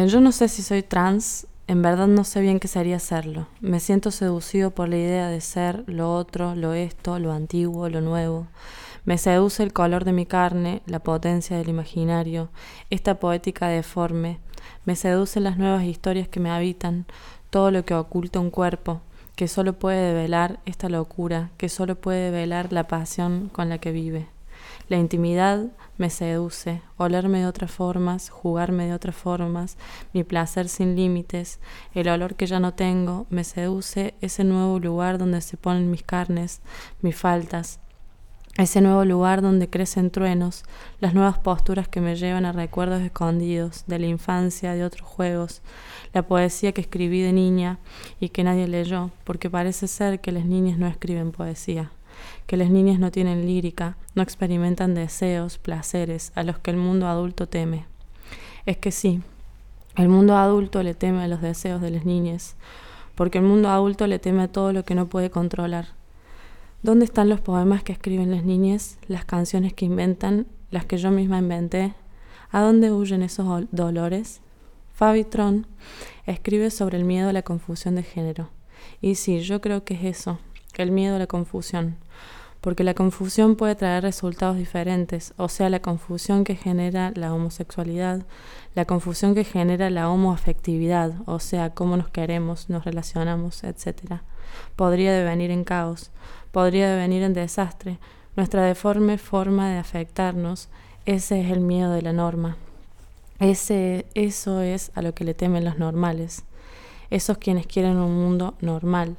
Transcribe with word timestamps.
Eh, 0.00 0.08
yo 0.08 0.20
no 0.22 0.32
sé 0.32 0.48
si 0.48 0.62
soy 0.62 0.82
trans, 0.82 1.46
en 1.66 1.82
verdad 1.82 2.06
no 2.06 2.24
sé 2.24 2.40
bien 2.40 2.58
qué 2.58 2.68
sería 2.68 2.98
serlo. 2.98 3.48
Me 3.60 3.80
siento 3.80 4.10
seducido 4.10 4.70
por 4.70 4.88
la 4.88 4.96
idea 4.96 5.28
de 5.28 5.42
ser 5.42 5.84
lo 5.86 6.14
otro, 6.14 6.54
lo 6.54 6.72
esto, 6.72 7.18
lo 7.18 7.32
antiguo, 7.32 7.86
lo 7.90 8.00
nuevo. 8.00 8.46
Me 9.04 9.18
seduce 9.18 9.62
el 9.62 9.74
color 9.74 10.06
de 10.06 10.14
mi 10.14 10.24
carne, 10.24 10.80
la 10.86 11.00
potencia 11.00 11.58
del 11.58 11.68
imaginario, 11.68 12.48
esta 12.88 13.16
poética 13.16 13.68
deforme. 13.68 14.38
Me 14.86 14.96
seducen 14.96 15.44
las 15.44 15.58
nuevas 15.58 15.84
historias 15.84 16.28
que 16.28 16.40
me 16.40 16.50
habitan, 16.50 17.04
todo 17.50 17.70
lo 17.70 17.84
que 17.84 17.94
oculta 17.94 18.40
un 18.40 18.50
cuerpo, 18.50 19.02
que 19.36 19.48
solo 19.48 19.74
puede 19.74 20.14
develar 20.14 20.60
esta 20.64 20.88
locura, 20.88 21.50
que 21.58 21.68
solo 21.68 21.94
puede 21.94 22.30
develar 22.30 22.72
la 22.72 22.88
pasión 22.88 23.50
con 23.52 23.68
la 23.68 23.76
que 23.76 23.92
vive. 23.92 24.28
La 24.90 24.96
intimidad 24.96 25.66
me 25.98 26.10
seduce, 26.10 26.82
olerme 26.96 27.38
de 27.38 27.46
otras 27.46 27.70
formas, 27.70 28.28
jugarme 28.28 28.86
de 28.86 28.92
otras 28.92 29.14
formas, 29.14 29.78
mi 30.12 30.24
placer 30.24 30.68
sin 30.68 30.96
límites, 30.96 31.60
el 31.94 32.08
olor 32.08 32.34
que 32.34 32.46
ya 32.46 32.58
no 32.58 32.74
tengo, 32.74 33.24
me 33.30 33.44
seduce 33.44 34.14
ese 34.20 34.42
nuevo 34.42 34.80
lugar 34.80 35.18
donde 35.18 35.42
se 35.42 35.56
ponen 35.56 35.92
mis 35.92 36.02
carnes, 36.02 36.60
mis 37.02 37.14
faltas, 37.14 37.78
ese 38.56 38.80
nuevo 38.80 39.04
lugar 39.04 39.42
donde 39.42 39.70
crecen 39.70 40.10
truenos, 40.10 40.64
las 40.98 41.14
nuevas 41.14 41.38
posturas 41.38 41.86
que 41.86 42.00
me 42.00 42.16
llevan 42.16 42.44
a 42.44 42.50
recuerdos 42.50 43.00
escondidos 43.00 43.84
de 43.86 44.00
la 44.00 44.06
infancia, 44.08 44.74
de 44.74 44.82
otros 44.82 45.06
juegos, 45.06 45.62
la 46.12 46.22
poesía 46.26 46.72
que 46.72 46.80
escribí 46.80 47.22
de 47.22 47.32
niña 47.32 47.78
y 48.18 48.30
que 48.30 48.42
nadie 48.42 48.66
leyó, 48.66 49.12
porque 49.22 49.48
parece 49.48 49.86
ser 49.86 50.20
que 50.20 50.32
las 50.32 50.46
niñas 50.46 50.78
no 50.78 50.88
escriben 50.88 51.30
poesía 51.30 51.92
que 52.46 52.56
las 52.56 52.70
niñas 52.70 52.98
no 52.98 53.10
tienen 53.10 53.46
lírica, 53.46 53.96
no 54.14 54.22
experimentan 54.22 54.94
deseos, 54.94 55.58
placeres, 55.58 56.32
a 56.34 56.42
los 56.42 56.58
que 56.58 56.70
el 56.70 56.76
mundo 56.76 57.06
adulto 57.06 57.48
teme. 57.48 57.86
Es 58.66 58.76
que 58.76 58.90
sí, 58.90 59.22
el 59.96 60.08
mundo 60.08 60.36
adulto 60.36 60.82
le 60.82 60.94
teme 60.94 61.22
a 61.22 61.28
los 61.28 61.40
deseos 61.40 61.80
de 61.80 61.90
las 61.90 62.04
niñas, 62.04 62.56
porque 63.14 63.38
el 63.38 63.44
mundo 63.44 63.68
adulto 63.68 64.06
le 64.06 64.18
teme 64.18 64.42
a 64.42 64.48
todo 64.48 64.72
lo 64.72 64.84
que 64.84 64.94
no 64.94 65.08
puede 65.08 65.30
controlar. 65.30 65.88
¿Dónde 66.82 67.04
están 67.04 67.28
los 67.28 67.40
poemas 67.40 67.82
que 67.82 67.92
escriben 67.92 68.30
las 68.30 68.44
niñas, 68.44 68.98
las 69.06 69.24
canciones 69.24 69.74
que 69.74 69.84
inventan, 69.84 70.46
las 70.70 70.86
que 70.86 70.96
yo 70.96 71.10
misma 71.10 71.38
inventé? 71.38 71.94
¿A 72.50 72.60
dónde 72.62 72.90
huyen 72.90 73.22
esos 73.22 73.66
dolores? 73.70 74.40
Fabi 74.94 75.24
Tron 75.24 75.66
escribe 76.26 76.70
sobre 76.70 76.98
el 76.98 77.04
miedo 77.04 77.28
a 77.28 77.32
la 77.32 77.42
confusión 77.42 77.94
de 77.94 78.02
género. 78.02 78.50
Y 79.00 79.14
sí, 79.14 79.40
yo 79.40 79.60
creo 79.60 79.84
que 79.84 79.94
es 79.94 80.04
eso, 80.04 80.38
el 80.82 80.90
miedo 80.90 81.16
a 81.16 81.18
la 81.18 81.26
confusión, 81.26 81.96
porque 82.60 82.84
la 82.84 82.94
confusión 82.94 83.56
puede 83.56 83.74
traer 83.74 84.02
resultados 84.02 84.56
diferentes, 84.56 85.32
o 85.36 85.48
sea, 85.48 85.70
la 85.70 85.80
confusión 85.80 86.44
que 86.44 86.56
genera 86.56 87.12
la 87.14 87.32
homosexualidad, 87.32 88.22
la 88.74 88.84
confusión 88.84 89.34
que 89.34 89.44
genera 89.44 89.90
la 89.90 90.10
homoafectividad, 90.10 91.14
o 91.26 91.38
sea, 91.38 91.70
cómo 91.70 91.96
nos 91.96 92.08
queremos, 92.08 92.68
nos 92.68 92.84
relacionamos, 92.84 93.64
etc. 93.64 94.20
Podría 94.76 95.12
devenir 95.12 95.50
en 95.50 95.64
caos, 95.64 96.10
podría 96.52 96.90
devenir 96.90 97.22
en 97.22 97.32
desastre. 97.32 97.98
Nuestra 98.36 98.62
deforme 98.62 99.18
forma 99.18 99.70
de 99.70 99.78
afectarnos, 99.78 100.68
ese 101.06 101.40
es 101.40 101.50
el 101.50 101.60
miedo 101.60 101.92
de 101.92 102.02
la 102.02 102.12
norma. 102.12 102.56
Ese, 103.38 104.06
eso 104.14 104.60
es 104.60 104.92
a 104.94 105.02
lo 105.02 105.14
que 105.14 105.24
le 105.24 105.34
temen 105.34 105.64
los 105.64 105.78
normales, 105.78 106.44
esos 107.08 107.38
quienes 107.38 107.66
quieren 107.66 107.96
un 107.96 108.14
mundo 108.14 108.54
normal 108.60 109.16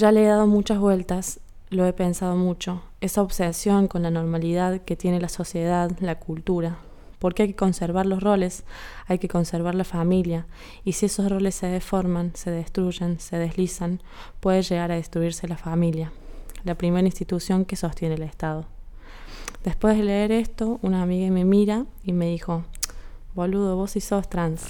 ya 0.00 0.12
le 0.12 0.24
he 0.24 0.26
dado 0.26 0.46
muchas 0.46 0.78
vueltas, 0.78 1.40
lo 1.70 1.86
he 1.86 1.92
pensado 1.92 2.34
mucho, 2.34 2.82
esa 3.00 3.22
obsesión 3.22 3.86
con 3.86 4.02
la 4.02 4.10
normalidad 4.10 4.80
que 4.82 4.96
tiene 4.96 5.20
la 5.20 5.28
sociedad, 5.28 5.90
la 6.00 6.18
cultura. 6.18 6.78
Porque 7.20 7.42
hay 7.42 7.48
que 7.50 7.56
conservar 7.56 8.06
los 8.06 8.22
roles, 8.22 8.64
hay 9.06 9.18
que 9.18 9.28
conservar 9.28 9.74
la 9.74 9.84
familia, 9.84 10.46
y 10.84 10.92
si 10.92 11.06
esos 11.06 11.30
roles 11.30 11.54
se 11.54 11.66
deforman, 11.66 12.32
se 12.34 12.50
destruyen, 12.50 13.20
se 13.20 13.36
deslizan, 13.36 14.02
puede 14.40 14.62
llegar 14.62 14.90
a 14.90 14.96
destruirse 14.96 15.46
la 15.46 15.58
familia, 15.58 16.12
la 16.64 16.74
primera 16.74 17.06
institución 17.06 17.64
que 17.64 17.76
sostiene 17.76 18.16
el 18.16 18.22
Estado. 18.22 18.66
Después 19.62 19.96
de 19.96 20.04
leer 20.04 20.32
esto, 20.32 20.80
una 20.82 21.02
amiga 21.02 21.30
me 21.30 21.44
mira 21.44 21.84
y 22.02 22.12
me 22.12 22.26
dijo, 22.26 22.64
boludo, 23.34 23.76
vos 23.76 23.92
sí 23.92 24.00
sos 24.00 24.28
trans. 24.28 24.64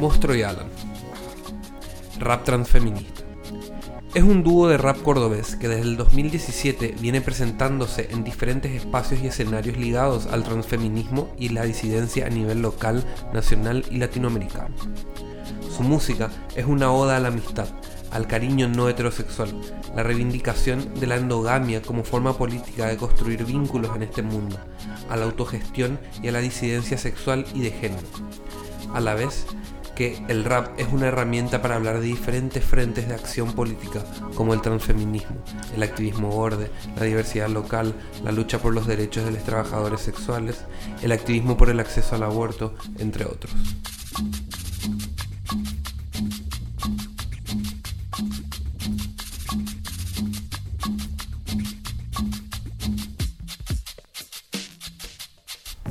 Monstruo 0.00 0.34
y 0.34 0.42
Alan. 0.42 0.68
Rap 2.18 2.44
transfeminista. 2.44 3.22
Es 4.14 4.22
un 4.22 4.44
dúo 4.44 4.68
de 4.68 4.78
rap 4.78 5.02
cordobés 5.02 5.56
que 5.56 5.66
desde 5.66 5.82
el 5.82 5.96
2017 5.96 6.94
viene 7.00 7.20
presentándose 7.20 8.08
en 8.12 8.22
diferentes 8.22 8.70
espacios 8.70 9.20
y 9.20 9.26
escenarios 9.26 9.76
ligados 9.76 10.26
al 10.26 10.44
transfeminismo 10.44 11.28
y 11.36 11.48
la 11.48 11.64
disidencia 11.64 12.26
a 12.26 12.30
nivel 12.30 12.62
local, 12.62 13.02
nacional 13.32 13.84
y 13.90 13.96
latinoamericano. 13.96 14.74
Su 15.76 15.82
música 15.82 16.30
es 16.54 16.64
una 16.66 16.92
oda 16.92 17.16
a 17.16 17.20
la 17.20 17.28
amistad, 17.28 17.66
al 18.14 18.28
cariño 18.28 18.68
no 18.68 18.88
heterosexual, 18.88 19.50
la 19.94 20.04
reivindicación 20.04 20.94
de 20.94 21.08
la 21.08 21.16
endogamia 21.16 21.82
como 21.82 22.04
forma 22.04 22.38
política 22.38 22.86
de 22.86 22.96
construir 22.96 23.44
vínculos 23.44 23.94
en 23.96 24.04
este 24.04 24.22
mundo, 24.22 24.56
a 25.10 25.16
la 25.16 25.24
autogestión 25.24 25.98
y 26.22 26.28
a 26.28 26.32
la 26.32 26.38
disidencia 26.38 26.96
sexual 26.96 27.44
y 27.54 27.62
de 27.62 27.72
género. 27.72 28.06
A 28.94 29.00
la 29.00 29.14
vez 29.14 29.46
que 29.96 30.22
el 30.28 30.44
rap 30.44 30.78
es 30.78 30.92
una 30.92 31.08
herramienta 31.08 31.60
para 31.60 31.74
hablar 31.74 32.00
de 32.00 32.06
diferentes 32.06 32.64
frentes 32.64 33.08
de 33.08 33.14
acción 33.14 33.52
política, 33.52 34.04
como 34.36 34.54
el 34.54 34.60
transfeminismo, 34.60 35.36
el 35.74 35.82
activismo 35.82 36.28
borde, 36.28 36.70
la 36.96 37.04
diversidad 37.04 37.48
local, 37.48 37.94
la 38.22 38.30
lucha 38.30 38.60
por 38.60 38.74
los 38.74 38.86
derechos 38.86 39.24
de 39.24 39.32
los 39.32 39.42
trabajadores 39.42 40.00
sexuales, 40.00 40.64
el 41.02 41.10
activismo 41.10 41.56
por 41.56 41.68
el 41.68 41.80
acceso 41.80 42.14
al 42.14 42.22
aborto, 42.22 42.74
entre 42.98 43.24
otros. 43.24 43.52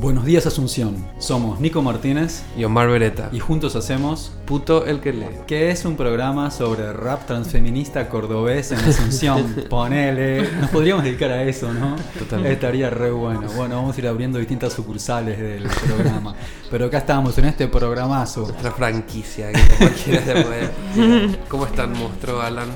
Buenos 0.03 0.25
días 0.25 0.45
Asunción, 0.45 0.97
somos 1.17 1.61
Nico 1.61 1.81
Martínez 1.81 2.43
y 2.57 2.65
Omar 2.65 2.89
Beretta. 2.89 3.29
Y 3.31 3.39
juntos 3.39 3.77
hacemos 3.77 4.33
Puto 4.45 4.85
el 4.85 4.99
que 4.99 5.13
lee. 5.13 5.29
Que 5.47 5.71
es 5.71 5.85
un 5.85 5.95
programa 5.95 6.51
sobre 6.51 6.91
rap 6.91 7.25
transfeminista 7.25 8.09
cordobés 8.09 8.73
en 8.73 8.79
Asunción. 8.79 9.55
Ponele. 9.69 10.51
Nos 10.59 10.71
podríamos 10.71 11.05
dedicar 11.05 11.31
a 11.31 11.43
eso, 11.43 11.71
¿no? 11.71 11.95
Totalmente. 12.19 12.51
Estaría 12.51 12.89
re 12.89 13.11
bueno. 13.11 13.47
Bueno, 13.55 13.77
vamos 13.77 13.95
a 13.95 13.99
ir 14.01 14.07
abriendo 14.09 14.39
distintas 14.39 14.73
sucursales 14.73 15.39
del 15.39 15.63
programa. 15.63 16.35
Pero 16.69 16.87
acá 16.87 16.97
estamos 16.97 17.37
en 17.37 17.45
este 17.45 17.69
programazo. 17.69 18.41
Nuestra 18.41 18.71
franquicia 18.71 19.53
que 19.53 19.61
cualquiera 19.77 20.25
se 20.25 20.43
puede. 20.43 21.37
¿Cómo 21.47 21.65
están, 21.65 21.97
monstruo 21.97 22.41
Alan? 22.41 22.67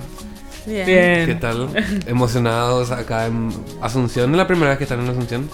Bien. 0.68 1.26
¿Qué 1.26 1.38
tal? 1.40 1.70
Emocionados 2.08 2.92
acá 2.92 3.28
en 3.28 3.50
Asunción. 3.82 4.32
¿Es 4.32 4.38
la 4.38 4.48
primera 4.48 4.70
vez 4.70 4.78
que 4.78 4.84
están 4.84 5.00
en 5.00 5.10
Asunción? 5.10 5.50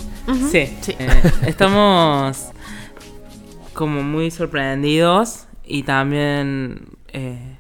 Sí, 0.52 0.76
Sí. 0.82 0.96
eh, 0.98 1.08
estamos 1.46 2.50
como 3.74 4.02
muy 4.02 4.32
sorprendidos 4.32 5.46
y 5.66 5.84
también 5.84 6.88
eh, 7.10 7.58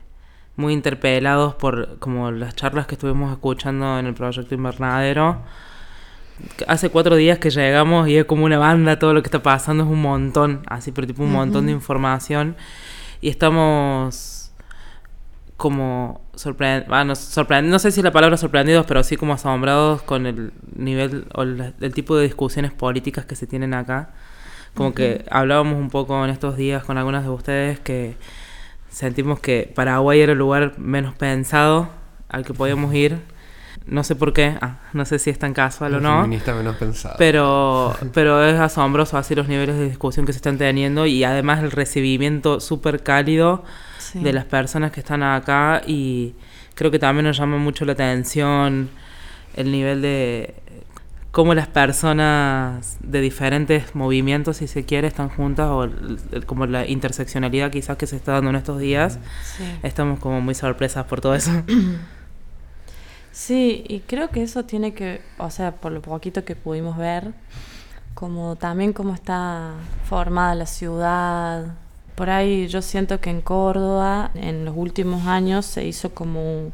muy 0.56 0.74
interpelados 0.74 1.54
por 1.56 2.00
como 2.00 2.32
las 2.32 2.56
charlas 2.56 2.88
que 2.88 2.96
estuvimos 2.96 3.32
escuchando 3.32 4.00
en 4.00 4.08
el 4.08 4.14
proyecto 4.16 4.56
Invernadero. 4.56 5.42
Hace 6.68 6.90
cuatro 6.90 7.16
días 7.16 7.38
que 7.38 7.52
llegamos 7.52 8.08
y 8.08 8.18
es 8.18 8.26
como 8.26 8.46
una 8.46 8.58
banda, 8.58 8.98
todo 8.98 9.14
lo 9.14 9.22
que 9.22 9.28
está 9.28 9.44
pasando 9.44 9.84
es 9.84 9.90
un 9.90 10.02
montón, 10.02 10.64
así, 10.68 10.92
pero 10.92 11.06
tipo 11.06 11.22
un 11.24 11.32
montón 11.32 11.68
de 11.68 11.72
información. 11.72 12.56
Y 13.22 13.30
estamos 13.30 14.52
como 15.56 16.23
sorprendidos, 16.36 17.06
no 17.64 17.80
sé 17.80 17.92
si 17.92 18.02
la 18.02 18.12
palabra 18.12 18.38
sorprendidos, 18.38 18.86
pero 18.86 19.04
sí 19.04 19.18
como 19.18 19.34
asombrados 19.34 20.02
con 20.02 20.26
el 20.26 20.52
nivel 20.76 21.26
o 21.34 21.44
la- 21.46 21.74
el 21.80 21.94
tipo 21.94 22.16
de 22.18 22.24
discusiones 22.24 22.72
políticas 22.72 23.26
que 23.26 23.36
se 23.36 23.48
tienen 23.48 23.74
acá. 23.74 24.10
Como 24.74 24.94
que 24.96 25.24
hablábamos 25.30 25.76
un 25.78 25.90
poco 25.92 26.24
en 26.24 26.32
estos 26.32 26.58
días 26.58 26.84
con 26.84 26.98
algunas 26.98 27.24
de 27.24 27.30
ustedes 27.30 27.80
que 27.80 28.16
sentimos 28.90 29.40
que 29.40 29.72
Paraguay 29.76 30.22
era 30.22 30.32
el 30.32 30.38
lugar 30.40 30.74
menos 30.80 31.14
pensado 31.16 31.90
al 32.30 32.44
que 32.46 32.54
podíamos 32.54 32.94
ir. 32.96 33.20
No 33.86 34.04
sé 34.04 34.16
por 34.16 34.34
qué, 34.34 34.58
ah, 34.62 34.78
no 34.94 35.04
sé 35.06 35.20
si 35.20 35.30
es 35.30 35.38
tan 35.38 35.54
casual 35.54 35.96
o 35.96 36.00
no. 36.00 36.22
Feminista 36.22 36.54
menos 36.56 36.78
pensado. 36.78 37.16
Pero, 37.20 37.94
pero 38.14 38.44
es 38.44 38.60
asombroso 38.60 39.18
así 39.18 39.36
los 39.36 39.48
niveles 39.48 39.78
de 39.78 39.86
discusión 39.90 40.26
que 40.26 40.32
se 40.34 40.38
están 40.38 40.58
teniendo 40.58 41.06
y 41.06 41.24
además 41.24 41.62
el 41.62 41.70
recibimiento 41.72 42.60
súper 42.60 43.04
cálido 43.04 43.64
Sí. 44.14 44.20
de 44.24 44.32
las 44.34 44.46
personas 44.46 44.92
que 44.92 45.02
están 45.02 45.22
acá 45.24 45.82
y 45.86 46.34
creo 46.76 46.90
que 46.92 47.00
también 47.00 47.26
nos 47.26 47.38
llama 47.38 47.58
mucho 47.58 47.84
la 47.86 47.92
atención 47.94 48.90
el 49.56 49.72
nivel 49.72 50.02
de 50.02 50.56
cómo 51.32 51.56
las 51.56 51.68
personas 51.68 52.98
de 53.02 53.20
diferentes 53.22 53.96
movimientos, 53.96 54.58
si 54.58 54.68
se 54.68 54.86
quiere, 54.86 55.08
están 55.08 55.30
juntas, 55.30 55.68
o 55.68 55.86
el- 55.86 56.20
el- 56.32 56.46
como 56.46 56.68
la 56.68 56.86
interseccionalidad 56.88 57.72
quizás 57.72 57.98
que 57.98 58.06
se 58.06 58.16
está 58.16 58.34
dando 58.34 58.52
en 58.52 58.56
estos 58.58 58.80
días. 58.80 59.18
Sí. 59.58 59.64
Estamos 59.82 60.20
como 60.20 60.42
muy 60.42 60.54
sorpresas 60.54 61.06
por 61.06 61.22
todo 61.22 61.34
eso. 61.36 61.52
Sí, 63.32 63.84
y 63.88 64.02
creo 64.02 64.30
que 64.30 64.44
eso 64.44 64.64
tiene 64.66 64.94
que, 64.94 65.22
o 65.40 65.50
sea, 65.50 65.72
por 65.72 65.92
lo 65.92 66.02
poquito 66.04 66.46
que 66.46 66.56
pudimos 66.56 66.98
ver, 66.98 67.34
como 68.14 68.56
también 68.58 68.94
cómo 68.94 69.14
está 69.16 69.72
formada 70.08 70.54
la 70.54 70.68
ciudad. 70.68 71.74
Por 72.16 72.30
ahí 72.30 72.68
yo 72.68 72.82
siento 72.82 73.20
que 73.20 73.30
en 73.30 73.42
Córdoba 73.42 74.32
en 74.36 74.66
los 74.66 74.76
últimos 74.78 75.26
años 75.28 75.66
se 75.66 75.86
hizo 75.86 76.14
como 76.14 76.42
un- 76.60 76.74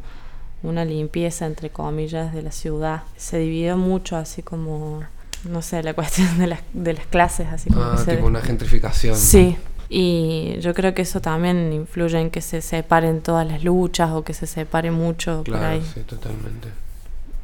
una 0.64 0.84
limpieza, 0.84 1.46
entre 1.46 1.70
comillas, 1.70 2.34
de 2.34 2.42
la 2.42 2.52
ciudad. 2.52 3.04
Se 3.16 3.38
dividió 3.40 3.78
mucho, 3.78 4.18
así 4.18 4.44
como, 4.44 5.02
no 5.46 5.62
sé, 5.62 5.82
la 5.84 5.94
cuestión 5.96 6.38
de 6.38 6.48
las, 6.48 6.60
de 6.74 6.94
las 6.94 7.06
clases, 7.06 7.48
así 7.48 7.70
como 7.70 7.84
Ah, 7.86 7.96
que 7.98 8.04
se... 8.04 8.16
tipo 8.16 8.28
una 8.28 8.42
gentrificación. 8.42 9.16
Sí, 9.16 9.56
y 9.88 10.58
yo 10.60 10.74
creo 10.74 10.94
que 10.94 11.04
eso 11.04 11.22
también 11.22 11.72
influye 11.72 12.20
en 12.20 12.30
que 12.30 12.42
se 12.42 12.62
separen 12.62 13.22
todas 13.22 13.48
las 13.48 13.64
luchas 13.64 14.12
o 14.12 14.24
que 14.24 14.34
se 14.34 14.46
separe 14.48 14.92
mucho 14.92 15.44
por 15.46 15.56
Claro, 15.58 15.68
ahí. 15.68 15.84
sí, 15.94 16.02
totalmente. 16.02 16.68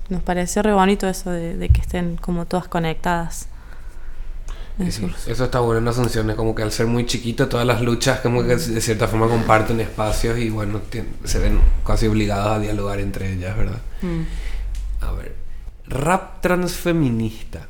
Nos 0.09 0.21
pareció 0.21 0.62
re 0.62 0.74
bonito 0.74 1.07
eso 1.07 1.31
de, 1.31 1.56
de 1.57 1.69
que 1.69 1.80
estén 1.81 2.18
como 2.18 2.45
todas 2.45 2.68
conectadas. 2.68 3.47
Sí, 4.77 5.10
eso 5.27 5.45
está 5.45 5.62
bueno 5.62 5.80
en 5.80 5.88
Asunción, 5.88 6.30
es 6.30 6.36
como 6.36 6.54
que 6.54 6.62
al 6.62 6.72
ser 6.72 6.86
muy 6.86 7.06
chiquito 7.06 7.48
todas 7.48 7.66
las 7.66 7.81
luchas 7.81 8.19
como 8.19 8.44
que 8.44 8.57
de 8.57 8.81
cierta 8.81 9.07
forma 9.07 9.30
comparten 9.30 9.80
espacios 9.80 10.38
y 10.38 10.50
bueno, 10.50 10.81
se 11.24 11.39
ven 11.39 11.62
casi 11.86 12.07
obligados 12.07 12.57
a 12.57 12.60
dialogar 12.60 13.00
entre 13.00 13.31
ellas, 13.31 13.56
¿verdad? 13.56 13.80
A 15.00 15.12
ver, 15.13 15.33
rap 15.88 16.42
transfeminista. 16.42 17.68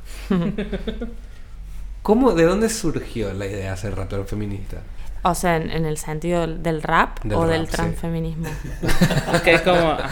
¿Cómo, 2.01 2.31
de 2.33 2.43
dónde 2.43 2.69
surgió 2.69 3.33
la 3.33 3.45
idea 3.45 3.57
de 3.57 3.69
hacer 3.69 3.95
rap 3.95 4.09
transfeminista? 4.09 4.81
O 5.27 5.33
sea, 5.33 5.55
en, 5.57 5.71
en 5.71 5.85
el 5.85 5.97
sentido 5.97 6.45
del, 6.45 6.83
rap 6.83 7.23
Del 7.23 7.33
o 7.33 7.41
rap, 7.41 7.49
del 7.49 7.65
sí. 7.65 7.71
transfeminismo. 7.71 8.47
que 9.43 9.55
es 9.55 9.61
como... 9.61 9.97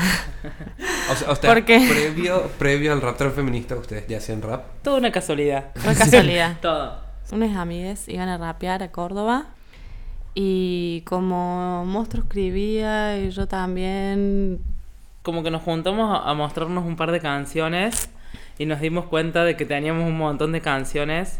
O 1.28 1.36
sea, 1.36 1.54
¿Por 1.54 1.66
qué? 1.66 1.86
Previo, 1.88 2.50
previo 2.58 2.94
al 2.94 3.02
rap 3.02 3.18
transfeminista, 3.18 3.76
¿ustedes 3.76 4.08
ya 4.08 4.18
hacían 4.18 4.42
rap? 4.42 4.64
Toda 4.82 4.98
una 4.98 5.12
casualidad. 5.12 5.72
Fue 5.76 5.94
casualidad. 5.94 6.58
Todo. 6.62 6.98
Unas 7.32 7.56
amigas 7.58 8.08
iban 8.08 8.30
a 8.30 8.38
rapear 8.38 8.82
a 8.82 8.92
Córdoba 8.92 9.48
y 10.34 11.02
como 11.06 11.86
Monstruo 11.86 12.24
escribía 12.24 13.20
y 13.20 13.30
yo 13.30 13.48
también, 13.48 14.62
Como 15.22 15.44
que 15.44 15.52
nos 15.52 15.62
juntamos 15.62 16.22
a, 16.24 16.34
mostrarnos 16.34 16.86
un 16.86 16.96
par 16.96 17.12
de 17.12 17.20
canciones 17.20 18.10
y 18.58 18.66
nos 18.66 18.80
dimos 18.80 19.06
cuenta 19.06 19.44
de 19.44 19.56
que 19.58 19.66
teníamos 19.66 20.08
un 20.08 20.18
montón 20.18 20.54
de 20.54 20.62
canciones 20.62 21.40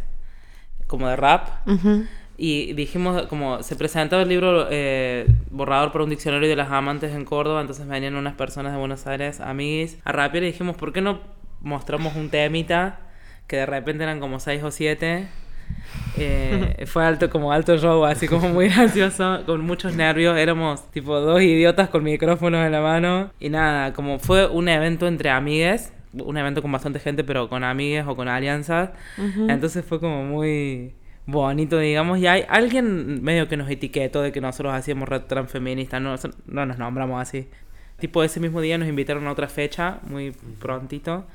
como 0.88 1.08
de 1.08 1.16
rap. 1.16 1.68
ujú, 1.68 2.06
Y 2.38 2.74
dijimos, 2.74 3.28
como 3.28 3.62
se 3.62 3.76
presentaba 3.76 4.24
el 4.24 4.30
libro 4.30 4.68
eh, 4.72 5.28
Borrador 5.52 5.92
para 5.92 6.04
un 6.04 6.10
diccionario 6.10 6.50
de 6.50 6.56
las 6.56 6.72
amantes 6.72 7.14
en 7.14 7.26
Córdoba, 7.26 7.62
entonces 7.62 7.88
venían 7.88 8.16
unas 8.16 8.34
personas 8.34 8.74
de 8.74 8.80
Buenos 8.80 9.06
Aires, 9.06 9.40
amiguis, 9.40 10.00
a 10.04 10.12
rapear 10.12 10.44
y 10.44 10.48
dijimos, 10.48 10.76
¿por 10.76 10.94
qué 10.94 11.02
no 11.02 11.22
mostramos 11.62 12.16
un 12.16 12.30
temita 12.30 13.00
que 13.48 13.58
de 13.58 13.66
repente 13.66 14.04
eran 14.04 14.20
como 14.20 14.40
seis 14.40 14.64
o 14.64 14.72
siete? 14.72 15.28
Eh, 16.18 16.86
fue 16.88 17.06
alto, 17.06 17.30
como 17.30 17.52
alto 17.52 17.78
show, 17.78 18.04
así 18.06 18.28
como 18.28 18.50
muy 18.50 18.68
gracioso, 18.76 19.44
con 19.46 19.62
muchos 19.62 19.96
nervios. 19.96 20.38
Éramos 20.38 20.90
tipo 20.92 21.20
dos 21.20 21.42
idiotas 21.42 21.90
con 21.90 22.04
micrófonos 22.04 22.66
en 22.66 22.72
la 22.72 22.82
mano. 22.82 23.32
Y 23.40 23.50
nada, 23.50 23.94
como 23.94 24.18
fue 24.18 24.48
un 24.48 24.70
evento 24.70 25.08
entre 25.08 25.30
amigues, 25.30 25.94
un 26.14 26.38
evento 26.38 26.62
con 26.62 26.72
bastante 26.72 27.00
gente, 27.00 27.24
pero 27.24 27.50
con 27.50 27.64
amigues 27.64 28.06
o 28.08 28.16
con 28.16 28.28
alianzas. 28.28 28.92
Entonces 29.18 29.86
fue 29.86 30.00
como 30.00 30.24
muy 30.24 30.94
bonito, 31.26 31.78
digamos. 31.80 32.20
Y 32.20 32.28
hay 32.28 32.46
alguien 32.50 33.24
medio 33.24 33.48
que 33.48 33.58
nos 33.58 33.70
etiquetó 33.70 34.22
de 34.22 34.32
que 34.32 34.42
nosotros 34.42 34.74
hacíamos 34.74 35.08
red 35.10 35.22
transfeminista. 35.22 36.00
No, 36.00 36.16
no 36.48 36.66
nos 36.66 36.78
nombramos 36.78 37.22
así. 37.22 37.48
Tipo, 38.00 38.24
ese 38.24 38.40
mismo 38.40 38.60
día 38.62 38.78
nos 38.78 38.88
invitaron 38.88 39.26
a 39.28 39.32
otra 39.32 39.48
fecha, 39.48 40.00
muy 40.04 40.32
prontito. 40.60 41.26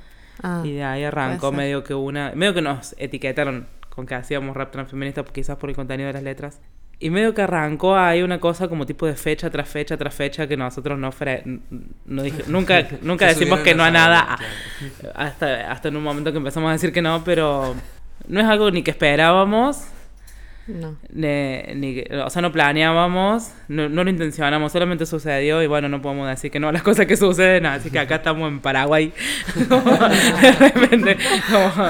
Ah, 0.42 0.62
Y 0.64 0.72
de 0.72 0.84
ahí 0.84 1.04
arrancó 1.04 1.50
medio 1.52 1.82
que 1.84 1.94
una... 1.94 2.32
Medio 2.34 2.54
que 2.54 2.62
nos 2.62 2.94
etiquetaron 2.98 3.66
con 3.88 4.06
que 4.06 4.14
hacíamos 4.14 4.56
rap 4.56 4.70
transfeminista, 4.70 5.24
quizás 5.24 5.56
por 5.56 5.70
el 5.70 5.76
contenido 5.76 6.06
de 6.08 6.12
las 6.12 6.22
letras. 6.22 6.60
Y 7.00 7.10
medio 7.10 7.32
que 7.32 7.42
arrancó 7.42 7.96
ahí 7.96 8.22
una 8.22 8.38
cosa 8.40 8.68
como 8.68 8.84
tipo 8.84 9.06
de 9.06 9.14
fecha 9.14 9.50
tras 9.50 9.68
fecha 9.68 9.96
tras 9.96 10.14
fecha 10.14 10.46
que 10.46 10.56
nosotros 10.56 10.98
no... 10.98 11.10
fre- 11.12 11.60
no 12.06 12.22
dije- 12.22 12.44
nunca 12.48 12.86
nunca 13.02 13.26
decimos 13.26 13.60
que 13.60 13.74
no 13.74 13.84
a 13.84 13.90
nada 13.90 14.36
claro. 15.00 15.14
hasta, 15.16 15.70
hasta 15.72 15.88
en 15.88 15.96
un 15.96 16.02
momento 16.02 16.32
que 16.32 16.38
empezamos 16.38 16.68
a 16.68 16.72
decir 16.72 16.92
que 16.92 17.00
no, 17.02 17.22
pero 17.24 17.74
no 18.26 18.40
es 18.40 18.46
algo 18.46 18.70
ni 18.70 18.82
que 18.82 18.90
esperábamos, 18.90 19.84
no. 20.68 20.96
ni, 21.12 22.02
o 22.24 22.30
sea, 22.30 22.42
no 22.42 22.52
planeábamos, 22.52 23.52
no, 23.68 23.88
no 23.88 24.04
lo 24.04 24.10
intencionamos, 24.10 24.72
solamente 24.72 25.06
sucedió 25.06 25.62
y 25.62 25.66
bueno, 25.66 25.88
no 25.88 26.00
podemos 26.02 26.28
decir 26.28 26.50
que 26.50 26.60
no 26.60 26.68
a 26.68 26.72
las 26.72 26.82
cosas 26.82 27.06
que 27.06 27.16
suceden, 27.16 27.66
así 27.66 27.90
que 27.90 27.98
acá 27.98 28.16
estamos 28.22 28.48
en 28.48 28.60
Paraguay. 28.60 29.12
de 29.56 30.52
repente, 30.52 31.16
como, 31.50 31.88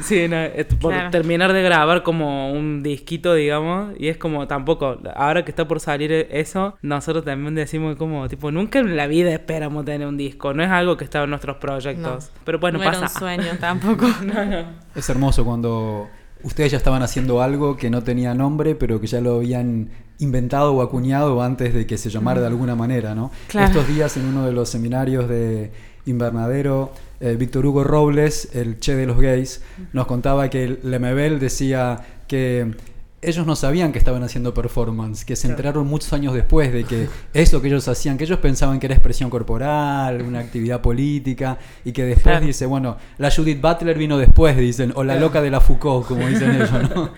sí, 0.00 0.28
no, 0.28 0.36
es 0.36 0.66
por 0.66 0.92
Claro. 0.92 1.10
terminar 1.10 1.52
de 1.52 1.62
grabar 1.62 2.02
como 2.02 2.52
un 2.52 2.82
disquito, 2.82 3.34
digamos, 3.34 3.94
y 3.98 4.08
es 4.08 4.16
como 4.16 4.46
tampoco, 4.46 4.98
ahora 5.14 5.44
que 5.44 5.50
está 5.50 5.66
por 5.66 5.80
salir 5.80 6.12
eso, 6.30 6.76
nosotros 6.82 7.24
también 7.24 7.54
decimos 7.54 7.96
como, 7.96 8.28
tipo, 8.28 8.50
nunca 8.50 8.78
en 8.78 8.96
la 8.96 9.06
vida 9.06 9.32
esperamos 9.32 9.84
tener 9.84 10.06
un 10.06 10.16
disco, 10.16 10.52
no 10.54 10.62
es 10.62 10.70
algo 10.70 10.96
que 10.96 11.04
está 11.04 11.22
en 11.22 11.30
nuestros 11.30 11.56
proyectos, 11.56 12.30
pero 12.44 12.58
bueno, 12.58 12.78
no 12.78 12.84
pasa. 12.84 12.98
era 12.98 13.08
un 13.08 13.12
sueño 13.18 13.58
tampoco. 13.60 14.06
Es 14.94 15.08
hermoso 15.08 15.44
cuando 15.44 16.08
ustedes 16.42 16.72
ya 16.72 16.78
estaban 16.78 17.02
haciendo 17.02 17.42
algo 17.42 17.76
que 17.76 17.90
no 17.90 18.02
tenía 18.02 18.34
nombre, 18.34 18.74
pero 18.74 19.00
que 19.00 19.06
ya 19.06 19.20
lo 19.20 19.36
habían 19.36 19.90
inventado 20.18 20.74
o 20.74 20.82
acuñado 20.82 21.42
antes 21.42 21.74
de 21.74 21.86
que 21.86 21.98
se 21.98 22.10
llamara 22.10 22.40
de 22.40 22.46
alguna 22.46 22.74
manera, 22.74 23.14
¿no? 23.14 23.30
Claro. 23.48 23.66
Estos 23.68 23.88
días 23.88 24.16
en 24.16 24.26
uno 24.26 24.46
de 24.46 24.52
los 24.52 24.68
seminarios 24.68 25.28
de 25.28 25.72
Invernadero, 26.06 26.92
eh, 27.20 27.36
Víctor 27.38 27.66
Hugo 27.66 27.84
Robles, 27.84 28.48
el 28.54 28.78
che 28.78 28.94
de 28.94 29.06
los 29.06 29.20
gays, 29.20 29.62
nos 29.92 30.06
contaba 30.06 30.50
que 30.50 30.78
Lemebel 30.82 31.38
decía 31.38 32.00
que 32.26 32.74
ellos 33.22 33.46
no 33.46 33.54
sabían 33.56 33.92
que 33.92 33.98
estaban 33.98 34.22
haciendo 34.24 34.52
performance, 34.52 35.24
que 35.24 35.36
se 35.36 35.46
enteraron 35.48 35.86
muchos 35.86 36.12
años 36.12 36.34
después 36.34 36.72
de 36.72 36.84
que 36.84 37.08
eso 37.32 37.62
que 37.62 37.68
ellos 37.68 37.86
hacían, 37.88 38.18
que 38.18 38.24
ellos 38.24 38.38
pensaban 38.40 38.78
que 38.80 38.86
era 38.86 38.94
expresión 38.96 39.30
corporal, 39.30 40.20
una 40.22 40.40
actividad 40.40 40.80
política, 40.80 41.56
y 41.84 41.92
que 41.92 42.04
después 42.04 42.24
Claro. 42.24 42.46
dice, 42.46 42.66
bueno, 42.66 42.96
la 43.18 43.30
Judith 43.30 43.60
Butler 43.60 43.96
vino 43.96 44.18
después, 44.18 44.56
dicen, 44.56 44.92
o 44.96 45.04
la 45.04 45.16
loca 45.16 45.40
de 45.40 45.50
la 45.50 45.60
Foucault, 45.60 46.06
como 46.06 46.26
dicen 46.28 46.50
ellos, 46.56 46.70
¿no? 46.72 47.10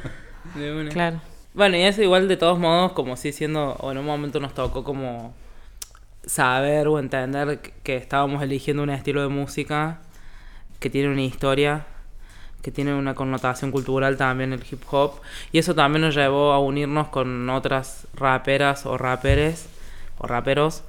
De 0.54 0.80
una. 0.80 0.90
claro. 0.90 1.20
Bueno, 1.54 1.76
y 1.76 1.82
eso 1.82 2.02
igual 2.02 2.26
de 2.28 2.36
todos 2.36 2.58
modos, 2.58 2.92
como 2.92 3.16
sí 3.16 3.32
siendo, 3.32 3.72
o 3.80 3.90
en 3.92 3.98
un 3.98 4.04
momento 4.06 4.40
nos 4.40 4.54
tocó 4.54 4.82
como 4.84 5.34
saber 6.26 6.88
o 6.88 6.98
entender 6.98 7.60
que 7.82 7.96
estábamos 7.96 8.42
eligiendo 8.42 8.82
un 8.82 8.90
estilo 8.90 9.22
de 9.22 9.28
música 9.28 10.00
que 10.80 10.90
tiene 10.90 11.08
una 11.10 11.22
historia, 11.22 11.86
que 12.64 12.70
tiene 12.70 12.94
una 12.94 13.14
connotación 13.14 13.70
cultural 13.70 14.16
también 14.16 14.54
el 14.54 14.64
hip 14.68 14.82
hop, 14.90 15.20
y 15.52 15.58
eso 15.58 15.74
también 15.74 16.00
nos 16.00 16.14
llevó 16.14 16.52
a 16.52 16.58
unirnos 16.58 17.08
con 17.08 17.50
otras 17.50 18.08
raperas 18.14 18.86
o 18.86 18.96
raperes 18.96 19.68
o 20.16 20.26
raperos, 20.26 20.82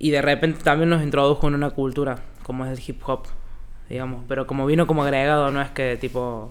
y 0.00 0.10
de 0.10 0.20
repente 0.20 0.64
también 0.64 0.90
nos 0.90 1.04
introdujo 1.04 1.46
en 1.46 1.54
una 1.54 1.70
cultura 1.70 2.18
como 2.42 2.66
es 2.66 2.76
el 2.76 2.84
hip 2.84 3.00
hop, 3.08 3.28
digamos, 3.88 4.24
pero 4.26 4.48
como 4.48 4.66
vino 4.66 4.88
como 4.88 5.04
agregado, 5.04 5.52
no 5.52 5.62
es 5.62 5.70
que 5.70 5.96
tipo 5.96 6.50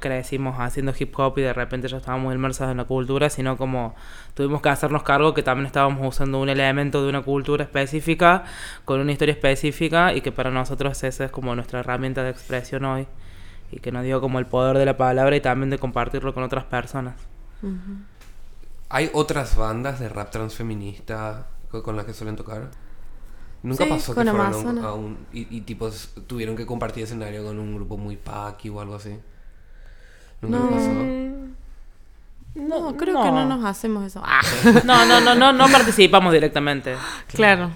crecimos 0.00 0.56
haciendo 0.58 0.92
hip 0.98 1.18
hop 1.18 1.38
y 1.38 1.42
de 1.42 1.52
repente 1.54 1.88
ya 1.88 1.96
estábamos 1.96 2.34
inmersos 2.34 2.70
en 2.70 2.76
la 2.76 2.84
cultura, 2.84 3.30
sino 3.30 3.56
como 3.56 3.94
tuvimos 4.34 4.60
que 4.60 4.68
hacernos 4.68 5.02
cargo 5.02 5.32
que 5.32 5.42
también 5.42 5.66
estábamos 5.66 6.06
usando 6.06 6.40
un 6.40 6.50
elemento 6.50 7.02
de 7.02 7.08
una 7.08 7.22
cultura 7.22 7.64
específica, 7.64 8.44
con 8.84 9.00
una 9.00 9.12
historia 9.12 9.32
específica 9.32 10.12
y 10.12 10.20
que 10.20 10.30
para 10.30 10.50
nosotros 10.50 11.02
esa 11.04 11.24
es 11.24 11.30
como 11.30 11.54
nuestra 11.54 11.80
herramienta 11.80 12.22
de 12.22 12.30
expresión 12.30 12.84
hoy 12.84 13.06
y 13.76 13.78
que 13.78 13.92
nos 13.92 14.02
dio 14.04 14.22
como 14.22 14.38
el 14.38 14.46
poder 14.46 14.78
de 14.78 14.86
la 14.86 14.96
palabra 14.96 15.36
y 15.36 15.40
también 15.42 15.68
de 15.68 15.78
compartirlo 15.78 16.32
con 16.32 16.42
otras 16.42 16.64
personas. 16.64 17.14
¿Hay 18.88 19.10
otras 19.12 19.54
bandas 19.56 20.00
de 20.00 20.08
rap 20.08 20.30
transfeminista 20.30 21.46
co- 21.70 21.82
con 21.82 21.94
las 21.96 22.06
que 22.06 22.14
suelen 22.14 22.36
tocar? 22.36 22.70
Nunca 23.62 23.84
Sí, 23.84 23.90
pasó 23.90 24.12
que 24.12 24.24
con 24.24 24.26
fueron 24.28 24.40
a 24.40 24.48
un, 24.48 24.54
Amazonas. 24.54 24.84
a 24.84 24.92
un- 24.94 25.18
y, 25.32 25.56
y 25.56 25.60
tipos 25.62 26.10
tuvieron 26.26 26.56
que 26.56 26.64
compartir 26.64 27.04
escenario 27.04 27.44
con 27.44 27.58
un 27.58 27.74
grupo 27.74 27.96
muy 27.98 28.16
paqui 28.16 28.68
o 28.70 28.80
algo 28.80 28.94
así. 28.94 29.18
Nunca 30.40 30.58
No. 30.58 30.70
pasó. 30.70 30.90
No, 32.54 32.96
creo 32.96 33.14
no. 33.14 33.22
que 33.24 33.30
no 33.32 33.44
nos 33.44 33.64
hacemos 33.64 34.04
eso. 34.06 34.22
Ah, 34.24 34.40
No, 34.84 35.04
no, 35.04 35.20
no, 35.20 35.34
no, 35.34 35.52
no 35.52 35.68
participamos 35.68 36.32
directamente. 36.32 36.96
claro. 37.28 37.70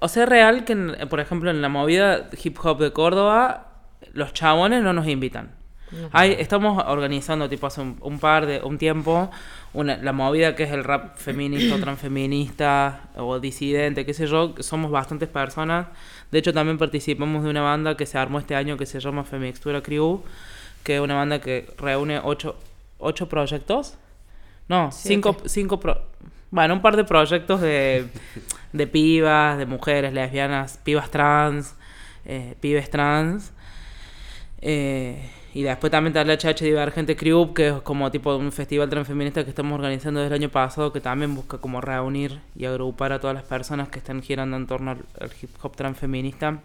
O 0.00 0.06
sea, 0.06 0.22
es 0.22 0.28
real 0.28 0.64
que, 0.64 0.76
por 1.10 1.18
ejemplo, 1.18 1.50
en 1.50 1.60
la 1.60 1.68
movida 1.68 2.28
hip 2.44 2.56
hop 2.62 2.78
de 2.78 2.92
Córdoba, 2.92 3.67
los 4.12 4.32
chabones 4.32 4.82
no 4.82 4.92
nos 4.92 5.06
invitan. 5.06 5.52
No. 5.90 6.10
Hay, 6.12 6.32
estamos 6.38 6.82
organizando, 6.86 7.48
tipo, 7.48 7.66
hace 7.66 7.80
un, 7.80 7.96
un 8.02 8.18
par 8.18 8.44
de, 8.44 8.60
un 8.62 8.76
tiempo, 8.76 9.30
una, 9.72 9.96
la 9.96 10.12
movida 10.12 10.54
que 10.54 10.64
es 10.64 10.70
el 10.72 10.84
rap 10.84 11.16
feminista 11.16 11.74
o 11.76 11.78
transfeminista 11.80 13.08
o 13.16 13.40
disidente, 13.40 14.04
qué 14.04 14.12
sé 14.12 14.26
yo, 14.26 14.54
somos 14.60 14.90
bastantes 14.90 15.28
personas. 15.30 15.86
De 16.30 16.38
hecho, 16.40 16.52
también 16.52 16.76
participamos 16.76 17.42
de 17.42 17.50
una 17.50 17.62
banda 17.62 17.96
que 17.96 18.04
se 18.04 18.18
armó 18.18 18.38
este 18.38 18.54
año 18.54 18.76
que 18.76 18.84
se 18.86 19.00
llama 19.00 19.24
Femixtura 19.24 19.80
Crew, 19.82 20.22
que 20.84 20.96
es 20.96 21.00
una 21.00 21.14
banda 21.14 21.40
que 21.40 21.72
reúne 21.78 22.20
ocho, 22.22 22.56
ocho 22.98 23.28
proyectos. 23.28 23.96
No, 24.68 24.90
Siete. 24.92 25.08
cinco, 25.14 25.36
cinco 25.46 25.80
pro- 25.80 26.02
bueno, 26.50 26.74
un 26.74 26.82
par 26.82 26.96
de 26.96 27.04
proyectos 27.04 27.62
de, 27.62 28.08
de 28.74 28.86
pibas, 28.86 29.56
de 29.56 29.64
mujeres, 29.64 30.12
lesbianas, 30.12 30.78
pibas 30.84 31.10
trans, 31.10 31.74
eh, 32.26 32.54
pibes 32.60 32.90
trans. 32.90 33.52
Eh, 34.60 35.30
y 35.54 35.62
después 35.62 35.90
también 35.90 36.16
está 36.16 36.24
la 36.24 36.34
HH 36.34 36.64
Divergente 36.64 37.16
Crew, 37.16 37.54
que 37.54 37.68
es 37.68 37.74
como 37.82 38.10
tipo 38.10 38.36
un 38.36 38.52
festival 38.52 38.88
transfeminista 38.88 39.44
que 39.44 39.50
estamos 39.50 39.74
organizando 39.74 40.20
desde 40.20 40.34
el 40.34 40.42
año 40.42 40.50
pasado, 40.50 40.92
que 40.92 41.00
también 41.00 41.34
busca 41.34 41.58
como 41.58 41.80
reunir 41.80 42.40
y 42.54 42.66
agrupar 42.66 43.12
a 43.12 43.20
todas 43.20 43.34
las 43.34 43.44
personas 43.44 43.88
que 43.88 43.98
están 43.98 44.22
girando 44.22 44.56
en 44.56 44.66
torno 44.66 44.90
al, 44.90 45.30
hip 45.40 45.50
hop 45.62 45.74
transfeminista. 45.74 46.60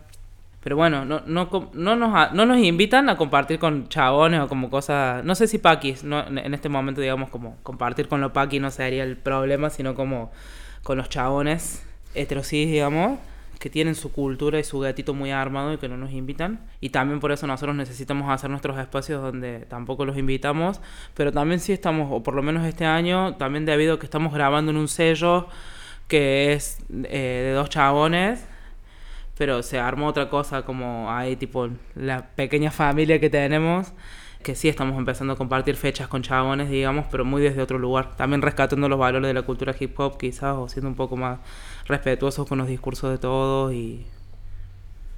Pero 0.61 0.75
bueno, 0.77 1.05
no, 1.05 1.21
no, 1.25 1.49
no, 1.73 1.95
nos, 1.95 2.33
no 2.33 2.45
nos 2.45 2.57
invitan 2.59 3.09
a 3.09 3.17
compartir 3.17 3.59
con 3.59 3.89
chabones 3.89 4.41
o 4.41 4.47
como 4.47 4.69
cosas... 4.69 5.23
No 5.25 5.35
sé 5.35 5.47
si 5.47 5.57
paquis, 5.57 6.03
no, 6.03 6.25
en 6.25 6.53
este 6.53 6.69
momento 6.69 7.01
digamos 7.01 7.29
como 7.29 7.57
compartir 7.63 8.07
con 8.07 8.21
los 8.21 8.31
paquis 8.31 8.61
no 8.61 8.71
sería 8.71 9.03
el 9.03 9.17
problema, 9.17 9.69
sino 9.69 9.93
como 9.93 10.31
con 10.83 10.97
los 10.97 11.09
chabones 11.09 11.85
heterosis, 12.15 12.67
digamos, 12.67 13.19
que 13.63 13.69
tienen 13.69 13.95
su 13.95 14.11
cultura 14.11 14.59
y 14.59 14.65
su 14.65 14.77
gatito 14.79 15.13
muy 15.13 15.31
armado 15.31 15.71
y 15.71 15.77
que 15.77 15.87
no 15.87 15.95
nos 15.95 16.11
invitan. 16.11 16.59
Y 16.81 16.89
también 16.89 17.21
por 17.21 17.31
eso 17.31 17.47
nosotros 17.47 17.73
necesitamos 17.77 18.29
hacer 18.29 18.49
nuestros 18.49 18.77
espacios 18.77 19.21
donde 19.21 19.59
tampoco 19.69 20.03
los 20.03 20.17
invitamos, 20.17 20.81
pero 21.13 21.31
también 21.31 21.61
sí 21.61 21.71
estamos, 21.71 22.09
o 22.11 22.21
por 22.23 22.33
lo 22.33 22.43
menos 22.43 22.65
este 22.65 22.83
año, 22.83 23.37
también 23.37 23.63
debido 23.63 23.93
a 23.93 23.99
que 23.99 24.05
estamos 24.05 24.33
grabando 24.33 24.71
en 24.71 24.75
un 24.75 24.89
sello 24.89 25.47
que 26.09 26.51
es 26.51 26.79
eh, 27.05 27.43
de 27.45 27.53
dos 27.53 27.69
chabones, 27.69 28.45
pero 29.37 29.63
se 29.63 29.79
armó 29.79 30.07
otra 30.07 30.29
cosa 30.29 30.63
como 30.63 31.09
hay 31.09 31.37
tipo 31.37 31.69
la 31.95 32.31
pequeña 32.35 32.69
familia 32.69 33.21
que 33.21 33.29
tenemos 33.29 33.93
que 34.43 34.55
sí 34.55 34.69
estamos 34.69 34.97
empezando 34.97 35.33
a 35.33 35.35
compartir 35.35 35.75
fechas 35.75 36.07
con 36.07 36.21
chabones 36.21 36.69
digamos 36.69 37.05
pero 37.09 37.25
muy 37.25 37.41
desde 37.41 37.61
otro 37.61 37.79
lugar. 37.79 38.15
También 38.15 38.41
rescatando 38.41 38.87
los 38.87 38.99
valores 38.99 39.27
de 39.27 39.33
la 39.33 39.41
cultura 39.41 39.75
hip 39.79 39.99
hop 39.99 40.17
quizás 40.17 40.55
o 40.57 40.69
siendo 40.69 40.89
un 40.89 40.95
poco 40.95 41.17
más 41.17 41.39
respetuosos 41.87 42.47
con 42.47 42.59
los 42.59 42.67
discursos 42.67 43.11
de 43.11 43.17
todos 43.17 43.73
y 43.73 44.05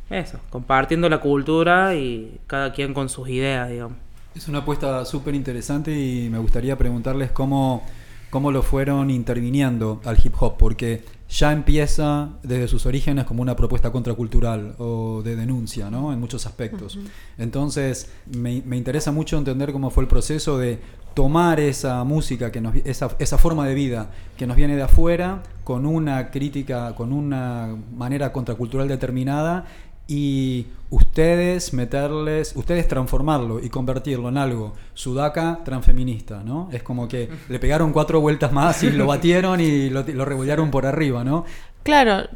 eso 0.10 0.40
compartiendo 0.50 1.10
la 1.10 1.20
cultura 1.20 1.96
y 1.96 2.40
cada 2.48 2.72
quien 2.72 2.94
con 2.94 3.10
sus 3.10 3.28
ideas 3.28 3.70
digamos. 3.70 3.98
Es 4.36 4.48
una 4.50 4.60
apuesta 4.60 5.06
súper 5.06 5.34
interesante 5.34 5.98
y 5.98 6.30
me 6.30 6.38
gustaría 6.38 6.78
preguntarles 6.78 7.32
cómo, 7.32 7.84
cómo 8.30 8.52
lo 8.52 8.62
fueron 8.64 9.10
interviniendo 9.10 10.02
al 10.06 10.18
hip 10.24 10.34
hop, 10.40 10.58
porque 10.58 11.04
ya 11.30 11.52
empieza 11.52 12.30
desde 12.44 12.68
sus 12.68 12.86
orígenes 12.86 13.26
como 13.26 13.42
una 13.42 13.56
propuesta 13.56 13.92
contracultural 13.92 14.76
o 14.78 15.22
de 15.24 15.36
denuncia, 15.36 15.90
¿no? 15.90 16.14
En 16.14 16.20
muchos 16.20 16.46
aspectos. 16.46 17.00
Entonces, 17.38 18.10
me, 18.36 18.62
me 18.66 18.78
interesa 18.78 19.12
mucho 19.12 19.38
entender 19.38 19.72
cómo 19.72 19.90
fue 19.90 20.04
el 20.04 20.08
proceso 20.08 20.58
de 20.58 20.80
tomar 21.16 21.62
esa 21.62 22.04
música, 22.04 22.52
que 22.52 22.60
nos, 22.62 22.76
esa, 22.84 23.16
esa 23.20 23.38
forma 23.38 23.66
de 23.66 23.74
vida 23.74 24.12
que 24.38 24.46
nos 24.46 24.58
viene 24.58 24.76
de 24.76 24.84
afuera, 24.84 25.44
con 25.64 25.86
una 25.86 26.30
crítica, 26.30 26.94
con 26.94 27.14
una 27.14 27.76
manera 27.96 28.32
contracultural 28.32 28.88
determinada 28.88 29.66
y 30.08 30.68
ustedes 30.90 31.74
meterles, 31.74 32.54
ustedes 32.56 32.88
transformarlo 32.88 33.60
y 33.60 33.70
convertirlo 33.70 34.30
en 34.30 34.38
algo 34.38 34.74
sudaca 34.94 35.60
transfeminista, 35.66 36.44
¿no? 36.44 36.70
Es 36.72 36.84
como 36.84 37.08
que 37.08 37.30
le 37.50 37.60
pegaron 37.60 37.92
cuatro 37.92 38.22
vueltas 38.22 38.52
más 38.52 38.84
y 38.84 38.92
lo 38.92 39.08
batieron 39.08 39.60
y 39.60 39.90
lo, 39.90 40.04
lo 40.04 40.26
revolearon 40.26 40.72
por 40.72 40.86
arriba, 40.86 41.24
¿no? 41.24 41.46
Claro, 41.84 42.28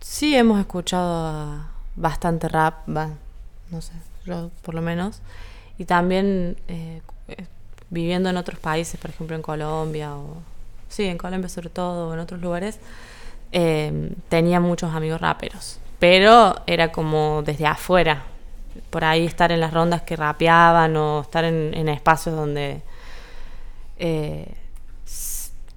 sí 0.00 0.36
hemos 0.36 0.58
escuchado 0.60 1.64
bastante 1.96 2.48
rap, 2.48 2.88
va, 2.88 3.10
no 3.70 3.80
sé, 3.80 3.92
yo 4.24 4.50
por 4.62 4.74
lo 4.74 4.82
menos. 4.82 5.20
Y 5.78 5.84
también 5.84 6.56
eh, 6.68 7.00
eh, 7.28 7.46
viviendo 7.90 8.30
en 8.30 8.36
otros 8.36 8.58
países, 8.58 9.00
por 9.00 9.10
ejemplo 9.10 9.36
en 9.36 9.42
Colombia, 9.42 10.14
o 10.14 10.36
sí, 10.88 11.04
en 11.04 11.18
Colombia 11.18 11.48
sobre 11.48 11.70
todo, 11.70 12.08
o 12.08 12.14
en 12.14 12.20
otros 12.20 12.40
lugares, 12.40 12.78
eh, 13.52 14.12
tenía 14.28 14.60
muchos 14.60 14.94
amigos 14.94 15.20
raperos. 15.20 15.78
Pero 16.02 16.56
era 16.66 16.90
como 16.90 17.44
desde 17.46 17.64
afuera, 17.64 18.24
por 18.90 19.04
ahí 19.04 19.24
estar 19.24 19.52
en 19.52 19.60
las 19.60 19.72
rondas 19.72 20.02
que 20.02 20.16
rapeaban 20.16 20.96
o 20.96 21.20
estar 21.20 21.44
en, 21.44 21.72
en 21.74 21.88
espacios 21.88 22.34
donde... 22.34 22.82
eh, 23.98 24.52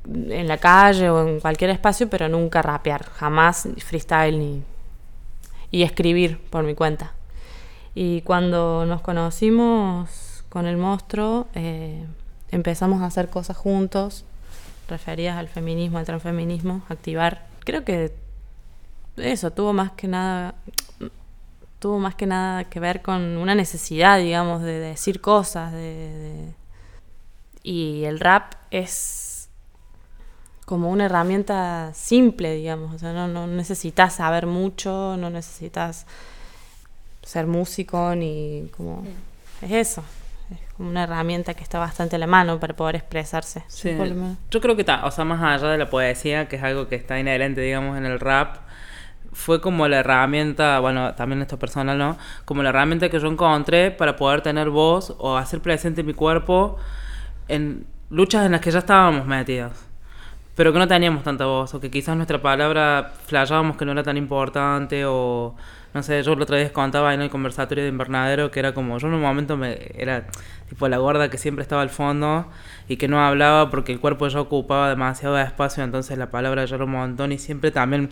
en 0.08 0.48
la 0.48 0.58
calle 0.58 1.10
o 1.10 1.27
en 1.27 1.39
cualquier 1.39 1.70
espacio, 1.70 2.10
pero 2.10 2.27
nunca 2.27 2.62
rapear, 2.63 3.05
jamás 3.05 3.67
freestyle 3.77 4.39
ni 4.39 4.63
y 5.72 5.84
escribir 5.84 6.39
por 6.50 6.63
mi 6.63 6.74
cuenta. 6.74 7.13
Y 7.94 8.22
cuando 8.22 8.86
nos 8.86 9.01
conocimos 9.01 10.44
con 10.50 10.65
el 10.65 10.77
monstruo, 10.77 11.48
eh, 11.53 12.03
empezamos 12.50 13.01
a 13.01 13.08
hacer 13.08 13.29
cosas 13.29 13.58
juntos, 13.58 14.25
referidas 14.88 15.38
al 15.38 15.50
feminismo, 15.50 15.98
al 16.00 16.05
transfeminismo, 16.05 16.82
activar. 16.89 17.46
Creo 17.63 17.84
que 17.84 18.25
eso 19.17 19.51
tuvo 19.51 19.74
más 19.74 19.91
que 19.91 20.07
nada 20.07 20.55
tuvo 21.79 22.00
más 22.00 22.15
que 22.15 22.25
nada 22.25 22.63
que 22.63 22.79
ver 22.79 23.01
con 23.01 23.38
una 23.38 23.53
necesidad, 23.53 24.17
digamos, 24.17 24.63
de 24.63 24.79
decir 24.79 25.22
cosas, 25.22 25.72
de- 25.72 25.79
de, 25.79 26.53
y 27.62 28.05
el 28.05 28.19
rap 28.19 28.53
es 28.72 29.50
como 30.65 30.89
una 30.89 31.05
herramienta 31.05 31.91
simple, 31.93 32.55
digamos. 32.55 32.95
O 32.95 32.98
sea, 33.00 33.13
no, 33.13 33.27
no 33.27 33.45
necesitas 33.45 34.15
saber 34.15 34.48
mucho, 34.48 35.15
no 35.17 35.29
necesitas 35.29 36.07
ser 37.22 37.45
músico, 37.45 38.15
ni 38.15 38.69
como... 38.75 39.03
Es 39.62 39.72
eso. 39.72 40.03
Es 40.51 40.74
como 40.75 40.89
una 40.89 41.03
herramienta 41.03 41.53
que 41.53 41.63
está 41.63 41.77
bastante 41.79 42.15
a 42.15 42.19
la 42.19 42.27
mano 42.27 42.60
para 42.60 42.75
poder 42.75 42.95
expresarse. 42.95 43.63
Sí. 43.67 43.95
Yo 44.50 44.62
creo 44.62 44.75
que, 44.75 44.84
ta- 44.84 45.05
o 45.05 45.12
sea, 45.12 45.24
más 45.25 45.41
allá 45.41 45.72
de 45.72 45.77
la 45.77 45.89
poesía, 45.89 46.48
que 46.48 46.55
es 46.55 46.63
algo 46.63 46.88
que 46.88 46.95
está 46.95 47.19
inherente, 47.19 47.62
digamos, 47.62 47.98
en 47.98 48.05
el 48.05 48.19
rap, 48.19 48.57
fue 49.36 49.60
como 49.60 49.88
la 49.89 49.98
herramienta, 49.98 50.80
bueno, 50.80 51.13
también 51.13 51.42
esto 51.42 51.60
personal, 51.60 51.98
¿no? 51.98 52.18
Como 52.46 52.63
la 52.63 52.70
herramienta 52.70 53.10
que 53.10 53.20
yo 53.20 53.27
encontré 53.27 53.92
para 53.92 54.15
poder 54.15 54.42
tener 54.42 54.70
voz 54.70 55.13
o 55.20 55.36
hacer 55.36 55.60
presente 55.60 56.04
mi 56.04 56.13
cuerpo 56.13 56.77
en 57.50 57.86
luchas 58.10 58.46
en 58.46 58.54
las 58.54 58.62
que 58.62 58.72
ya 58.72 58.80
estábamos 58.80 59.27
metidos, 59.27 59.74
pero 60.56 60.72
que 60.72 60.80
no 60.80 60.88
teníamos 60.88 61.24
tanta 61.24 61.46
voz, 61.46 61.74
o 61.74 61.82
que 61.82 61.92
quizás 61.92 62.15
nuestra 62.15 62.42
palabra 62.42 63.12
flashábamos 63.25 63.75
que 63.75 63.84
no 63.84 63.92
era 63.92 64.04
tan 64.04 64.15
importante, 64.15 65.04
o 65.06 65.54
no 65.95 66.03
sé, 66.03 66.21
yo 66.23 66.33
el 66.33 66.41
otro 66.41 66.57
día 66.57 66.73
contaba 66.73 67.13
en 67.13 67.21
el 67.21 67.29
conversatorio 67.29 67.85
de 67.85 67.89
invernadero 67.89 68.51
que 68.51 68.59
era 68.59 68.73
como, 68.73 68.97
yo 68.97 69.07
en 69.07 69.13
un 69.13 69.21
momento 69.21 69.55
me 69.55 69.79
era 69.97 70.27
tipo 70.67 70.89
la 70.89 70.97
gorda 70.97 71.29
que 71.29 71.37
siempre 71.37 71.61
estaba 71.63 71.81
al 71.81 71.89
fondo 71.89 72.47
y 72.89 72.97
que 72.97 73.07
no 73.07 73.25
hablaba 73.25 73.69
porque 73.69 73.93
el 73.93 74.01
cuerpo 74.01 74.27
ya 74.27 74.41
ocupaba 74.41 74.89
demasiado 74.89 75.39
espacio, 75.39 75.85
entonces 75.85 76.17
la 76.17 76.29
palabra 76.31 76.65
ya 76.65 76.75
era 76.75 76.83
un 76.83 76.91
montón 76.91 77.31
y 77.31 77.37
siempre 77.37 77.71
también 77.71 78.09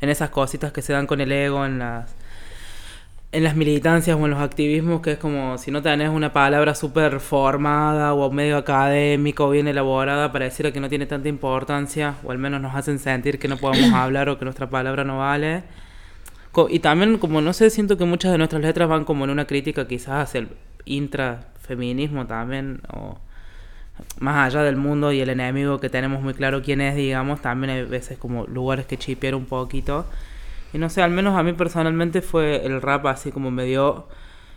en 0.00 0.10
esas 0.10 0.30
cositas 0.30 0.70
que 0.70 0.80
se 0.80 0.92
dan 0.92 1.08
con 1.08 1.20
el 1.20 1.32
ego, 1.32 1.66
en 1.66 1.80
las 1.80 2.14
en 3.32 3.42
las 3.42 3.56
militancias 3.56 4.16
o 4.16 4.24
en 4.24 4.30
los 4.30 4.40
activismos, 4.40 5.00
que 5.00 5.12
es 5.12 5.18
como 5.18 5.58
si 5.58 5.72
no 5.72 5.82
tenés 5.82 6.10
una 6.10 6.32
palabra 6.32 6.76
súper 6.76 7.18
formada 7.18 8.14
o 8.14 8.30
medio 8.30 8.56
académica 8.58 9.42
o 9.42 9.50
bien 9.50 9.66
elaborada, 9.66 10.30
pareciera 10.30 10.70
que 10.70 10.78
no 10.78 10.88
tiene 10.88 11.06
tanta 11.06 11.28
importancia, 11.28 12.14
o 12.22 12.30
al 12.30 12.38
menos 12.38 12.60
nos 12.60 12.76
hacen 12.76 13.00
sentir 13.00 13.40
que 13.40 13.48
no 13.48 13.56
podemos 13.56 13.92
hablar 13.92 14.28
o 14.28 14.38
que 14.38 14.44
nuestra 14.44 14.70
palabra 14.70 15.02
no 15.02 15.18
vale. 15.18 15.64
Y 16.68 16.78
también, 16.78 17.18
como 17.18 17.40
no 17.40 17.52
sé, 17.52 17.70
siento 17.70 17.96
que 17.96 18.04
muchas 18.04 18.32
de 18.32 18.38
nuestras 18.38 18.62
letras 18.62 18.88
van 18.88 19.04
como 19.04 19.24
en 19.24 19.30
una 19.30 19.46
crítica 19.46 19.86
quizás 19.86 20.28
hacia 20.28 20.40
el 20.40 20.48
intrafeminismo 20.84 22.26
también, 22.26 22.80
o 22.92 23.18
más 24.20 24.46
allá 24.46 24.62
del 24.62 24.76
mundo 24.76 25.12
y 25.12 25.20
el 25.20 25.28
enemigo 25.30 25.80
que 25.80 25.88
tenemos 25.88 26.22
muy 26.22 26.34
claro 26.34 26.62
quién 26.62 26.80
es, 26.80 26.96
digamos, 26.96 27.40
también 27.40 27.70
hay 27.70 27.84
veces 27.84 28.18
como 28.18 28.46
lugares 28.46 28.86
que 28.86 28.96
chipear 28.96 29.34
un 29.34 29.46
poquito. 29.46 30.06
Y 30.72 30.78
no 30.78 30.88
sé, 30.88 31.02
al 31.02 31.10
menos 31.10 31.36
a 31.38 31.42
mí 31.42 31.52
personalmente 31.52 32.22
fue 32.22 32.64
el 32.66 32.82
rap 32.82 33.06
así 33.06 33.30
como 33.30 33.50
me 33.50 33.64
dio 33.64 34.08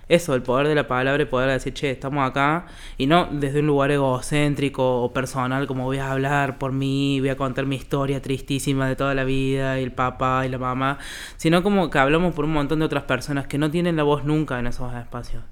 eso, 0.09 0.35
el 0.35 0.41
poder 0.41 0.67
de 0.67 0.75
la 0.75 0.87
palabra 0.87 1.23
y 1.23 1.25
poder 1.25 1.49
decir, 1.49 1.73
che, 1.73 1.91
estamos 1.91 2.27
acá. 2.27 2.67
Y 2.97 3.07
no 3.07 3.27
desde 3.31 3.59
un 3.59 3.67
lugar 3.67 3.91
egocéntrico 3.91 5.03
o 5.03 5.13
personal, 5.13 5.67
como 5.67 5.83
voy 5.83 5.97
a 5.97 6.11
hablar 6.11 6.57
por 6.57 6.71
mí, 6.71 7.19
voy 7.19 7.29
a 7.29 7.37
contar 7.37 7.65
mi 7.65 7.75
historia 7.75 8.21
tristísima 8.21 8.87
de 8.87 8.95
toda 8.95 9.13
la 9.15 9.23
vida, 9.23 9.79
y 9.79 9.83
el 9.83 9.91
papá 9.91 10.45
y 10.45 10.49
la 10.49 10.57
mamá, 10.57 10.97
sino 11.37 11.63
como 11.63 11.89
que 11.89 11.99
hablamos 11.99 12.33
por 12.33 12.45
un 12.45 12.53
montón 12.53 12.79
de 12.79 12.85
otras 12.85 13.03
personas 13.03 13.47
que 13.47 13.57
no 13.57 13.69
tienen 13.69 13.95
la 13.95 14.03
voz 14.03 14.23
nunca 14.23 14.59
en 14.59 14.67
esos 14.67 14.93
espacios 14.93 15.43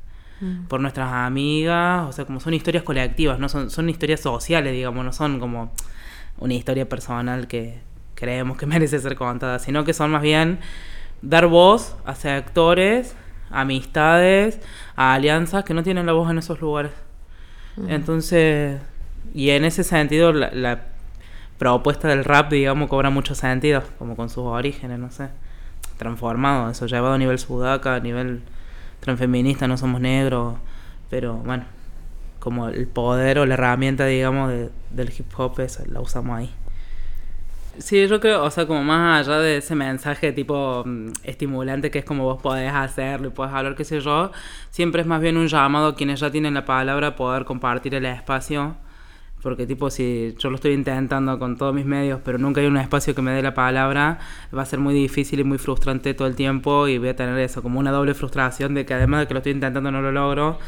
por 0.68 0.82
nuestras 0.82 1.12
amigas, 1.12 2.08
o 2.08 2.12
sea, 2.12 2.26
como 2.26 2.40
son 2.40 2.54
historias 2.54 2.84
colectivas, 2.84 3.40
no 3.40 3.48
son, 3.48 3.70
son 3.70 3.90
historias 3.90 4.20
sociales, 4.20 4.74
digamos, 4.74 5.06
no 5.06 5.14
son 5.14 5.40
como 5.40 5.72
una 6.38 6.54
historia 6.54 6.88
personal 6.90 7.48
que 7.48 7.80
creemos 8.16 8.58
que 8.58 8.66
merece 8.66 9.00
ser 9.00 9.16
contada, 9.16 9.60
sino 9.60 9.84
que 9.86 9.94
son 9.94 10.12
más 10.12 10.22
bien 10.22 10.60
dar 11.22 11.48
voz 11.48 11.96
a 12.06 12.12
actores 12.36 13.16
amistades, 13.52 14.60
a 14.96 15.14
alianzas 15.14 15.64
que 15.64 15.74
no 15.74 15.84
tienen 15.84 16.06
la 16.06 16.14
voz 16.14 16.30
en 16.32 16.38
esos 16.38 16.60
lugares. 16.62 16.92
Entonces, 17.90 18.80
y 19.34 19.50
en 19.50 19.66
ese 19.66 19.84
sentido, 19.84 20.32
la, 20.32 20.50
la 20.52 20.80
propuesta 21.58 22.08
del 22.08 22.24
rap, 22.24 22.50
digamos, 22.52 22.90
cobra 22.90 23.10
mucho 23.10 23.36
sentido, 23.36 23.84
como 24.00 24.16
con 24.16 24.30
sus 24.30 24.46
orígenes, 24.46 24.98
no 25.00 25.10
sé, 25.12 25.28
transformado, 25.98 26.70
eso 26.70 26.86
llevado 26.86 27.14
a 27.14 27.18
nivel 27.18 27.40
sudaca, 27.40 27.96
a 27.96 28.00
nivel 28.00 28.42
transfeminista, 29.00 29.68
no 29.68 29.78
somos 29.78 30.02
negros, 30.02 30.56
pero 31.10 31.36
bueno, 31.36 31.66
como 32.40 32.68
el 32.70 32.88
poder 32.88 33.40
o 33.40 33.46
la 33.46 33.56
herramienta, 33.56 34.06
digamos, 34.06 34.50
de- 34.50 34.70
del 34.92 35.10
hip 35.18 35.28
hop, 35.38 35.60
esa 35.60 35.84
la 35.88 36.00
usamos 36.00 36.38
ahí. 36.38 36.52
Sí, 37.78 38.08
yo 38.08 38.20
creo, 38.22 38.44
o 38.44 38.52
sea, 38.52 38.66
como 38.66 38.84
más 38.84 39.28
allá 39.28 39.40
de 39.40 39.58
ese 39.58 39.76
mensaje 39.76 40.32
tipo 40.32 40.84
mm, 40.86 41.10
estimulante 41.24 41.92
que 41.92 42.00
es 42.00 42.06
como 42.06 42.24
vos 42.24 42.42
podés 42.42 42.72
hacerlo 42.74 43.28
y 43.28 43.32
podés 43.32 43.54
hablar, 43.54 43.76
qué 43.76 43.84
sé 43.84 44.00
yo, 44.00 44.32
siempre 44.70 45.02
es 45.02 45.08
más 45.08 45.22
bien 45.22 45.36
un 45.36 45.48
llamado 45.48 45.88
a 45.88 45.96
quienes 45.96 46.22
ya 46.22 46.32
tienen 46.32 46.54
la 46.54 46.64
palabra 46.66 47.08
a 47.08 47.16
poder 47.16 47.44
compartir 47.46 47.96
el 47.96 48.06
espacio. 48.06 48.78
Porque 49.42 49.68
tipo, 49.68 49.90
si 49.92 50.36
yo 50.40 50.50
lo 50.50 50.56
estoy 50.56 50.74
intentando 50.74 51.38
con 51.38 51.58
todos 51.58 51.74
mis 51.74 51.86
medios, 51.86 52.20
pero 52.24 52.38
nunca 52.40 52.62
hay 52.62 52.68
un 52.68 52.78
espacio 52.78 53.14
que 53.14 53.22
me 53.22 53.32
dé 53.32 53.42
la 53.44 53.54
palabra, 53.54 54.20
va 54.56 54.64
a 54.64 54.66
ser 54.66 54.80
muy 54.80 54.94
difícil 54.94 55.40
y 55.40 55.44
muy 55.44 55.58
frustrante 55.60 56.14
todo 56.16 56.28
el 56.28 56.36
tiempo 56.36 56.88
y 56.88 56.98
voy 56.98 57.10
a 57.10 57.16
tener 57.16 57.38
eso, 57.40 57.62
como 57.62 57.80
una 57.80 57.92
doble 57.92 58.14
frustración 58.16 58.74
de 58.74 58.86
que 58.86 58.94
además 58.96 59.22
de 59.22 59.28
que 59.28 59.34
lo 59.36 59.40
estoy 59.40 59.54
intentando 59.54 59.92
no 59.92 60.02
lo 60.02 60.12
logro 60.12 60.60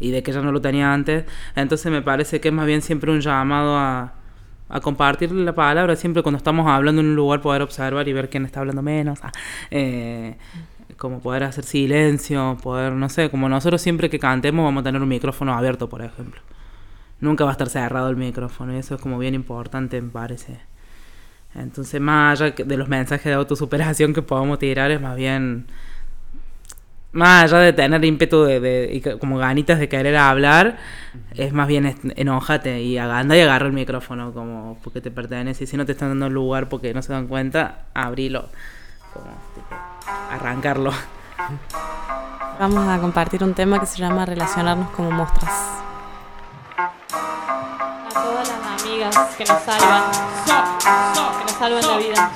y 0.00 0.10
de 0.10 0.22
que 0.22 0.32
ya 0.32 0.40
no 0.40 0.52
lo 0.52 0.60
tenía 0.60 0.92
antes. 0.92 1.24
Entonces 1.56 1.92
me 1.92 2.02
parece 2.02 2.40
que 2.40 2.48
es 2.48 2.54
más 2.54 2.66
bien 2.66 2.82
siempre 2.82 3.10
un 3.12 3.20
llamado 3.20 3.76
a, 3.76 4.14
a 4.74 4.80
compartir 4.80 5.30
la 5.30 5.54
palabra, 5.54 5.94
siempre 5.94 6.24
cuando 6.24 6.36
estamos 6.36 6.66
hablando 6.66 7.00
en 7.00 7.06
un 7.06 7.14
lugar 7.14 7.40
poder 7.40 7.62
observar 7.62 8.08
y 8.08 8.12
ver 8.12 8.28
quién 8.28 8.44
está 8.44 8.58
hablando 8.58 8.82
menos. 8.82 9.20
ah, 9.22 9.30
eh, 9.70 10.36
como 10.96 11.20
poder 11.20 11.44
hacer 11.44 11.62
silencio, 11.62 12.58
poder, 12.60 12.92
no 12.92 13.08
sé, 13.08 13.30
como 13.30 13.48
nosotros 13.48 13.80
siempre 13.80 14.10
que 14.10 14.18
cantemos 14.18 14.64
vamos 14.64 14.80
a 14.80 14.84
tener 14.84 15.00
un 15.00 15.08
micrófono 15.08 15.54
abierto, 15.54 15.88
por 15.88 16.02
ejemplo. 16.02 16.40
Nunca 17.20 17.44
va 17.44 17.50
a 17.50 17.52
estar 17.52 17.68
cerrado 17.68 18.10
el 18.10 18.16
micrófono 18.16 18.74
y 18.74 18.78
eso 18.78 18.96
es 18.96 19.00
como 19.00 19.16
bien 19.16 19.34
importante, 19.34 20.02
me 20.02 20.10
parece. 20.10 20.58
Entonces, 21.54 22.00
más 22.00 22.40
allá 22.40 22.52
de 22.64 22.76
los 22.76 22.88
mensajes 22.88 23.26
de 23.26 23.34
autosuperación 23.34 24.12
que 24.12 24.22
podamos 24.22 24.58
tirar, 24.58 24.90
es 24.90 25.00
más 25.00 25.14
bien 25.14 25.66
más 27.14 27.44
allá 27.44 27.58
de 27.62 27.72
tener 27.72 28.04
ímpetu 28.04 28.42
de, 28.44 28.60
de- 28.60 28.90
y 28.92 29.00
como 29.18 29.38
ganitas 29.38 29.78
de 29.78 29.88
querer 29.88 30.16
hablar, 30.16 30.76
es 31.34 31.52
más 31.52 31.66
bien 31.68 31.96
enójate 32.16 32.82
y 32.82 32.98
anda 32.98 33.36
y 33.36 33.40
agarra 33.40 33.66
el 33.66 33.72
micrófono 33.72 34.32
como 34.32 34.76
porque 34.82 35.00
te 35.00 35.10
pertenece. 35.10 35.64
Y 35.64 35.66
si 35.66 35.76
no 35.76 35.86
te 35.86 35.92
están 35.92 36.08
dando 36.10 36.28
lugar 36.28 36.68
porque 36.68 36.92
no 36.92 37.00
se 37.02 37.12
dan 37.12 37.26
cuenta, 37.28 37.86
abrilo. 37.94 38.48
Como 39.12 39.26
tipo, 39.54 39.74
arrancarlo. 40.30 40.92
Vamos 42.58 42.86
a 42.88 42.98
compartir 43.00 43.42
un 43.42 43.54
tema 43.54 43.80
que 43.80 43.86
se 43.86 43.98
llama 43.98 44.24
Relacionarnos 44.26 44.90
como 44.90 45.10
mostras. 45.10 45.50
A 46.76 46.90
todas 48.12 48.48
las 48.48 48.80
amigas 48.82 49.16
que 49.36 49.44
nos 49.44 49.60
salvan, 49.62 50.02
que 51.38 51.44
nos 51.44 51.52
salvan 51.52 51.86
la 51.86 51.96
vida. 51.98 52.30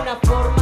Una 0.00 0.18
forma, 0.22 0.61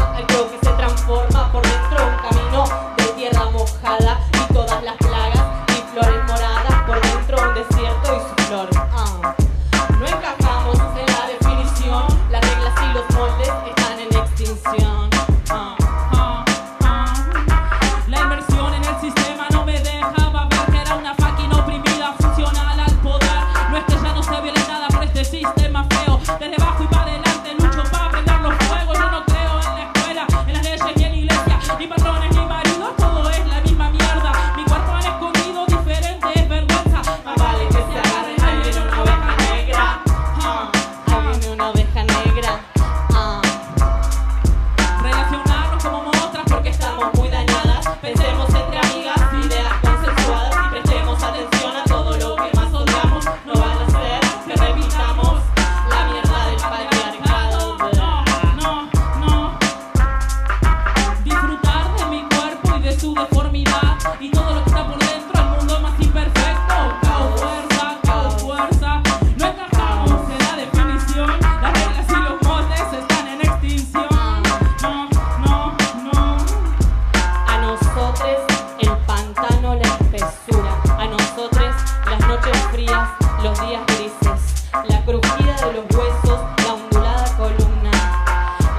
frías, 82.73 83.09
los 83.43 83.61
días 83.61 83.83
grises, 83.87 84.69
la 84.89 85.05
crujida 85.05 85.57
de 85.67 85.73
los 85.73 85.85
huesos, 85.97 86.41
la 86.65 86.75
ondulada 86.75 87.37
columna, 87.37 87.91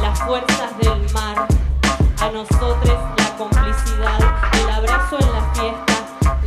las 0.01 0.19
fuerzas 0.19 0.77
del 0.77 1.11
mar, 1.13 1.47
a 2.19 2.29
nosotros 2.31 2.97
la 3.17 3.37
complicidad, 3.37 4.19
el 4.61 4.69
abrazo 4.69 5.17
en 5.19 5.31
la 5.33 5.53
fiesta, 5.53 5.93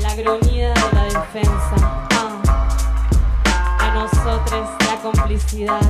la 0.01 0.15
gruñida 0.15 0.75
de 0.75 0.93
la 0.93 1.05
defensa. 1.05 2.07
Ah, 2.11 3.79
a 3.81 3.95
nosotros 3.95 4.69
la 4.87 4.97
complicidad. 5.03 5.81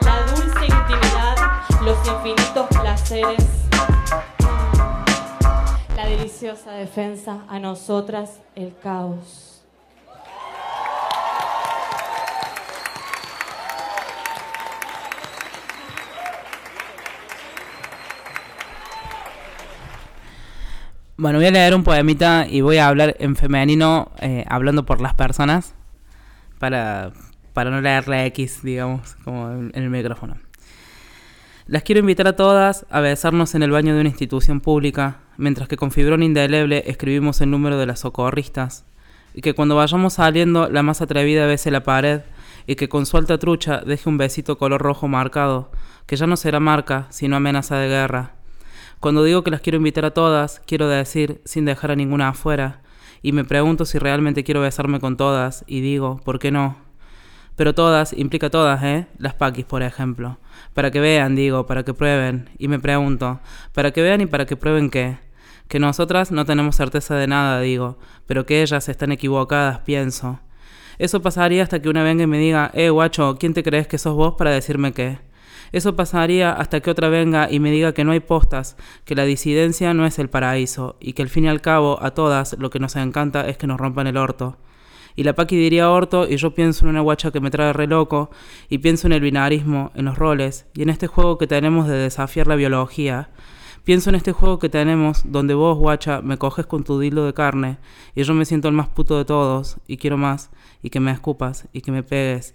La 0.00 0.22
dulce 0.26 0.66
intimidad, 0.66 1.36
los 1.82 1.98
infinitos 2.06 2.66
placeres 2.68 3.61
deliciosa 6.52 6.72
defensa 6.72 7.44
a 7.48 7.58
nosotras, 7.58 8.40
el 8.54 8.74
caos. 8.82 9.62
Bueno, 21.16 21.38
voy 21.38 21.46
a 21.46 21.50
leer 21.50 21.74
un 21.74 21.84
poemita 21.84 22.46
y 22.48 22.60
voy 22.62 22.78
a 22.78 22.88
hablar 22.88 23.16
en 23.18 23.36
femenino, 23.36 24.10
eh, 24.20 24.44
hablando 24.48 24.84
por 24.84 25.00
las 25.00 25.14
personas, 25.14 25.74
para, 26.58 27.12
para 27.52 27.70
no 27.70 27.80
leer 27.80 28.08
la 28.08 28.26
X, 28.26 28.62
digamos, 28.62 29.14
como 29.24 29.50
en 29.50 29.70
el 29.74 29.88
micrófono. 29.88 30.36
Las 31.72 31.84
quiero 31.84 32.00
invitar 32.00 32.28
a 32.28 32.36
todas 32.36 32.84
a 32.90 33.00
besarnos 33.00 33.54
en 33.54 33.62
el 33.62 33.70
baño 33.70 33.94
de 33.94 34.00
una 34.00 34.10
institución 34.10 34.60
pública, 34.60 35.20
mientras 35.38 35.68
que 35.68 35.78
con 35.78 35.90
fibrón 35.90 36.22
indeleble 36.22 36.82
escribimos 36.84 37.40
el 37.40 37.50
número 37.50 37.78
de 37.78 37.86
las 37.86 38.00
socorristas, 38.00 38.84
y 39.32 39.40
que 39.40 39.54
cuando 39.54 39.74
vayamos 39.74 40.12
saliendo 40.12 40.68
la 40.68 40.82
más 40.82 41.00
atrevida 41.00 41.46
bese 41.46 41.70
la 41.70 41.82
pared, 41.82 42.20
y 42.66 42.74
que 42.74 42.90
con 42.90 43.06
su 43.06 43.16
alta 43.16 43.38
trucha 43.38 43.80
deje 43.86 44.10
un 44.10 44.18
besito 44.18 44.58
color 44.58 44.82
rojo 44.82 45.08
marcado, 45.08 45.72
que 46.04 46.16
ya 46.16 46.26
no 46.26 46.36
será 46.36 46.60
marca, 46.60 47.06
sino 47.08 47.36
amenaza 47.36 47.78
de 47.78 47.88
guerra. 47.88 48.32
Cuando 49.00 49.24
digo 49.24 49.42
que 49.42 49.50
las 49.50 49.62
quiero 49.62 49.78
invitar 49.78 50.04
a 50.04 50.10
todas, 50.10 50.60
quiero 50.66 50.88
decir 50.88 51.40
sin 51.46 51.64
dejar 51.64 51.90
a 51.90 51.96
ninguna 51.96 52.28
afuera, 52.28 52.82
y 53.22 53.32
me 53.32 53.44
pregunto 53.44 53.86
si 53.86 53.96
realmente 53.98 54.44
quiero 54.44 54.60
besarme 54.60 55.00
con 55.00 55.16
todas, 55.16 55.64
y 55.66 55.80
digo, 55.80 56.20
¿por 56.22 56.38
qué 56.38 56.50
no? 56.50 56.81
Pero 57.56 57.74
todas 57.74 58.12
implica 58.12 58.50
todas, 58.50 58.82
¿eh? 58.82 59.06
Las 59.18 59.34
paquis, 59.34 59.64
por 59.64 59.82
ejemplo. 59.82 60.38
Para 60.74 60.90
que 60.90 61.00
vean, 61.00 61.34
digo, 61.36 61.66
para 61.66 61.84
que 61.84 61.94
prueben. 61.94 62.48
Y 62.58 62.68
me 62.68 62.78
pregunto, 62.78 63.40
¿para 63.72 63.90
que 63.90 64.02
vean 64.02 64.22
y 64.22 64.26
para 64.26 64.46
que 64.46 64.56
prueben 64.56 64.90
qué? 64.90 65.18
Que 65.68 65.78
nosotras 65.78 66.32
no 66.32 66.44
tenemos 66.44 66.76
certeza 66.76 67.14
de 67.14 67.26
nada, 67.26 67.60
digo, 67.60 67.98
pero 68.26 68.46
que 68.46 68.62
ellas 68.62 68.88
están 68.88 69.12
equivocadas, 69.12 69.80
pienso. 69.80 70.40
Eso 70.98 71.22
pasaría 71.22 71.62
hasta 71.62 71.80
que 71.80 71.88
una 71.88 72.02
venga 72.02 72.24
y 72.24 72.26
me 72.26 72.38
diga, 72.38 72.70
eh, 72.74 72.90
guacho, 72.90 73.36
¿quién 73.38 73.54
te 73.54 73.62
crees 73.62 73.86
que 73.86 73.98
sos 73.98 74.14
vos 74.14 74.34
para 74.36 74.50
decirme 74.50 74.92
qué? 74.92 75.18
Eso 75.72 75.96
pasaría 75.96 76.52
hasta 76.52 76.80
que 76.80 76.90
otra 76.90 77.08
venga 77.08 77.50
y 77.50 77.58
me 77.58 77.70
diga 77.70 77.94
que 77.94 78.04
no 78.04 78.12
hay 78.12 78.20
postas, 78.20 78.76
que 79.06 79.14
la 79.14 79.24
disidencia 79.24 79.94
no 79.94 80.04
es 80.04 80.18
el 80.18 80.28
paraíso, 80.28 80.96
y 81.00 81.14
que 81.14 81.22
al 81.22 81.30
fin 81.30 81.46
y 81.46 81.48
al 81.48 81.62
cabo 81.62 81.98
a 82.02 82.12
todas 82.12 82.56
lo 82.58 82.68
que 82.68 82.78
nos 82.78 82.94
encanta 82.96 83.48
es 83.48 83.56
que 83.56 83.66
nos 83.66 83.80
rompan 83.80 84.06
el 84.06 84.18
orto. 84.18 84.58
Y 85.16 85.24
la 85.24 85.34
Paqui 85.34 85.56
diría 85.56 85.90
orto 85.90 86.28
y 86.28 86.36
yo 86.36 86.54
pienso 86.54 86.84
en 86.84 86.90
una 86.90 87.00
guacha 87.00 87.30
que 87.30 87.40
me 87.40 87.50
trae 87.50 87.72
re 87.72 87.86
loco 87.86 88.30
y 88.68 88.78
pienso 88.78 89.06
en 89.06 89.12
el 89.12 89.20
binarismo, 89.20 89.90
en 89.94 90.06
los 90.06 90.18
roles 90.18 90.66
y 90.74 90.82
en 90.82 90.90
este 90.90 91.06
juego 91.06 91.38
que 91.38 91.46
tenemos 91.46 91.88
de 91.88 91.94
desafiar 91.94 92.46
la 92.46 92.56
biología. 92.56 93.30
Pienso 93.84 94.10
en 94.10 94.16
este 94.16 94.30
juego 94.30 94.60
que 94.60 94.68
tenemos 94.68 95.22
donde 95.24 95.54
vos, 95.54 95.76
guacha, 95.76 96.22
me 96.22 96.38
coges 96.38 96.66
con 96.66 96.84
tu 96.84 97.00
dildo 97.00 97.26
de 97.26 97.34
carne 97.34 97.78
y 98.14 98.22
yo 98.22 98.32
me 98.32 98.44
siento 98.44 98.68
el 98.68 98.74
más 98.74 98.88
puto 98.88 99.18
de 99.18 99.24
todos 99.24 99.78
y 99.88 99.96
quiero 99.96 100.16
más 100.16 100.50
y 100.82 100.90
que 100.90 101.00
me 101.00 101.10
escupas 101.10 101.68
y 101.72 101.80
que 101.80 101.90
me 101.90 102.04
pegues 102.04 102.54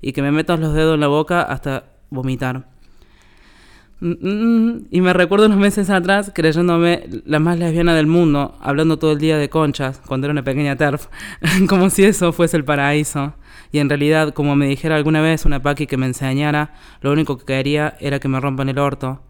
y 0.00 0.12
que 0.12 0.22
me 0.22 0.30
metas 0.30 0.60
los 0.60 0.74
dedos 0.74 0.94
en 0.94 1.00
la 1.00 1.08
boca 1.08 1.42
hasta 1.42 1.84
vomitar. 2.10 2.77
Mm, 4.00 4.12
mm, 4.20 4.86
Y 4.90 5.00
me 5.00 5.12
recuerdo 5.12 5.46
unos 5.46 5.58
meses 5.58 5.90
atrás 5.90 6.30
creyéndome 6.34 7.08
la 7.24 7.40
más 7.40 7.58
lesbiana 7.58 7.94
del 7.94 8.06
mundo, 8.06 8.56
hablando 8.60 8.98
todo 8.98 9.12
el 9.12 9.18
día 9.18 9.38
de 9.38 9.48
conchas, 9.48 10.00
cuando 10.06 10.26
era 10.26 10.32
una 10.32 10.44
pequeña 10.44 10.76
TERF, 10.76 11.08
como 11.68 11.90
si 11.90 12.04
eso 12.04 12.32
fuese 12.32 12.56
el 12.56 12.64
paraíso. 12.64 13.34
Y 13.72 13.80
en 13.80 13.88
realidad, 13.88 14.32
como 14.32 14.56
me 14.56 14.66
dijera 14.68 14.96
alguna 14.96 15.20
vez 15.20 15.44
una 15.44 15.60
paqui 15.62 15.86
que 15.86 15.96
me 15.96 16.06
enseñara, 16.06 16.74
lo 17.00 17.12
único 17.12 17.38
que 17.38 17.44
quería 17.44 17.96
era 18.00 18.18
que 18.20 18.28
me 18.28 18.40
rompan 18.40 18.68
el 18.68 18.78
orto. 18.78 19.20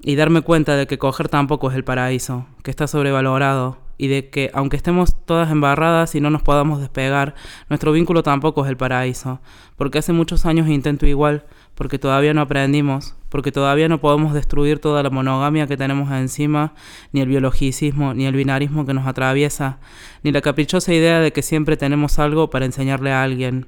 Y 0.00 0.16
darme 0.16 0.42
cuenta 0.42 0.76
de 0.76 0.86
que 0.86 0.98
coger 0.98 1.28
tampoco 1.28 1.70
es 1.70 1.76
el 1.76 1.84
paraíso, 1.84 2.46
que 2.62 2.70
está 2.70 2.86
sobrevalorado, 2.86 3.78
y 3.96 4.06
de 4.06 4.30
que 4.30 4.50
aunque 4.54 4.76
estemos 4.76 5.14
todas 5.26 5.50
embarradas 5.50 6.14
y 6.14 6.20
no 6.20 6.30
nos 6.30 6.42
podamos 6.42 6.80
despegar, 6.80 7.34
nuestro 7.68 7.92
vínculo 7.92 8.22
tampoco 8.22 8.64
es 8.64 8.70
el 8.70 8.76
paraíso, 8.76 9.40
porque 9.76 9.98
hace 9.98 10.12
muchos 10.12 10.46
años 10.46 10.68
intento 10.68 11.06
igual, 11.06 11.44
porque 11.78 12.00
todavía 12.00 12.34
no 12.34 12.40
aprendimos, 12.40 13.14
porque 13.28 13.52
todavía 13.52 13.88
no 13.88 14.00
podemos 14.00 14.34
destruir 14.34 14.80
toda 14.80 15.00
la 15.04 15.10
monogamia 15.10 15.68
que 15.68 15.76
tenemos 15.76 16.10
encima, 16.10 16.74
ni 17.12 17.20
el 17.20 17.28
biologicismo, 17.28 18.14
ni 18.14 18.26
el 18.26 18.34
binarismo 18.34 18.84
que 18.84 18.94
nos 18.94 19.06
atraviesa, 19.06 19.78
ni 20.24 20.32
la 20.32 20.40
caprichosa 20.40 20.92
idea 20.92 21.20
de 21.20 21.32
que 21.32 21.40
siempre 21.40 21.76
tenemos 21.76 22.18
algo 22.18 22.50
para 22.50 22.64
enseñarle 22.64 23.12
a 23.12 23.22
alguien. 23.22 23.66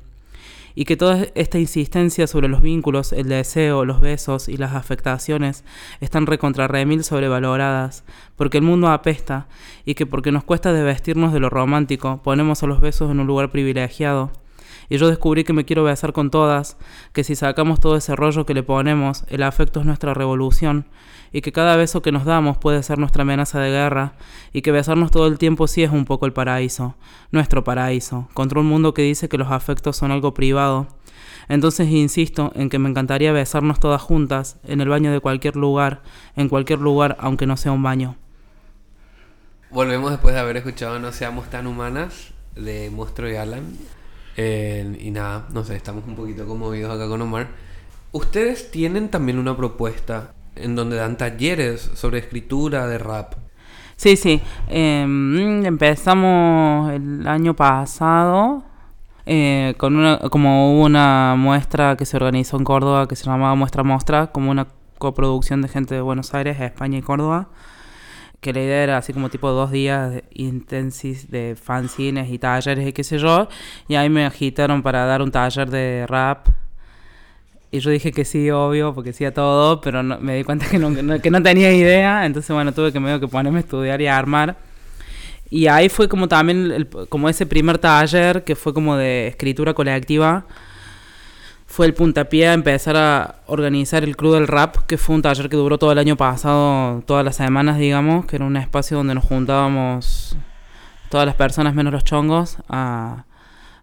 Y 0.75 0.87
que 0.87 0.97
toda 0.97 1.29
esta 1.37 1.61
insistencia 1.61 2.27
sobre 2.27 2.49
los 2.49 2.63
vínculos, 2.63 3.13
el 3.13 3.29
deseo, 3.29 3.85
los 3.85 4.01
besos 4.01 4.49
y 4.49 4.57
las 4.57 4.75
afectaciones 4.75 5.63
están 6.01 6.27
recontra 6.27 6.67
remil 6.67 7.05
sobrevaloradas, 7.05 8.03
porque 8.35 8.59
el 8.59 8.65
mundo 8.65 8.89
apesta, 8.89 9.47
y 9.85 9.95
que 9.95 10.05
porque 10.05 10.33
nos 10.33 10.43
cuesta 10.43 10.73
desvestirnos 10.73 11.33
de 11.33 11.39
lo 11.39 11.49
romántico, 11.49 12.21
ponemos 12.25 12.65
a 12.65 12.67
los 12.67 12.81
besos 12.81 13.09
en 13.13 13.21
un 13.21 13.29
lugar 13.29 13.53
privilegiado, 13.53 14.33
y 14.91 14.99
yo 14.99 15.09
descubrí 15.09 15.45
que 15.45 15.55
me 15.55 15.65
quiero 15.65 15.85
besar 15.85 16.13
con 16.13 16.31
todas, 16.31 16.77
que 17.15 17.25
si 17.25 17.37
sacamos 17.37 17.81
todo 17.81 17.97
ese 17.97 18.15
rollo 18.17 18.45
que 18.45 18.53
le 18.53 18.63
ponemos, 18.63 19.25
el 19.29 19.43
afecto 19.43 19.81
es 19.81 19.87
nuestra 19.87 20.13
revolución, 20.13 20.85
y 21.33 21.41
que 21.41 21.53
cada 21.53 21.77
beso 21.77 22.03
que 22.03 22.13
nos 22.13 22.25
damos 22.25 22.59
puede 22.59 22.83
ser 22.83 22.99
nuestra 22.99 23.23
amenaza 23.23 23.61
de 23.61 23.71
guerra, 23.71 24.15
y 24.53 24.63
que 24.63 24.73
besarnos 24.73 25.13
todo 25.13 25.29
el 25.29 25.39
tiempo 25.39 25.69
sí 25.69 25.85
es 25.85 25.93
un 25.93 26.05
poco 26.05 26.27
el 26.27 26.33
paraíso, 26.33 26.97
nuestro 27.31 27.65
paraíso, 27.65 28.29
contra 28.35 28.61
un 28.61 28.67
mundo 28.67 28.93
que 28.93 29.03
dice 29.03 29.29
que 29.29 29.39
los 29.39 29.51
afectos 29.51 29.97
son 29.97 30.11
algo 30.11 30.35
privado. 30.35 30.89
Entonces 31.49 31.89
insisto 31.89 32.53
en 32.55 32.69
que 32.69 32.79
me 32.79 32.89
encantaría 32.89 33.33
besarnos 33.33 33.79
todas 33.79 34.03
juntas, 34.03 34.59
en 34.65 34.81
el 34.81 34.89
baño 34.89 35.13
de 35.13 35.21
cualquier 35.21 35.55
lugar, 35.55 36.03
en 36.35 36.49
cualquier 36.49 36.81
lugar, 36.81 37.17
aunque 37.21 37.47
no 37.47 37.57
sea 37.57 37.73
un 37.73 37.83
baño. 37.83 38.17
Volvemos 39.71 40.11
después 40.11 40.35
de 40.35 40.41
haber 40.41 40.57
escuchado 40.57 40.99
No 40.99 41.13
Seamos 41.13 41.49
Tan 41.49 41.69
Humanas 41.69 42.33
de 42.57 42.91
Monstruo 42.91 43.31
y 43.31 43.37
Alan. 43.37 43.63
Eh, 44.37 44.99
y 45.01 45.11
nada, 45.11 45.47
no 45.53 45.65
sé, 45.65 45.77
estamos 45.77 46.05
un 46.07 46.15
poquito 46.15 46.47
conmovidos 46.47 46.95
acá 46.95 47.09
con 47.09 47.21
Omar. 47.23 47.49
Ustedes 48.13 48.71
tienen 48.71 49.09
también 49.09 49.39
una 49.39 49.57
propuesta 49.57 50.35
en 50.57 50.77
donde 50.77 50.97
dan 50.97 51.17
talleres 51.17 51.91
sobre 51.95 52.19
escritura 52.19 52.87
de 52.87 52.99
rap. 52.99 53.35
Sí, 53.97 54.17
sí. 54.17 54.41
eh, 54.69 55.03
empezamos 55.65 56.91
el 56.93 57.27
año 57.29 57.55
pasado 57.55 58.65
eh, 59.27 59.75
con 59.77 59.97
una, 59.97 60.19
como 60.31 60.73
hubo 60.73 60.85
una 60.87 61.35
muestra 61.37 61.97
que 61.97 62.07
se 62.07 62.17
organizó 62.17 62.57
en 62.57 62.65
Córdoba 62.65 63.07
que 63.07 63.15
se 63.15 63.25
llamaba 63.25 63.55
Muestra 63.55 63.83
Mostra, 63.83 64.29
como 64.29 64.51
una 64.51 64.67
coproducción 64.99 65.63
de 65.63 65.69
gente 65.69 65.95
de 65.95 66.01
Buenos 66.01 66.35
Aires, 66.35 66.61
España 66.61 66.99
y 66.99 67.03
Córdoba. 67.03 67.49
Que 68.41 68.53
la 68.55 68.61
idea 68.61 68.83
era 68.85 68.97
así 68.97 69.13
como 69.13 69.29
tipo 69.29 69.51
dos 69.51 69.71
días 69.71 70.23
intensis 70.33 71.31
de 71.31 71.57
fanzines 71.63 72.31
y 72.31 72.39
talleres 72.39 72.89
y 72.89 72.93
qué 72.93 73.05
sé 73.05 73.19
yo. 73.19 73.49
Y 73.87 73.97
ahí 73.97 74.09
me 74.09 74.25
agitaron 74.25 74.83
para 74.83 75.05
dar 75.05 75.21
un 75.21 75.31
taller 75.31 75.69
de 75.69 76.07
rap. 76.09 76.49
Y 77.71 77.79
yo 77.81 77.91
dije 77.91 78.11
que 78.13 78.25
sí, 78.25 78.51
obvio, 78.51 78.95
porque 78.95 79.13
sí 79.13 79.25
a 79.25 79.33
todo, 79.35 79.81
pero 79.81 80.03
no- 80.03 80.19
me 80.19 80.35
di 80.37 80.43
cuenta 80.45 80.67
que 80.69 80.79
no, 80.79 80.91
no- 80.91 81.21
que 81.21 81.31
no 81.31 81.43
tenía 81.43 81.73
idea. 81.73 82.25
Entonces, 82.27 82.51
bueno, 82.53 82.73
tuve 82.73 82.93
que 82.93 82.99
medio 82.99 83.21
que 83.21 83.29
ponerme 83.29 83.59
a 83.59 83.61
estudiar 83.61 84.01
y 84.01 84.07
a 84.09 84.17
armar. 84.17 84.57
Y 85.51 85.67
ahí 85.67 85.89
fue 85.89 86.09
como 86.09 86.27
también, 86.27 86.71
el- 86.73 86.89
como 87.09 87.29
ese 87.29 87.45
primer 87.47 87.79
taller 87.79 88.43
que 88.45 88.57
fue 88.57 88.73
como 88.73 88.97
de 88.97 89.29
escritura 89.29 89.75
colectiva. 89.75 90.47
Fue 91.71 91.87
el 91.87 91.95
puntapié 91.95 92.49
a 92.49 92.53
empezar 92.55 92.97
a 92.97 93.37
organizar 93.47 94.03
el 94.03 94.17
Club 94.17 94.35
del 94.35 94.49
Rap, 94.49 94.79
que 94.89 94.99
fue 94.99 95.15
un 95.15 95.23
taller 95.23 95.49
que 95.49 95.55
duró 95.55 95.79
todo 95.79 95.93
el 95.93 95.99
año 95.99 96.17
pasado, 96.17 97.01
todas 97.07 97.25
las 97.25 97.37
semanas, 97.37 97.79
digamos, 97.79 98.27
que 98.27 98.35
era 98.35 98.45
un 98.45 98.57
espacio 98.57 98.97
donde 98.97 99.15
nos 99.15 99.23
juntábamos 99.23 100.37
todas 101.11 101.27
las 101.27 101.37
personas 101.37 101.73
menos 101.73 101.93
los 101.93 102.03
chongos 102.03 102.59
a, 102.69 103.25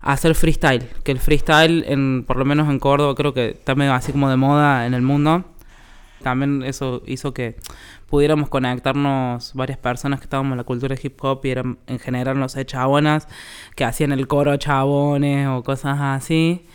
a 0.01 0.11
hacer 0.11 0.35
freestyle. 0.35 0.89
Que 1.05 1.13
el 1.13 1.19
freestyle, 1.19 1.85
en, 1.87 2.25
por 2.27 2.35
lo 2.35 2.43
menos 2.43 2.69
en 2.69 2.77
Córdoba, 2.77 3.15
creo 3.15 3.33
que 3.33 3.51
está 3.51 3.73
medio 3.73 3.93
así 3.93 4.11
como 4.11 4.29
de 4.29 4.35
moda 4.35 4.85
en 4.85 4.93
el 4.93 5.01
mundo. 5.01 5.45
También 6.21 6.63
eso 6.63 7.01
hizo 7.05 7.33
que 7.33 7.55
pudiéramos 8.09 8.49
conectarnos 8.49 9.53
varias 9.53 9.77
personas 9.77 10.19
que 10.19 10.25
estábamos 10.25 10.51
en 10.51 10.57
la 10.57 10.65
cultura 10.65 10.93
de 10.93 10.99
hip 11.01 11.23
hop 11.23 11.39
y 11.45 11.51
eran 11.51 11.77
en 11.87 11.99
general, 11.99 12.37
no 12.37 12.49
sé, 12.49 12.65
chabonas 12.65 13.29
que 13.75 13.85
hacían 13.85 14.11
el 14.11 14.27
coro 14.27 14.57
chabones 14.57 15.47
o 15.47 15.63
cosas 15.63 15.97
así. 16.01 16.65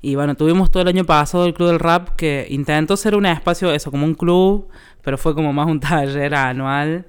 Y 0.00 0.14
bueno, 0.14 0.36
tuvimos 0.36 0.70
todo 0.70 0.82
el 0.82 0.88
año 0.88 1.04
pasado 1.04 1.44
el 1.44 1.54
Club 1.54 1.68
del 1.68 1.80
Rap 1.80 2.10
que 2.10 2.46
intentó 2.50 2.96
ser 2.96 3.16
un 3.16 3.26
espacio, 3.26 3.72
eso, 3.72 3.90
como 3.90 4.04
un 4.06 4.14
club, 4.14 4.68
pero 5.02 5.18
fue 5.18 5.34
como 5.34 5.52
más 5.52 5.66
un 5.66 5.80
taller 5.80 6.34
anual, 6.34 7.06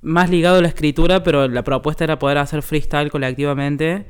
más 0.00 0.28
ligado 0.30 0.56
a 0.58 0.60
la 0.60 0.68
escritura, 0.68 1.22
pero 1.22 1.46
la 1.48 1.62
propuesta 1.62 2.04
era 2.04 2.18
poder 2.18 2.38
hacer 2.38 2.62
freestyle 2.62 3.10
colectivamente 3.10 4.06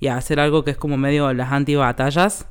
y 0.00 0.08
hacer 0.08 0.40
algo 0.40 0.64
que 0.64 0.72
es 0.72 0.76
como 0.76 0.96
medio 0.96 1.32
las 1.32 1.52
anti-batallas, 1.52 2.48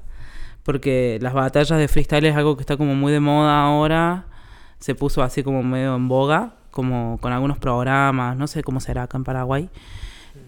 porque 0.63 1.19
las 1.21 1.33
batallas 1.33 1.77
de 1.77 1.87
freestyle 1.87 2.25
es 2.25 2.35
algo 2.35 2.55
que 2.55 2.61
está 2.61 2.77
como 2.77 2.95
muy 2.95 3.11
de 3.11 3.19
moda 3.19 3.63
ahora, 3.63 4.27
se 4.79 4.95
puso 4.95 5.23
así 5.23 5.43
como 5.43 5.61
medio 5.61 5.95
en 5.95 6.07
boga, 6.07 6.55
como 6.71 7.17
con 7.21 7.33
algunos 7.33 7.57
programas, 7.57 8.37
no 8.37 8.47
sé 8.47 8.63
cómo 8.63 8.79
será 8.79 9.03
acá 9.03 9.17
en 9.17 9.23
Paraguay. 9.25 9.69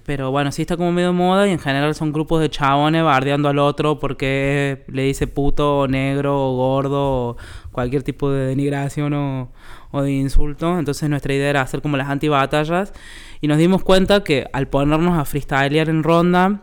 Pero 0.06 0.32
bueno, 0.32 0.54
sí 0.54 0.62
está 0.62 0.78
como 0.78 0.94
medio 0.94 1.12
moda 1.12 1.48
y 1.48 1.52
en 1.52 1.60
general 1.60 1.94
son 1.94 2.14
grupos 2.14 2.40
de 2.40 2.50
chabones 2.50 3.04
bardeando 3.04 3.50
al 3.50 3.60
otro 3.60 4.00
porque 4.00 4.86
le 4.88 5.02
dice 5.04 5.28
puto, 5.28 5.80
o 5.80 5.88
negro, 5.88 6.34
o 6.50 6.56
gordo, 6.56 7.02
o 7.02 7.38
cualquier 7.74 8.04
tipo 8.04 8.32
de 8.32 8.48
denigración 8.48 9.14
o, 9.14 9.52
o 9.92 10.02
de 10.02 10.14
insulto. 10.14 10.80
Entonces 10.80 11.10
nuestra 11.10 11.34
idea 11.34 11.50
era 11.50 11.62
hacer 11.62 11.82
como 11.82 11.98
las 11.98 12.08
antibatallas 12.10 12.94
y 13.42 13.48
nos 13.50 13.58
dimos 13.58 13.84
cuenta 13.84 14.24
que 14.24 14.48
al 14.54 14.68
ponernos 14.70 15.18
a 15.20 15.26
freestylear 15.26 15.90
en 15.90 16.04
ronda 16.04 16.62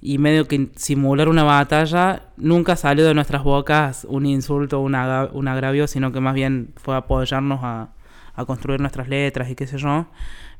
y 0.00 0.18
medio 0.18 0.48
que 0.48 0.70
simular 0.74 1.28
una 1.28 1.44
batalla, 1.44 2.24
nunca 2.36 2.74
salió 2.76 3.06
de 3.06 3.14
nuestras 3.14 3.44
bocas 3.44 4.04
un 4.10 4.26
insulto 4.26 4.80
un, 4.80 4.96
aga- 4.96 5.30
un 5.32 5.46
agravio, 5.46 5.86
sino 5.86 6.10
que 6.10 6.20
más 6.20 6.34
bien 6.34 6.74
fue 6.76 6.96
apoyarnos 6.96 7.60
a, 7.62 7.90
a 8.34 8.44
construir 8.44 8.80
nuestras 8.80 9.08
letras 9.08 9.48
y 9.48 9.54
qué 9.54 9.66
sé 9.66 9.78
yo. 9.78 10.06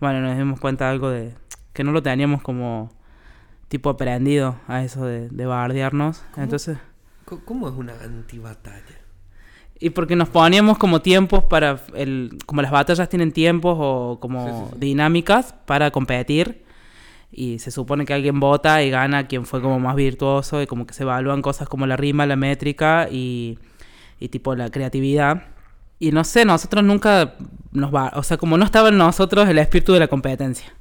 Bueno, 0.01 0.21
nos 0.21 0.37
dimos 0.39 0.61
cuenta 0.61 0.87
de 0.87 0.91
algo 0.93 1.11
de 1.11 1.35
que 1.75 1.85
no 1.85 1.93
lo 1.93 2.03
teníamos 2.03 2.41
como 2.41 2.91
tipo 3.69 3.91
aprendido 3.91 4.57
a 4.69 4.83
eso 4.85 5.05
de, 5.05 5.29
de 5.29 5.45
bardearnos. 5.47 6.23
Entonces, 6.39 6.79
¿Cómo 7.45 7.69
es 7.69 7.75
una 7.75 7.93
antibatalla? 8.03 9.01
y 9.81 9.91
porque 9.91 10.15
nos 10.17 10.29
poníamos 10.29 10.79
como 10.79 11.03
tiempos 11.03 11.45
para 11.45 11.81
el 11.95 12.39
como 12.47 12.63
las 12.63 12.71
batallas 12.71 13.09
tienen 13.09 13.33
tiempos 13.33 13.77
o 13.79 14.19
como 14.21 14.47
Sí, 14.47 14.53
sí, 14.53 14.71
sí. 14.75 14.79
dinámicas 14.79 15.55
para 15.67 15.91
competir 15.91 16.65
y 17.33 17.59
se 17.59 17.73
supone 17.73 18.05
que 18.07 18.15
alguien 18.15 18.39
vota 18.39 18.83
y 18.85 18.91
gana 18.91 19.27
quien 19.27 19.45
fue 19.45 19.61
como 19.61 19.81
más 19.81 19.97
virtuoso 19.97 20.63
y 20.63 20.67
como 20.69 20.87
que 20.87 20.95
se 20.95 21.03
evalúan 21.03 21.43
cosas 21.43 21.69
como 21.69 21.87
la 21.87 21.97
rima, 21.97 22.25
la 22.25 22.37
métrica 22.37 23.09
y, 23.11 23.59
y 24.21 24.29
tipo 24.29 24.55
la 24.55 24.71
creatividad. 24.71 25.43
Y 25.99 26.13
no 26.13 26.23
sé, 26.23 26.45
nosotros 26.45 26.85
nunca 26.85 27.35
nos 27.73 27.93
va, 27.93 28.13
o 28.15 28.23
sea, 28.23 28.37
como 28.37 28.57
no 28.57 28.65
estaba 28.65 28.91
en 28.91 28.99
nosotros 28.99 29.49
el 29.49 29.59
espíritu 29.59 29.93
de 29.93 30.01
la 30.01 30.09
competencia. 30.09 30.73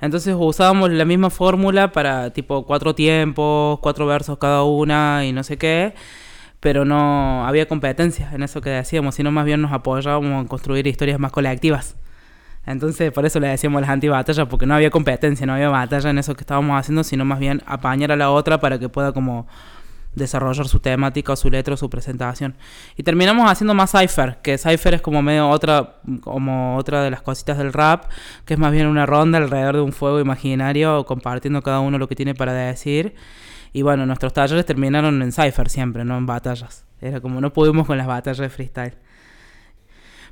Entonces 0.00 0.34
usábamos 0.38 0.90
la 0.90 1.04
misma 1.04 1.30
fórmula 1.30 1.92
para 1.92 2.30
tipo 2.30 2.64
cuatro 2.66 2.94
tiempos, 2.94 3.78
cuatro 3.80 4.06
versos 4.06 4.38
cada 4.38 4.62
una 4.62 5.24
y 5.24 5.32
no 5.32 5.42
sé 5.42 5.56
qué, 5.56 5.94
pero 6.60 6.84
no 6.84 7.46
había 7.46 7.66
competencia 7.66 8.30
en 8.32 8.42
eso 8.42 8.60
que 8.60 8.70
decíamos, 8.70 9.14
sino 9.14 9.30
más 9.30 9.44
bien 9.44 9.60
nos 9.60 9.72
apoyábamos 9.72 10.42
en 10.42 10.48
construir 10.48 10.86
historias 10.86 11.18
más 11.18 11.32
colectivas. 11.32 11.96
Entonces 12.66 13.12
por 13.12 13.24
eso 13.24 13.40
le 13.40 13.48
decíamos 13.48 13.80
las 13.80 13.90
antibatallas, 13.90 14.46
porque 14.48 14.66
no 14.66 14.74
había 14.74 14.90
competencia, 14.90 15.46
no 15.46 15.54
había 15.54 15.70
batalla 15.70 16.10
en 16.10 16.18
eso 16.18 16.34
que 16.34 16.42
estábamos 16.42 16.78
haciendo, 16.78 17.02
sino 17.04 17.24
más 17.24 17.38
bien 17.38 17.62
apañar 17.66 18.12
a 18.12 18.16
la 18.16 18.30
otra 18.30 18.60
para 18.60 18.78
que 18.78 18.88
pueda 18.88 19.12
como 19.12 19.46
desarrollar 20.18 20.68
su 20.68 20.80
temática 20.80 21.36
su 21.36 21.50
letra 21.50 21.76
su 21.76 21.88
presentación. 21.88 22.56
Y 22.96 23.02
terminamos 23.02 23.50
haciendo 23.50 23.74
más 23.74 23.90
cipher, 23.90 24.38
que 24.42 24.58
cipher 24.58 24.94
es 24.94 25.02
como 25.02 25.22
medio 25.22 25.48
otra 25.48 25.94
como 26.20 26.76
otra 26.76 27.02
de 27.02 27.10
las 27.10 27.22
cositas 27.22 27.58
del 27.58 27.72
rap, 27.72 28.04
que 28.44 28.54
es 28.54 28.60
más 28.60 28.72
bien 28.72 28.86
una 28.86 29.06
ronda 29.06 29.38
alrededor 29.38 29.76
de 29.76 29.82
un 29.82 29.92
fuego 29.92 30.20
imaginario, 30.20 31.04
compartiendo 31.06 31.62
cada 31.62 31.80
uno 31.80 31.98
lo 31.98 32.08
que 32.08 32.16
tiene 32.16 32.34
para 32.34 32.52
decir. 32.52 33.14
Y 33.72 33.82
bueno, 33.82 34.06
nuestros 34.06 34.32
talleres 34.32 34.66
terminaron 34.66 35.22
en 35.22 35.32
cipher 35.32 35.68
siempre, 35.68 36.04
no 36.04 36.16
en 36.16 36.26
batallas. 36.26 36.84
Era 37.00 37.20
como 37.20 37.40
no 37.40 37.52
pudimos 37.52 37.86
con 37.86 37.98
las 37.98 38.06
batallas 38.06 38.38
de 38.38 38.48
freestyle. 38.48 38.94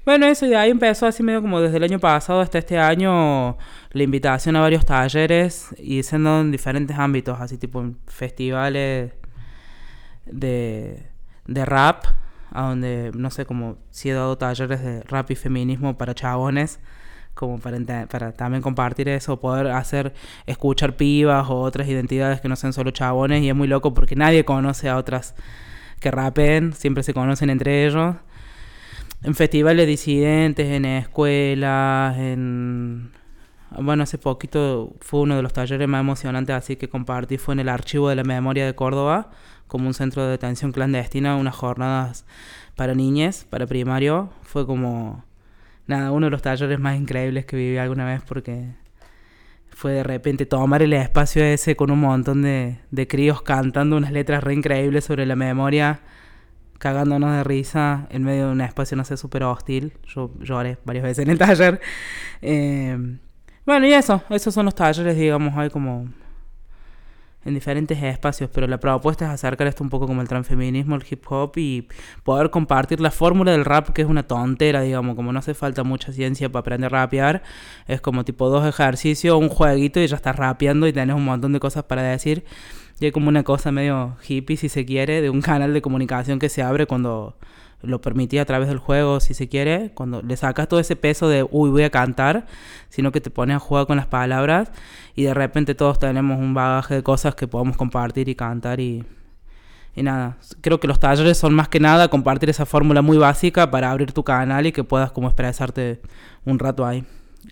Bueno, 0.07 0.27
eso 0.27 0.47
de 0.47 0.57
ahí 0.57 0.71
empezó 0.71 1.07
así 1.07 1.25
medio 1.25 1.43
como 1.43 1.61
desde 1.61 1.79
el 1.79 1.83
año 1.83 1.99
pasado 1.99 2.41
hasta 2.41 2.59
este 2.59 2.79
año 2.79 3.59
la 3.91 4.03
invitación 4.03 4.55
a 4.55 4.61
varios 4.61 4.87
talleres 4.87 5.75
y 5.79 6.05
siendo 6.05 6.43
en 6.43 6.53
diferentes 6.53 6.97
ámbitos, 6.97 7.41
así 7.41 7.59
tipo 7.59 7.85
festivales 8.07 9.13
de, 10.27 11.09
de 11.47 11.65
rap, 11.65 12.05
a 12.51 12.69
donde, 12.69 13.11
no 13.15 13.31
sé, 13.31 13.47
como 13.47 13.79
si 13.91 14.11
he 14.11 14.13
dado 14.13 14.37
talleres 14.39 14.83
de 14.83 15.03
rap 15.03 15.31
y 15.31 15.35
feminismo 15.35 15.97
para 15.97 16.15
chabones, 16.15 16.81
como 17.35 17.59
para, 17.59 18.07
para 18.07 18.33
también 18.33 18.63
compartir 18.63 19.09
eso, 19.09 19.39
poder 19.39 19.67
hacer, 19.69 20.15
escuchar 20.47 20.97
pibas 20.97 21.49
o 21.51 21.61
otras 21.61 21.87
identidades 21.89 22.41
que 22.41 22.49
no 22.49 22.57
sean 22.57 22.73
solo 22.73 22.91
chabones, 22.93 23.43
y 23.43 23.51
es 23.51 23.55
muy 23.55 23.69
loco 23.69 23.93
porque 23.93 24.17
nadie 24.17 24.45
conoce 24.45 24.89
a 24.89 24.97
otras 24.97 25.35
que 26.01 26.11
rapen, 26.11 26.73
siempre 26.73 27.03
se 27.03 27.13
conocen 27.15 27.51
entre 27.51 27.87
ellos. 27.87 28.17
En 29.23 29.35
festivales 29.35 29.87
disidentes, 29.87 30.67
en 30.69 30.85
escuelas, 30.85 32.17
en... 32.19 33.13
Bueno, 33.79 34.05
hace 34.05 34.17
poquito 34.17 34.95
fue 35.01 35.21
uno 35.21 35.37
de 35.37 35.43
los 35.43 35.53
talleres 35.53 35.89
más 35.89 36.01
emocionantes 36.01 36.55
así 36.55 36.77
que 36.77 36.89
compartí, 36.89 37.37
fue 37.37 37.55
en 37.55 37.61
el 37.61 37.69
Archivo 37.69 38.09
de 38.09 38.17
la 38.17 38.25
Memoria 38.25 38.65
de 38.65 38.75
Córdoba, 38.75 39.31
como 39.67 39.89
un 39.89 39.95
centro 39.95 40.25
de 40.25 40.31
detención 40.31 40.73
clandestina, 40.73 41.37
unas 41.37 41.55
jornadas 41.55 42.25
para 42.75 42.95
niñas, 42.95 43.47
para 43.49 43.67
primario. 43.67 44.31
Fue 44.43 44.67
como, 44.67 45.25
nada, 45.87 46.13
uno 46.13 46.27
de 46.27 46.31
los 46.31 46.43
talleres 46.43 46.79
más 46.79 46.97
increíbles 46.97 47.47
que 47.47 47.57
viví 47.57 47.79
alguna 47.79 48.05
vez 48.05 48.23
porque 48.27 48.75
fue 49.71 49.93
de 49.93 50.03
repente 50.03 50.47
tomar 50.47 50.83
el 50.83 50.93
espacio 50.95 51.45
ese 51.45 51.77
con 51.77 51.91
un 51.91 52.01
montón 52.01 52.43
de, 52.43 52.79
de 52.91 53.07
críos 53.07 53.43
cantando 53.43 53.97
unas 53.97 54.11
letras 54.11 54.43
re 54.43 54.55
increíbles 54.55 55.05
sobre 55.05 55.27
la 55.27 55.37
memoria, 55.37 56.01
cagándonos 56.79 57.33
de 57.33 57.45
risa 57.45 58.07
en 58.11 58.23
medio 58.25 58.47
de 58.47 58.53
un 58.53 58.61
espacio, 58.63 58.97
no 58.97 59.05
sé, 59.05 59.17
súper 59.17 59.45
hostil. 59.45 59.93
Yo 60.07 60.31
lloré 60.41 60.79
varias 60.85 61.05
veces 61.05 61.25
en 61.25 61.31
el 61.31 61.39
taller. 61.39 61.81
Eh, 62.41 63.19
bueno, 63.67 63.87
y 63.87 63.93
eso, 63.93 64.23
esos 64.31 64.55
son 64.55 64.67
los 64.67 64.75
talleres, 64.75 65.17
digamos, 65.17 65.57
hay 65.57 65.71
como 65.71 66.09
en 67.47 67.55
diferentes 67.55 68.03
espacios, 68.03 68.51
pero 68.53 68.67
la 68.67 68.79
propuesta 68.79 69.25
es 69.25 69.31
acercar 69.31 69.69
esto 69.69 69.85
un 69.85 69.89
poco 69.89 70.09
como 70.09 70.21
el 70.21 70.29
transfeminismo, 70.29 70.97
el 70.97 71.05
hip 71.09 71.25
hop 71.31 71.53
y 71.57 71.87
poder 72.25 72.51
compartir 72.51 73.01
la 73.01 73.13
fórmula 73.13 73.53
del 73.53 73.65
rap, 73.65 73.91
que 73.91 74.03
es 74.03 74.09
una 74.09 74.25
tontera, 74.25 74.81
digamos, 74.81 75.15
como 75.15 75.33
no 75.33 75.39
hace 75.39 75.55
falta 75.55 75.85
mucha 75.85 76.13
ciencia 76.13 76.51
para 76.51 76.61
aprender 76.61 76.93
a 76.93 77.03
rapear, 77.03 77.43
es 77.87 78.01
como 78.01 78.25
tipo 78.25 78.51
dos 78.51 78.67
ejercicios, 78.67 79.39
un 79.39 79.49
jueguito 79.49 80.01
y 80.01 80.09
ya 80.09 80.17
estás 80.17 80.35
rapeando 80.35 80.89
y 80.89 80.93
tenés 80.93 81.15
un 81.15 81.25
montón 81.25 81.53
de 81.53 81.61
cosas 81.61 81.85
para 81.85 82.03
decir. 82.03 82.45
Y 82.99 83.05
hay 83.05 83.13
como 83.13 83.29
una 83.29 83.45
cosa 83.45 83.71
medio 83.71 84.17
hippie, 84.27 84.57
si 84.57 84.69
se 84.69 84.85
quiere, 84.85 85.21
de 85.21 85.31
un 85.31 85.41
canal 85.41 85.73
de 85.73 85.83
comunicación 85.83 86.39
que 86.39 86.49
se 86.49 86.63
abre 86.63 86.87
cuando 86.87 87.37
lo 87.83 88.01
permitía 88.01 88.43
a 88.43 88.45
través 88.45 88.69
del 88.69 88.79
juego, 88.79 89.21
si 89.21 89.35
se 89.35 89.49
quiere, 89.49 89.93
cuando 89.95 90.23
le 90.23 90.37
sacas 90.37 90.69
todo 90.69 90.81
ese 90.81 90.97
peso 90.97 91.29
de, 91.29 91.47
uy, 91.51 91.71
voy 91.71 91.83
a 91.83 91.91
cantar, 91.91 92.47
sino 92.89 93.13
que 93.13 93.21
te 93.21 93.31
pones 93.31 93.57
a 93.57 93.59
jugar 93.59 93.87
con 93.87 93.97
las 93.97 94.07
palabras 94.07 94.71
y 95.15 95.25
de 95.25 95.35
repente 95.35 95.75
todos 95.75 95.99
tenemos 95.99 96.39
un 96.39 96.55
bagaje 96.55 96.95
de 96.95 97.03
cosas 97.03 97.35
que 97.35 97.47
podemos 97.47 97.77
compartir 97.77 98.29
y 98.29 98.35
cantar 98.35 98.81
y, 98.81 99.05
y 99.95 100.03
nada. 100.03 100.37
Creo 100.61 100.81
que 100.81 100.89
los 100.89 100.99
talleres 100.99 101.39
son 101.39 101.55
más 101.55 101.69
que 101.69 101.81
nada 101.81 102.09
compartir 102.09 102.51
esa 102.51 102.67
fórmula 102.67 103.03
muy 103.03 103.19
básica 103.19 103.71
para 103.71 103.91
abrir 103.91 104.13
tu 104.13 104.25
canal 104.25 104.67
y 104.67 104.73
que 104.73 104.85
puedas 104.85 105.13
como 105.13 105.29
expresarte 105.29 106.01
un 106.45 106.59
rato 106.59 106.87
ahí, 106.87 107.05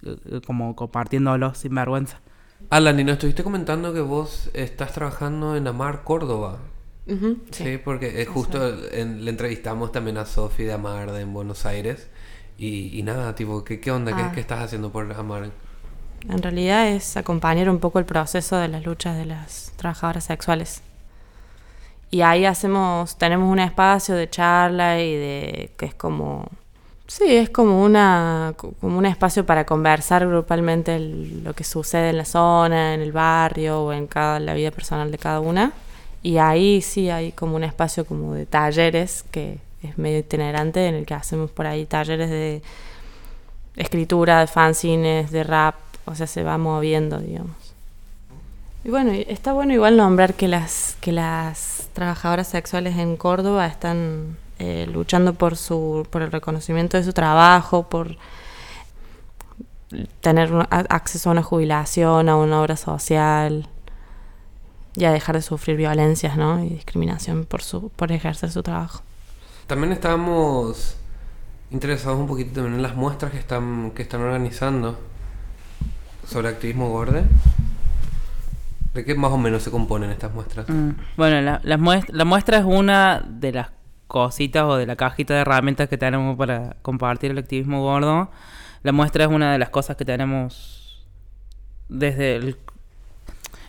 eh, 0.04 0.40
como 0.46 0.74
compartiéndolo 0.74 1.54
sin 1.54 1.74
vergüenza. 1.74 2.20
Alan, 2.70 2.98
y 2.98 3.04
nos 3.04 3.14
estuviste 3.14 3.44
comentando 3.44 3.92
que 3.92 4.00
vos 4.00 4.50
estás 4.54 4.92
trabajando 4.92 5.54
en 5.54 5.66
Amar 5.66 6.02
Córdoba. 6.02 6.58
Ujú, 7.06 7.38
Sí, 7.50 7.78
porque 7.84 8.22
eh, 8.22 8.24
justo 8.26 8.66
en- 8.92 9.24
le 9.24 9.30
entrevistamos 9.30 9.92
también 9.92 10.16
a 10.16 10.24
Sofi 10.24 10.62
de 10.64 10.72
Amar 10.72 11.12
de 11.12 11.20
en 11.20 11.32
Buenos 11.34 11.66
Aires. 11.66 12.08
Y, 12.56 12.98
y 12.98 13.02
nada, 13.02 13.34
tipo, 13.34 13.62
¿qué, 13.64 13.80
qué 13.80 13.90
onda? 13.90 14.14
¿Qué, 14.16 14.22
Ah. 14.22 14.32
qué 14.32 14.40
estás 14.40 14.60
haciendo 14.62 14.90
por 14.90 15.10
Amar? 15.12 15.50
En 16.28 16.42
realidad 16.42 16.88
es 16.88 17.16
acompañar 17.18 17.68
un 17.68 17.78
poco 17.80 17.98
el 17.98 18.06
proceso 18.06 18.56
de 18.56 18.68
las 18.68 18.84
luchas 18.86 19.16
de 19.18 19.26
las 19.26 19.72
trabajadoras 19.76 20.24
sexuales. 20.24 20.80
Y 22.10 22.22
ahí 22.22 22.46
hacemos, 22.46 23.18
tenemos 23.18 23.50
un 23.50 23.58
espacio 23.58 24.14
de 24.14 24.30
charla 24.30 25.00
y 25.00 25.14
de 25.16 25.72
que 25.76 25.86
es 25.86 25.94
como, 25.94 26.48
sí, 27.08 27.24
es 27.26 27.50
como 27.50 27.82
una, 27.82 28.54
como 28.56 28.96
un 28.96 29.04
espacio 29.04 29.44
para 29.44 29.66
conversar 29.66 30.26
grupalmente 30.26 30.94
el- 30.96 31.42
lo 31.44 31.52
que 31.54 31.64
sucede 31.64 32.10
en 32.10 32.16
la 32.18 32.24
zona, 32.24 32.94
en 32.94 33.00
el 33.02 33.12
barrio 33.12 33.82
o 33.82 33.92
en 33.92 34.06
cada, 34.06 34.38
la 34.38 34.54
vida 34.54 34.70
personal 34.70 35.10
de 35.10 35.18
cada 35.18 35.40
una. 35.40 35.72
Y 36.24 36.38
ahí 36.38 36.80
sí 36.80 37.10
hay 37.10 37.32
como 37.32 37.54
un 37.54 37.64
espacio 37.64 38.06
como 38.06 38.32
de 38.32 38.46
talleres 38.46 39.24
que 39.30 39.58
es 39.82 39.98
medio 39.98 40.20
itinerante 40.20 40.88
en 40.88 40.94
el 40.94 41.04
que 41.04 41.12
hacemos 41.12 41.50
por 41.50 41.66
ahí 41.66 41.84
talleres 41.84 42.30
de 42.30 42.62
escritura, 43.76 44.40
de 44.40 44.46
fanzines, 44.46 45.30
de 45.30 45.44
rap, 45.44 45.74
o 46.06 46.14
sea, 46.14 46.26
se 46.26 46.42
va 46.42 46.56
moviendo, 46.56 47.18
digamos. 47.18 47.74
Y 48.84 48.88
bueno, 48.88 49.12
está 49.12 49.52
bueno 49.52 49.74
igual 49.74 49.98
nombrar 49.98 50.32
que 50.32 50.48
las, 50.48 50.96
que 51.02 51.12
las 51.12 51.90
trabajadoras 51.92 52.48
sexuales 52.48 52.96
en 52.96 53.18
Córdoba 53.18 53.66
están 53.66 54.38
eh, 54.58 54.86
luchando 54.90 55.34
por, 55.34 55.58
su, 55.58 56.06
por 56.08 56.22
el 56.22 56.32
reconocimiento 56.32 56.96
de 56.96 57.04
su 57.04 57.12
trabajo, 57.12 57.82
por 57.90 58.16
tener 60.22 60.50
acceso 60.70 61.28
a 61.28 61.32
una 61.32 61.42
jubilación, 61.42 62.30
a 62.30 62.36
una 62.36 62.62
obra 62.62 62.78
social 62.78 63.68
y 64.96 65.04
a 65.04 65.12
dejar 65.12 65.34
de 65.36 65.42
sufrir 65.42 65.76
violencias 65.76 66.36
¿no? 66.36 66.62
y 66.64 66.68
discriminación 66.68 67.44
por, 67.44 67.62
su, 67.62 67.90
por 67.90 68.12
ejercer 68.12 68.50
su 68.50 68.62
trabajo. 68.62 69.02
También 69.66 69.92
estábamos 69.92 70.96
interesados 71.70 72.18
un 72.18 72.26
poquito 72.26 72.52
también 72.54 72.74
en 72.76 72.82
las 72.82 72.94
muestras 72.94 73.32
que 73.32 73.38
están, 73.38 73.90
que 73.92 74.02
están 74.02 74.20
organizando 74.20 74.98
sobre 76.26 76.48
activismo 76.48 76.90
gorde. 76.90 77.24
¿De 78.94 79.04
qué 79.04 79.16
más 79.16 79.32
o 79.32 79.38
menos 79.38 79.62
se 79.64 79.70
componen 79.72 80.10
estas 80.10 80.32
muestras? 80.32 80.68
Mm. 80.68 80.90
Bueno, 81.16 81.40
la, 81.40 81.60
la 81.64 81.76
muest- 81.78 82.10
la 82.10 82.24
muestra 82.24 82.58
es 82.58 82.64
una 82.64 83.24
de 83.26 83.50
las 83.52 83.68
cositas 84.06 84.62
o 84.64 84.76
de 84.76 84.86
la 84.86 84.94
cajita 84.94 85.34
de 85.34 85.40
herramientas 85.40 85.88
que 85.88 85.98
tenemos 85.98 86.36
para 86.36 86.76
compartir 86.82 87.32
el 87.32 87.38
activismo 87.38 87.82
gordo. 87.82 88.30
La 88.84 88.92
muestra 88.92 89.24
es 89.24 89.30
una 89.30 89.50
de 89.50 89.58
las 89.58 89.70
cosas 89.70 89.96
que 89.96 90.04
tenemos 90.04 91.04
desde 91.88 92.36
el... 92.36 92.56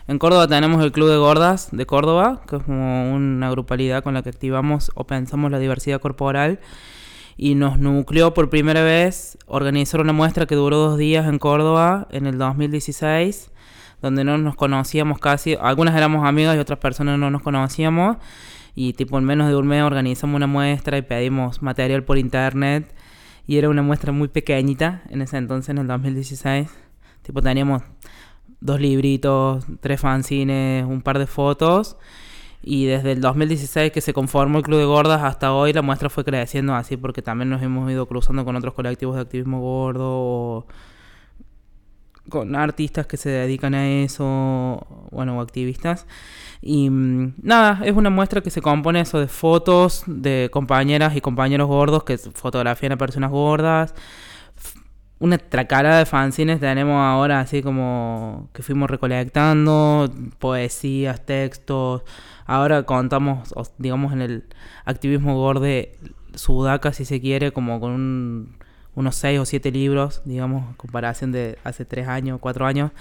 En 0.08 0.20
Córdoba 0.20 0.46
tenemos 0.46 0.84
el 0.84 0.92
Club 0.92 1.08
de 1.08 1.16
Gordas 1.16 1.68
de 1.72 1.84
Córdoba, 1.84 2.40
que 2.48 2.56
es 2.56 2.62
como 2.62 3.12
una 3.12 3.50
grupalidad 3.50 4.04
con 4.04 4.14
la 4.14 4.22
que 4.22 4.28
activamos 4.28 4.92
o 4.94 5.04
pensamos 5.04 5.50
la 5.50 5.58
diversidad 5.58 6.00
corporal. 6.00 6.60
Y 7.36 7.56
nos 7.56 7.80
nucleó 7.80 8.32
por 8.32 8.48
primera 8.48 8.84
vez 8.84 9.36
organizar 9.46 10.00
una 10.00 10.12
muestra 10.12 10.46
que 10.46 10.54
duró 10.54 10.76
dos 10.76 10.96
días 10.96 11.26
en 11.26 11.40
Córdoba 11.40 12.06
en 12.12 12.26
el 12.26 12.38
2016, 12.38 13.50
donde 14.00 14.22
no 14.22 14.38
nos 14.38 14.54
conocíamos 14.54 15.18
casi, 15.18 15.56
algunas 15.60 15.96
éramos 15.96 16.24
amigas 16.24 16.54
y 16.54 16.60
otras 16.60 16.78
personas 16.78 17.18
no 17.18 17.28
nos 17.32 17.42
conocíamos, 17.42 18.16
y 18.76 18.92
tipo 18.92 19.18
en 19.18 19.24
menos 19.24 19.48
de 19.48 19.56
un 19.56 19.66
mes 19.66 19.82
organizamos 19.82 20.36
una 20.36 20.46
muestra 20.46 20.98
y 20.98 21.02
pedimos 21.02 21.62
material 21.62 22.04
por 22.04 22.16
internet, 22.16 22.94
y 23.46 23.58
era 23.58 23.68
una 23.68 23.82
muestra 23.82 24.12
muy 24.12 24.28
pequeñita 24.28 25.02
en 25.10 25.20
ese 25.20 25.36
entonces, 25.36 25.70
en 25.70 25.78
el 25.78 25.88
2016, 25.88 26.68
tipo 27.22 27.42
teníamos 27.42 27.82
dos 28.60 28.80
libritos, 28.80 29.64
tres 29.80 30.00
fanzines, 30.00 30.84
un 30.84 31.02
par 31.02 31.18
de 31.18 31.26
fotos, 31.26 31.96
y 32.62 32.86
desde 32.86 33.12
el 33.12 33.20
2016 33.20 33.92
que 33.92 34.00
se 34.00 34.12
conformó 34.12 34.58
el 34.58 34.64
Club 34.64 34.80
de 34.80 34.84
Gordas 34.86 35.22
hasta 35.22 35.52
hoy 35.52 35.72
la 35.72 35.82
muestra 35.82 36.10
fue 36.10 36.24
creciendo 36.24 36.74
así 36.74 36.96
porque 36.96 37.22
también 37.22 37.48
nos 37.48 37.62
hemos 37.62 37.88
ido 37.90 38.06
cruzando 38.06 38.44
con 38.44 38.56
otros 38.56 38.74
colectivos 38.74 39.14
de 39.14 39.22
activismo 39.22 39.60
gordo 39.60 40.04
o 40.08 40.66
con 42.28 42.56
artistas 42.56 43.06
que 43.06 43.16
se 43.16 43.30
dedican 43.30 43.74
a 43.74 43.88
eso, 43.88 44.84
bueno, 45.10 45.38
o 45.38 45.40
activistas. 45.40 46.06
Y 46.60 46.90
mm, 46.90 47.34
nada, 47.42 47.80
es 47.84 47.94
una 47.94 48.10
muestra 48.10 48.40
que 48.40 48.50
se 48.50 48.62
compone 48.62 49.00
eso 49.00 49.20
de 49.20 49.28
fotos 49.28 50.02
de 50.06 50.48
compañeras 50.52 51.16
y 51.16 51.20
compañeros 51.20 51.68
gordos 51.68 52.04
que 52.04 52.18
fotografían 52.18 52.92
a 52.92 52.96
personas 52.96 53.30
gordas. 53.30 53.94
Una 55.18 55.38
tracara 55.38 55.98
de 55.98 56.06
fanzines 56.06 56.60
tenemos 56.60 57.00
ahora 57.00 57.40
así 57.40 57.62
como 57.62 58.50
que 58.52 58.62
fuimos 58.62 58.90
recolectando, 58.90 60.12
poesías, 60.38 61.24
textos, 61.24 62.02
Ahora 62.46 62.84
contamos, 62.84 63.52
digamos, 63.76 64.12
en 64.12 64.22
el 64.22 64.44
activismo 64.84 65.34
gorde 65.36 65.98
sudaca, 66.34 66.92
si 66.92 67.04
se 67.04 67.20
quiere, 67.20 67.50
como 67.52 67.80
con 67.80 68.56
unos 68.94 69.16
seis 69.16 69.40
o 69.40 69.44
siete 69.44 69.72
libros, 69.72 70.22
digamos, 70.24 70.76
comparación 70.76 71.32
de 71.32 71.58
hace 71.64 71.84
tres 71.84 72.06
años, 72.06 72.38
cuatro 72.40 72.64
años. 72.66 72.92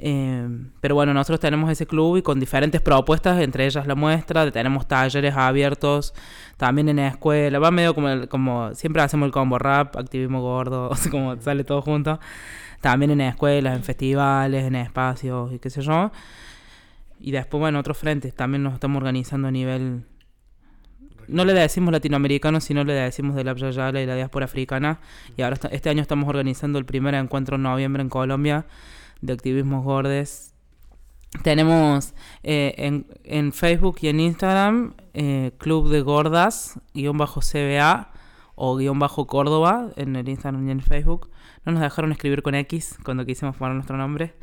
Eh, 0.00 0.48
pero 0.80 0.94
bueno, 0.94 1.12
nosotros 1.12 1.40
tenemos 1.40 1.70
ese 1.70 1.86
club 1.86 2.18
y 2.18 2.22
con 2.22 2.38
diferentes 2.38 2.80
propuestas, 2.80 3.40
entre 3.40 3.66
ellas 3.66 3.86
la 3.86 3.96
muestra, 3.96 4.50
tenemos 4.52 4.86
talleres 4.86 5.34
abiertos 5.34 6.14
también 6.56 6.88
en 6.88 6.96
la 6.96 7.08
escuela, 7.08 7.58
va 7.58 7.72
medio 7.72 7.94
como, 7.94 8.28
como 8.28 8.74
siempre 8.74 9.02
hacemos 9.02 9.26
el 9.26 9.32
combo 9.32 9.58
rap, 9.58 9.96
activismo 9.96 10.40
gordo, 10.40 10.90
como 11.10 11.40
sale 11.40 11.64
todo 11.64 11.82
junto, 11.82 12.20
también 12.80 13.10
en 13.10 13.22
escuelas, 13.22 13.76
en 13.76 13.82
festivales, 13.82 14.64
en 14.64 14.76
espacios 14.76 15.52
y 15.52 15.58
qué 15.58 15.68
sé 15.68 15.82
yo. 15.82 16.12
Y 17.20 17.32
después, 17.32 17.60
bueno, 17.60 17.80
otros 17.80 17.98
frentes 17.98 18.32
también 18.34 18.62
nos 18.62 18.74
estamos 18.74 18.98
organizando 18.98 19.48
a 19.48 19.50
nivel. 19.50 20.04
No 21.26 21.44
le 21.44 21.52
decimos 21.52 21.92
latinoamericano, 21.92 22.60
sino 22.60 22.84
le 22.84 22.92
decimos 22.92 23.34
de 23.34 23.42
la 23.42 23.54
Yala 23.54 24.00
y 24.00 24.06
la 24.06 24.14
diáspora 24.14 24.44
africana. 24.44 25.00
Y 25.36 25.42
ahora 25.42 25.58
este 25.72 25.90
año 25.90 26.00
estamos 26.00 26.28
organizando 26.28 26.78
el 26.78 26.84
primer 26.84 27.14
encuentro 27.14 27.56
en 27.56 27.62
noviembre 27.62 28.02
en 28.02 28.08
Colombia 28.08 28.66
de 29.20 29.32
activismos 29.32 29.84
gordes. 29.84 30.54
Tenemos 31.42 32.14
eh, 32.42 32.74
en, 32.78 33.06
en, 33.24 33.52
Facebook 33.52 33.98
y 34.00 34.08
en 34.08 34.20
Instagram 34.20 34.94
eh, 35.12 35.52
Club 35.58 35.90
de 35.90 36.00
Gordas, 36.00 36.80
guion 36.94 37.18
bajo 37.18 37.40
CBA 37.40 38.10
o 38.54 38.76
guion 38.76 38.98
bajo 38.98 39.26
Córdoba 39.26 39.90
en 39.96 40.16
el 40.16 40.28
Instagram 40.28 40.66
y 40.66 40.70
en 40.70 40.80
Facebook. 40.80 41.30
No 41.64 41.72
nos 41.72 41.82
dejaron 41.82 42.12
escribir 42.12 42.42
con 42.42 42.54
X 42.54 42.96
cuando 43.04 43.26
quisimos 43.26 43.56
poner 43.56 43.74
nuestro 43.74 43.96
nombre 43.98 44.34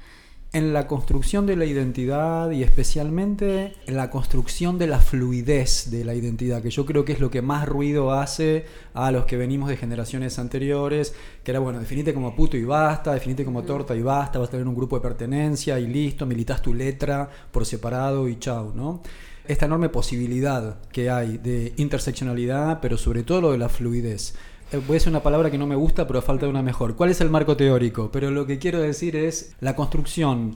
en 0.55 0.71
la 0.71 0.87
construcción 0.87 1.45
de 1.45 1.57
la 1.57 1.65
identidad 1.65 2.49
y 2.51 2.63
especialmente 2.63 3.73
en 3.87 3.97
la 3.97 4.09
construcción 4.09 4.77
de 4.77 4.87
la 4.87 5.01
fluidez 5.01 5.91
de 5.91 6.05
la 6.05 6.15
identidad, 6.15 6.61
que 6.61 6.69
yo 6.69 6.85
creo 6.85 7.03
que 7.03 7.11
es 7.11 7.19
lo 7.19 7.29
que 7.29 7.41
más 7.41 7.67
ruido 7.67 8.13
hace 8.13 8.63
a 8.93 9.11
los 9.11 9.25
que 9.25 9.35
venimos 9.35 9.67
de 9.67 9.75
generaciones 9.75 10.39
anteriores, 10.39 11.13
que 11.43 11.51
era, 11.51 11.59
bueno, 11.59 11.81
definite 11.81 12.13
como 12.13 12.33
puto 12.37 12.55
y 12.55 12.63
basta, 12.63 13.13
definite 13.13 13.43
como 13.43 13.63
torta 13.63 13.97
y 13.97 14.01
basta, 14.01 14.39
vas 14.39 14.47
a 14.47 14.51
tener 14.51 14.65
un 14.65 14.75
grupo 14.75 14.95
de 14.95 15.01
pertenencia 15.01 15.77
y 15.77 15.87
listo, 15.87 16.25
militas 16.25 16.61
tu 16.61 16.73
letra 16.73 17.29
por 17.51 17.65
separado 17.65 18.29
y 18.29 18.39
chau, 18.39 18.71
¿no? 18.73 19.01
Esta 19.45 19.65
enorme 19.65 19.89
posibilidad 19.89 20.77
que 20.89 21.09
hay 21.09 21.37
de 21.37 21.73
interseccionalidad, 21.75 22.79
pero 22.79 22.97
sobre 22.97 23.23
todo 23.23 23.41
lo 23.41 23.51
de 23.51 23.57
la 23.57 23.67
fluidez. 23.67 24.33
Eh, 24.71 24.77
voy 24.77 24.91
a 24.91 24.93
decir 24.93 25.09
una 25.09 25.21
palabra 25.21 25.51
que 25.51 25.57
no 25.57 25.67
me 25.67 25.75
gusta, 25.75 26.07
pero 26.07 26.21
falta 26.21 26.47
una 26.47 26.63
mejor. 26.63 26.95
¿Cuál 26.95 27.11
es 27.11 27.21
el 27.21 27.29
marco 27.29 27.55
teórico? 27.55 28.09
Pero 28.11 28.31
lo 28.31 28.45
que 28.45 28.57
quiero 28.57 28.81
decir 28.81 29.15
es 29.15 29.55
la 29.59 29.75
construcción. 29.75 30.55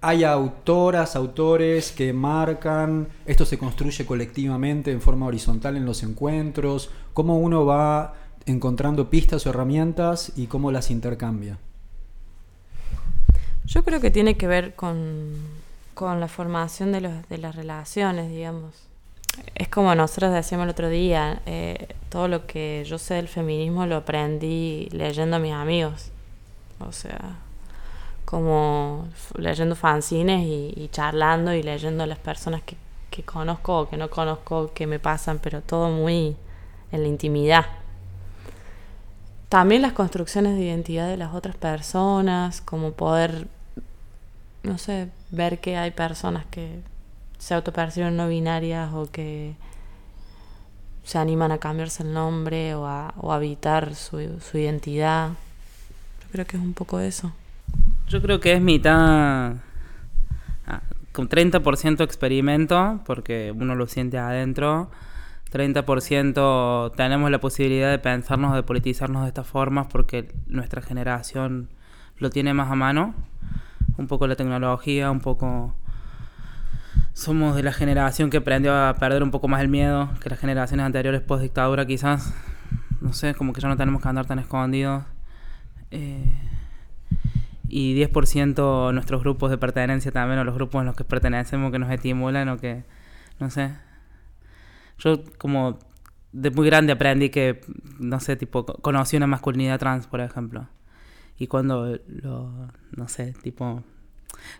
Hay 0.00 0.24
autoras, 0.24 1.14
autores 1.14 1.92
que 1.92 2.12
marcan, 2.12 3.08
esto 3.26 3.44
se 3.44 3.58
construye 3.58 4.04
colectivamente 4.04 4.90
en 4.90 5.00
forma 5.00 5.26
horizontal 5.26 5.76
en 5.76 5.84
los 5.84 6.02
encuentros, 6.02 6.90
cómo 7.12 7.38
uno 7.38 7.64
va 7.64 8.14
encontrando 8.46 9.10
pistas 9.10 9.46
o 9.46 9.50
herramientas 9.50 10.32
y 10.34 10.46
cómo 10.46 10.72
las 10.72 10.90
intercambia. 10.90 11.58
Yo 13.64 13.84
creo 13.84 14.00
que 14.00 14.10
tiene 14.10 14.36
que 14.36 14.48
ver 14.48 14.74
con, 14.74 15.34
con 15.94 16.18
la 16.18 16.26
formación 16.26 16.90
de, 16.90 17.02
los, 17.02 17.28
de 17.28 17.38
las 17.38 17.54
relaciones, 17.54 18.28
digamos 18.30 18.91
es 19.54 19.68
como 19.68 19.94
nosotros 19.94 20.32
decíamos 20.32 20.64
el 20.64 20.70
otro 20.70 20.88
día, 20.88 21.40
eh, 21.46 21.88
todo 22.08 22.28
lo 22.28 22.46
que 22.46 22.84
yo 22.86 22.98
sé 22.98 23.14
del 23.14 23.28
feminismo 23.28 23.86
lo 23.86 23.96
aprendí 23.96 24.88
leyendo 24.92 25.36
a 25.36 25.38
mis 25.38 25.52
amigos. 25.52 26.10
O 26.80 26.92
sea, 26.92 27.38
como 28.24 29.08
leyendo 29.36 29.76
fanzines 29.76 30.42
y, 30.46 30.88
charlando 30.90 31.54
y 31.54 31.62
leyendo 31.62 32.04
a 32.04 32.06
las 32.06 32.18
personas 32.18 32.62
que, 32.62 32.76
que 33.10 33.22
conozco 33.22 33.80
o 33.80 33.88
que 33.88 33.96
no 33.96 34.10
conozco 34.10 34.72
que 34.74 34.86
me 34.86 34.98
pasan, 34.98 35.38
pero 35.38 35.60
todo 35.60 35.90
muy 35.90 36.36
en 36.90 37.02
la 37.02 37.08
intimidad. 37.08 37.66
También 39.48 39.82
las 39.82 39.92
construcciones 39.92 40.56
de 40.56 40.64
identidad 40.64 41.08
de 41.08 41.18
las 41.18 41.34
otras 41.34 41.56
personas, 41.56 42.62
como 42.62 42.92
poder, 42.92 43.48
no 44.62 44.78
sé, 44.78 45.10
ver 45.30 45.60
que 45.60 45.76
hay 45.76 45.90
personas 45.90 46.46
que 46.46 46.80
se 47.42 47.54
autoperciben 47.54 48.16
no 48.16 48.28
binarias 48.28 48.94
o 48.94 49.10
que 49.10 49.56
se 51.02 51.18
animan 51.18 51.50
a 51.50 51.58
cambiarse 51.58 52.04
el 52.04 52.12
nombre 52.12 52.76
o 52.76 52.86
a, 52.86 53.14
o 53.16 53.32
habitar 53.32 53.96
su, 53.96 54.38
su 54.38 54.58
identidad. 54.58 55.30
Yo 56.22 56.28
creo 56.30 56.46
que 56.46 56.56
es 56.56 56.62
un 56.62 56.72
poco 56.72 57.00
eso. 57.00 57.32
Yo 58.06 58.22
creo 58.22 58.38
que 58.38 58.52
es 58.52 58.60
mitad 58.60 59.54
ah, 60.68 60.80
con 61.10 61.28
30% 61.28 62.04
experimento, 62.04 63.00
porque 63.04 63.52
uno 63.52 63.74
lo 63.74 63.88
siente 63.88 64.18
adentro. 64.18 64.92
30% 65.50 66.94
tenemos 66.94 67.28
la 67.28 67.40
posibilidad 67.40 67.90
de 67.90 67.98
pensarnos, 67.98 68.54
de 68.54 68.62
politizarnos 68.62 69.22
de 69.22 69.28
estas 69.28 69.48
formas, 69.48 69.88
porque 69.88 70.32
nuestra 70.46 70.80
generación 70.80 71.70
lo 72.18 72.30
tiene 72.30 72.54
más 72.54 72.70
a 72.70 72.76
mano. 72.76 73.16
Un 73.96 74.06
poco 74.06 74.28
la 74.28 74.36
tecnología, 74.36 75.10
un 75.10 75.20
poco 75.20 75.74
somos 77.12 77.56
de 77.56 77.62
la 77.62 77.72
generación 77.72 78.30
que 78.30 78.38
aprendió 78.38 78.74
a 78.74 78.94
perder 78.94 79.22
un 79.22 79.30
poco 79.30 79.48
más 79.48 79.60
el 79.60 79.68
miedo 79.68 80.10
que 80.20 80.30
las 80.30 80.38
generaciones 80.38 80.86
anteriores 80.86 81.20
post 81.20 81.42
dictadura 81.42 81.86
quizás. 81.86 82.32
No 83.00 83.12
sé, 83.12 83.34
como 83.34 83.52
que 83.52 83.60
ya 83.60 83.68
no 83.68 83.76
tenemos 83.76 84.00
que 84.00 84.08
andar 84.08 84.26
tan 84.26 84.38
escondidos. 84.38 85.04
Eh, 85.90 86.32
y 87.68 87.94
10% 87.94 88.92
nuestros 88.92 89.22
grupos 89.22 89.50
de 89.50 89.58
pertenencia 89.58 90.12
también, 90.12 90.38
o 90.38 90.44
los 90.44 90.54
grupos 90.54 90.80
en 90.80 90.86
los 90.86 90.96
que 90.96 91.04
pertenecemos, 91.04 91.72
que 91.72 91.78
nos 91.78 91.90
estimulan 91.90 92.48
o 92.48 92.58
que, 92.58 92.84
no 93.40 93.50
sé. 93.50 93.74
Yo 94.98 95.22
como 95.38 95.78
de 96.32 96.50
muy 96.50 96.66
grande 96.66 96.92
aprendí 96.92 97.30
que, 97.30 97.60
no 97.98 98.20
sé, 98.20 98.36
tipo, 98.36 98.64
conocí 98.64 99.16
una 99.16 99.26
masculinidad 99.26 99.78
trans, 99.78 100.06
por 100.06 100.20
ejemplo. 100.20 100.68
Y 101.38 101.46
cuando 101.46 101.98
lo, 102.06 102.70
no 102.92 103.08
sé, 103.08 103.34
tipo, 103.42 103.82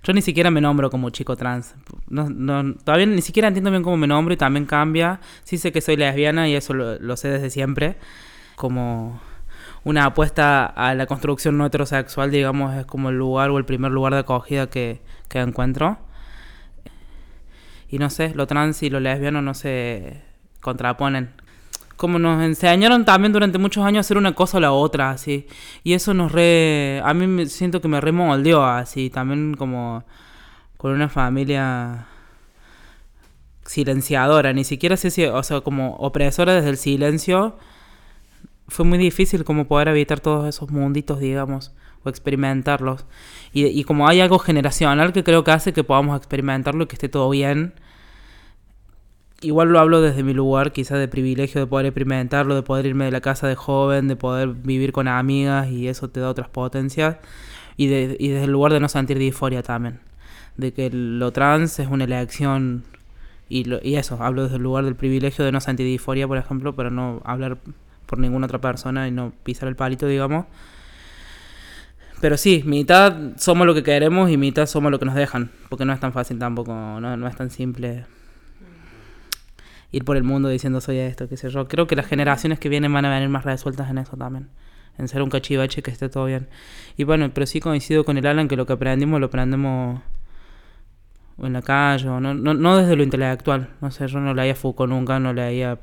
yo 0.03 0.12
ni 0.12 0.23
siquiera 0.23 0.51
me 0.51 0.61
nombro 0.61 0.90
como 0.90 1.11
chico 1.11 1.37
trans. 1.37 1.75
No, 2.09 2.29
no, 2.29 2.75
todavía 2.75 3.07
ni 3.07 3.23
siquiera 3.23 3.49
entiendo 3.49 3.71
bien 3.71 3.83
cómo 3.83 3.97
me 3.97 4.07
nombro 4.07 4.35
y 4.35 4.37
también 4.37 4.66
cambia. 4.66 5.21
Sí 5.45 5.59
sé 5.59 5.73
que 5.73 5.81
soy 5.81 5.97
lesbiana 5.97 6.49
y 6.49 6.55
eso 6.55 6.75
lo, 6.75 7.16
sé 7.16 7.29
desde 7.29 7.51
siempre. 7.51 7.97
Como 8.57 9.20
una 9.85 10.07
apuesta 10.07 10.66
a 10.66 10.95
la 10.95 11.07
construcción 11.07 11.59
no 11.59 11.66
heterosexual, 11.66 12.30
digamos, 12.30 12.74
es 12.74 12.87
como 12.87 13.11
el 13.11 13.16
lugar 13.16 13.51
o 13.51 13.59
el 13.59 13.64
primer 13.64 13.93
lugar 13.93 14.12
de 14.14 14.20
acogida 14.20 14.68
que, 14.68 15.01
que 15.28 15.41
encuentro. 15.41 15.99
Y 17.89 17.99
no 17.99 18.11
sé, 18.11 18.35
lo 18.35 18.47
trans 18.47 18.83
y 18.83 18.91
lo 18.91 19.01
lesbiano 19.01 19.43
no 19.43 19.55
se 19.55 20.22
contraponen 20.61 21.41
como 22.03 22.18
nos 22.18 22.42
enseñaron 22.42 23.05
también 23.05 23.32
durante 23.32 23.59
muchos 23.59 23.84
años 23.84 23.98
a 23.98 24.00
hacer 24.00 24.16
una 24.16 24.34
cosa 24.34 24.57
o 24.57 24.61
la 24.61 24.72
otra, 24.72 25.11
así. 25.11 25.46
Y 25.84 25.92
eso 25.92 26.14
nos 26.14 26.32
re... 26.32 27.00
A 27.05 27.14
mí 27.14 27.28
me 27.28 27.46
siento 27.46 27.80
que 27.80 27.86
me 27.86 28.00
remoldeó, 28.00 28.64
así. 28.64 29.09
También 29.09 29.55
como 29.55 30.03
con 30.78 30.90
una 30.90 31.09
familia 31.09 32.09
silenciadora, 33.64 34.53
ni 34.53 34.64
siquiera 34.64 34.96
sé 34.96 35.12
si, 35.12 35.24
o 35.26 35.42
sea, 35.44 35.61
como 35.61 35.94
opresora 35.94 36.55
desde 36.55 36.70
el 36.70 36.76
silencio. 36.76 37.57
Fue 38.66 38.84
muy 38.84 38.98
difícil 38.98 39.44
como 39.44 39.68
poder 39.68 39.86
evitar 39.86 40.18
todos 40.18 40.48
esos 40.48 40.72
munditos, 40.72 41.20
digamos. 41.20 41.72
o 42.03 42.09
experimentarlos. 42.09 43.07
Y, 43.53 43.66
y 43.66 43.84
como 43.84 44.09
hay 44.09 44.20
algo 44.20 44.40
generacional 44.40 45.12
que 45.12 45.22
creo 45.22 45.44
que 45.44 45.53
hace 45.53 45.72
que 45.72 45.84
podamos 45.84 46.16
experimentarlo 46.16 46.82
y 46.82 46.86
que 46.88 46.96
esté 46.96 47.09
todo 47.09 47.30
bien, 47.30 47.74
igual 49.43 49.68
lo 49.68 49.78
hablo 49.80 50.01
desde 50.01 50.22
mi 50.22 50.34
lugar, 50.34 50.72
quizás 50.72 50.99
de 50.99 51.09
privilegio 51.09 51.61
de 51.61 51.66
poder 51.66 51.86
experimentarlo, 51.86 52.55
de 52.55 52.62
poder 52.62 52.86
irme 52.86 53.05
de 53.05 53.11
la 53.12 53.20
casa 53.20 53.47
de 53.49 53.55
joven, 53.57 54.09
de 54.09 54.16
poder 54.16 54.49
vivir 54.51 54.93
con 54.93 55.09
amigas 55.09 55.68
y 55.68 55.88
eso 55.88 56.09
te 56.11 56.20
da 56.20 56.28
otras 56.30 56.49
potencias. 56.49 57.16
Y, 57.76 57.86
de, 57.88 58.16
y 58.20 58.28
desde 58.28 58.45
el 58.45 58.53
lugar 58.53 58.72
de 58.72 58.80
no 58.80 58.88
sentir 58.88 59.18
disforia 59.18 59.62
también. 59.62 60.01
De 60.57 60.72
que 60.72 60.90
lo 60.90 61.32
trans 61.32 61.78
es 61.78 61.88
una 61.88 62.05
elección. 62.05 62.84
Y, 63.49 63.64
lo- 63.64 63.80
y 63.82 63.97
eso, 63.97 64.18
hablo 64.22 64.45
desde 64.45 64.57
el 64.57 64.62
lugar 64.62 64.84
del 64.84 64.97
privilegio 64.97 65.45
de 65.45 65.53
no 65.53 65.61
sentir 65.61 65.86
disforia, 65.86 66.28
por 66.28 66.38
ejemplo, 66.38 66.74
pero 66.76 66.90
no 66.90 67.20
hablar 67.24 67.59
por 68.07 68.18
ninguna 68.18 68.47
otra 68.47 68.61
persona 68.61 69.09
y 69.09 69.11
no 69.12 69.32
pisar 69.45 69.68
el 69.68 69.76
palito, 69.76 70.07
digamos. 70.07 70.47
Pero 72.20 72.36
sí, 72.36 72.62
mitad 72.64 73.14
somos 73.36 73.66
lo 73.66 73.74
que 73.74 73.82
queremos 73.82 74.30
y 74.30 74.36
mitad 74.36 74.66
somos 74.66 74.90
lo 74.93 74.99
que 74.99 75.05
nos 75.07 75.14
dejan. 75.14 75.51
Porque 75.68 75.84
no 75.84 75.93
es 75.93 76.01
tan 76.01 76.12
fácil 76.12 76.38
tampoco, 76.38 76.72
no, 76.72 77.16
no 77.16 77.26
es 77.26 77.36
tan 77.36 77.51
simple 77.51 78.05
ir 79.93 80.05
por 80.05 80.16
el 80.16 80.24
mundo 80.24 80.49
diciendo 80.49 80.80
soy 80.80 80.99
esto, 80.99 81.28
qué 81.28 81.36
sé 81.36 81.51
yo. 81.51 81.68
Creo 81.68 81.86
que 81.86 81.97
las 81.97 82.07
generaciones 82.07 82.59
que 82.59 82.68
vienen 82.68 82.93
van 82.93 83.05
a 83.05 83.11
venir 83.11 83.28
más 83.28 83.45
resueltas 83.45 83.90
en 83.90 83.99
eso 83.99 84.16
también. 84.16 84.49
En 84.99 85.09
ser 85.09 85.22
un 85.22 85.30
cachivache 85.30 85.82
que 85.82 85.90
esté 85.90 86.09
todo 86.09 86.26
bien. 86.26 86.49
Y 86.97 87.05
bueno, 87.05 87.30
pero 87.32 87.47
sí 87.47 87.61
coincido 87.61 88.05
con 88.05 88.18
el 88.18 88.26
Alan 88.26 88.49
que 88.49 88.57
lo 88.57 88.66
que 88.66 88.72
aprendimos 88.72 89.20
lo 89.20 89.26
aprendemos 89.26 90.01
en 91.38 91.53
la 91.53 91.62
calle, 91.62 92.09
o 92.09 92.20
no, 92.20 92.34
no, 92.34 92.55
no 92.55 92.76
desde 92.76 92.97
lo 92.97 93.03
intelectual. 93.03 93.70
No 93.80 93.90
sé, 93.90 94.07
yo 94.09 94.20
no 94.20 94.34
leía 94.34 94.55
Foucault 94.55 94.90
nunca, 94.90 95.18
no 95.18 95.32
leía... 95.32 95.78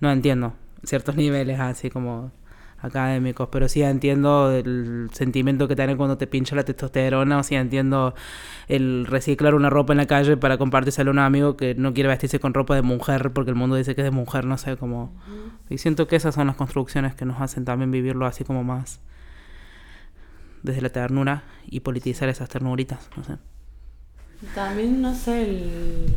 No 0.00 0.10
entiendo 0.10 0.54
ciertos 0.86 1.16
niveles 1.16 1.60
así 1.60 1.90
como 1.90 2.32
académicos, 2.78 3.48
pero 3.50 3.68
sí 3.68 3.82
entiendo 3.82 4.52
el 4.52 5.08
sentimiento 5.12 5.66
que 5.68 5.74
tenés 5.76 5.96
cuando 5.96 6.18
te 6.18 6.26
pincha 6.26 6.54
la 6.54 6.64
testosterona, 6.64 7.38
o 7.38 7.42
sí 7.42 7.54
entiendo 7.54 8.14
el 8.68 9.06
reciclar 9.06 9.54
una 9.54 9.70
ropa 9.70 9.92
en 9.92 9.96
la 9.98 10.06
calle 10.06 10.36
para 10.36 10.58
compartírselo 10.58 11.10
a 11.10 11.12
un 11.12 11.18
amigo 11.18 11.56
que 11.56 11.74
no 11.74 11.94
quiere 11.94 12.08
vestirse 12.08 12.38
con 12.38 12.54
ropa 12.54 12.74
de 12.74 12.82
mujer 12.82 13.32
porque 13.32 13.50
el 13.50 13.56
mundo 13.56 13.76
dice 13.76 13.94
que 13.94 14.02
es 14.02 14.04
de 14.04 14.10
mujer, 14.10 14.44
no 14.44 14.58
sé, 14.58 14.76
como... 14.76 15.12
Y 15.68 15.78
siento 15.78 16.06
que 16.06 16.16
esas 16.16 16.34
son 16.34 16.46
las 16.46 16.56
construcciones 16.56 17.14
que 17.14 17.24
nos 17.24 17.40
hacen 17.40 17.64
también 17.64 17.90
vivirlo 17.90 18.26
así 18.26 18.44
como 18.44 18.62
más 18.62 19.00
desde 20.62 20.80
la 20.80 20.90
ternura 20.90 21.44
y 21.66 21.80
politizar 21.80 22.28
esas 22.28 22.48
ternuritas, 22.48 23.08
no 23.16 23.24
sé. 23.24 23.36
También, 24.54 25.00
no 25.00 25.14
sé, 25.14 25.42
el- 25.44 26.14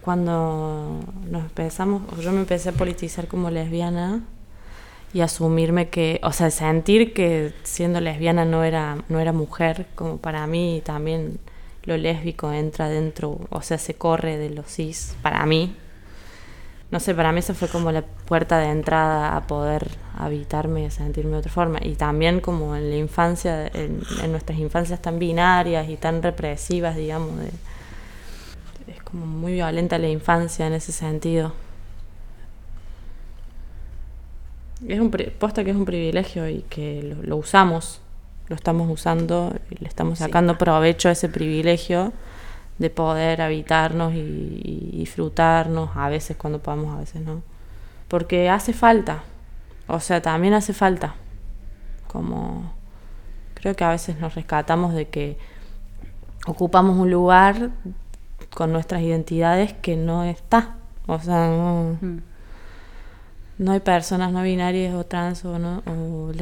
cuando 0.00 1.00
nos 1.30 1.42
empezamos, 1.44 2.02
o 2.16 2.20
yo 2.20 2.32
me 2.32 2.40
empecé 2.40 2.70
a 2.70 2.72
politizar 2.72 3.28
como 3.28 3.50
lesbiana 3.50 4.22
y 5.12 5.22
asumirme 5.22 5.88
que, 5.88 6.20
o 6.22 6.32
sea, 6.32 6.50
sentir 6.50 7.12
que 7.12 7.52
siendo 7.62 8.00
lesbiana 8.00 8.44
no 8.44 8.62
era, 8.62 8.98
no 9.08 9.18
era 9.18 9.32
mujer, 9.32 9.86
como 9.94 10.18
para 10.18 10.46
mí 10.46 10.82
también 10.84 11.38
lo 11.84 11.96
lésbico 11.96 12.52
entra 12.52 12.88
dentro, 12.88 13.40
o 13.50 13.62
sea, 13.62 13.78
se 13.78 13.94
corre 13.94 14.36
de 14.36 14.50
los 14.50 14.66
cis, 14.66 15.16
para 15.22 15.44
mí. 15.46 15.74
No 16.90 16.98
sé, 16.98 17.14
para 17.14 17.30
mí 17.30 17.38
eso 17.38 17.54
fue 17.54 17.68
como 17.68 17.92
la 17.92 18.02
puerta 18.02 18.58
de 18.58 18.66
entrada 18.66 19.36
a 19.36 19.46
poder 19.46 19.88
habitarme 20.18 20.82
y 20.82 20.86
a 20.86 20.90
sentirme 20.90 21.32
de 21.32 21.38
otra 21.38 21.52
forma. 21.52 21.78
Y 21.82 21.94
también 21.94 22.40
como 22.40 22.74
en 22.74 22.90
la 22.90 22.96
infancia, 22.96 23.68
en, 23.68 24.02
en 24.22 24.32
nuestras 24.32 24.58
infancias 24.58 25.00
tan 25.00 25.20
binarias 25.20 25.88
y 25.88 25.96
tan 25.96 26.20
represivas, 26.20 26.96
digamos, 26.96 27.38
de, 27.38 27.50
es 28.92 29.00
como 29.02 29.24
muy 29.24 29.52
violenta 29.52 29.98
la 29.98 30.08
infancia 30.08 30.66
en 30.66 30.72
ese 30.72 30.90
sentido. 30.90 31.52
Es 34.86 34.98
un 35.00 35.10
posta 35.10 35.62
que 35.64 35.70
es 35.70 35.76
un 35.76 35.84
privilegio 35.84 36.48
y 36.48 36.62
que 36.62 37.02
lo, 37.02 37.22
lo 37.22 37.36
usamos, 37.36 38.00
lo 38.48 38.56
estamos 38.56 38.90
usando 38.90 39.54
y 39.70 39.76
le 39.82 39.88
estamos 39.88 40.18
Sí. 40.18 40.24
sacando 40.24 40.56
provecho 40.58 41.08
a 41.08 41.12
ese 41.12 41.28
privilegio 41.28 42.12
de 42.78 42.88
poder 42.90 43.42
habitarnos 43.42 44.14
y, 44.14 44.18
y 44.64 44.98
disfrutarnos, 44.98 45.90
a 45.94 46.08
veces 46.08 46.36
cuando 46.36 46.60
podamos, 46.60 46.94
a 46.94 46.98
veces 47.00 47.20
no. 47.22 47.42
Porque 48.08 48.48
hace 48.48 48.72
falta, 48.72 49.22
o 49.86 50.00
sea, 50.00 50.22
también 50.22 50.54
hace 50.54 50.72
falta. 50.72 51.14
Como 52.08 52.72
creo 53.54 53.76
que 53.76 53.84
a 53.84 53.90
veces 53.90 54.18
nos 54.18 54.34
rescatamos 54.34 54.94
de 54.94 55.08
que 55.08 55.36
ocupamos 56.46 56.96
un 56.98 57.10
lugar 57.10 57.70
con 58.54 58.72
nuestras 58.72 59.02
identidades 59.02 59.74
que 59.74 59.96
no 59.96 60.24
está. 60.24 60.76
O 61.06 61.18
sea, 61.20 61.48
no, 61.48 61.98
no 63.60 63.72
hay 63.72 63.80
personas 63.80 64.32
no 64.32 64.42
binarias 64.42 64.94
o 64.94 65.04
trans 65.04 65.44
o, 65.44 65.58
no, 65.58 65.82
o, 65.86 66.32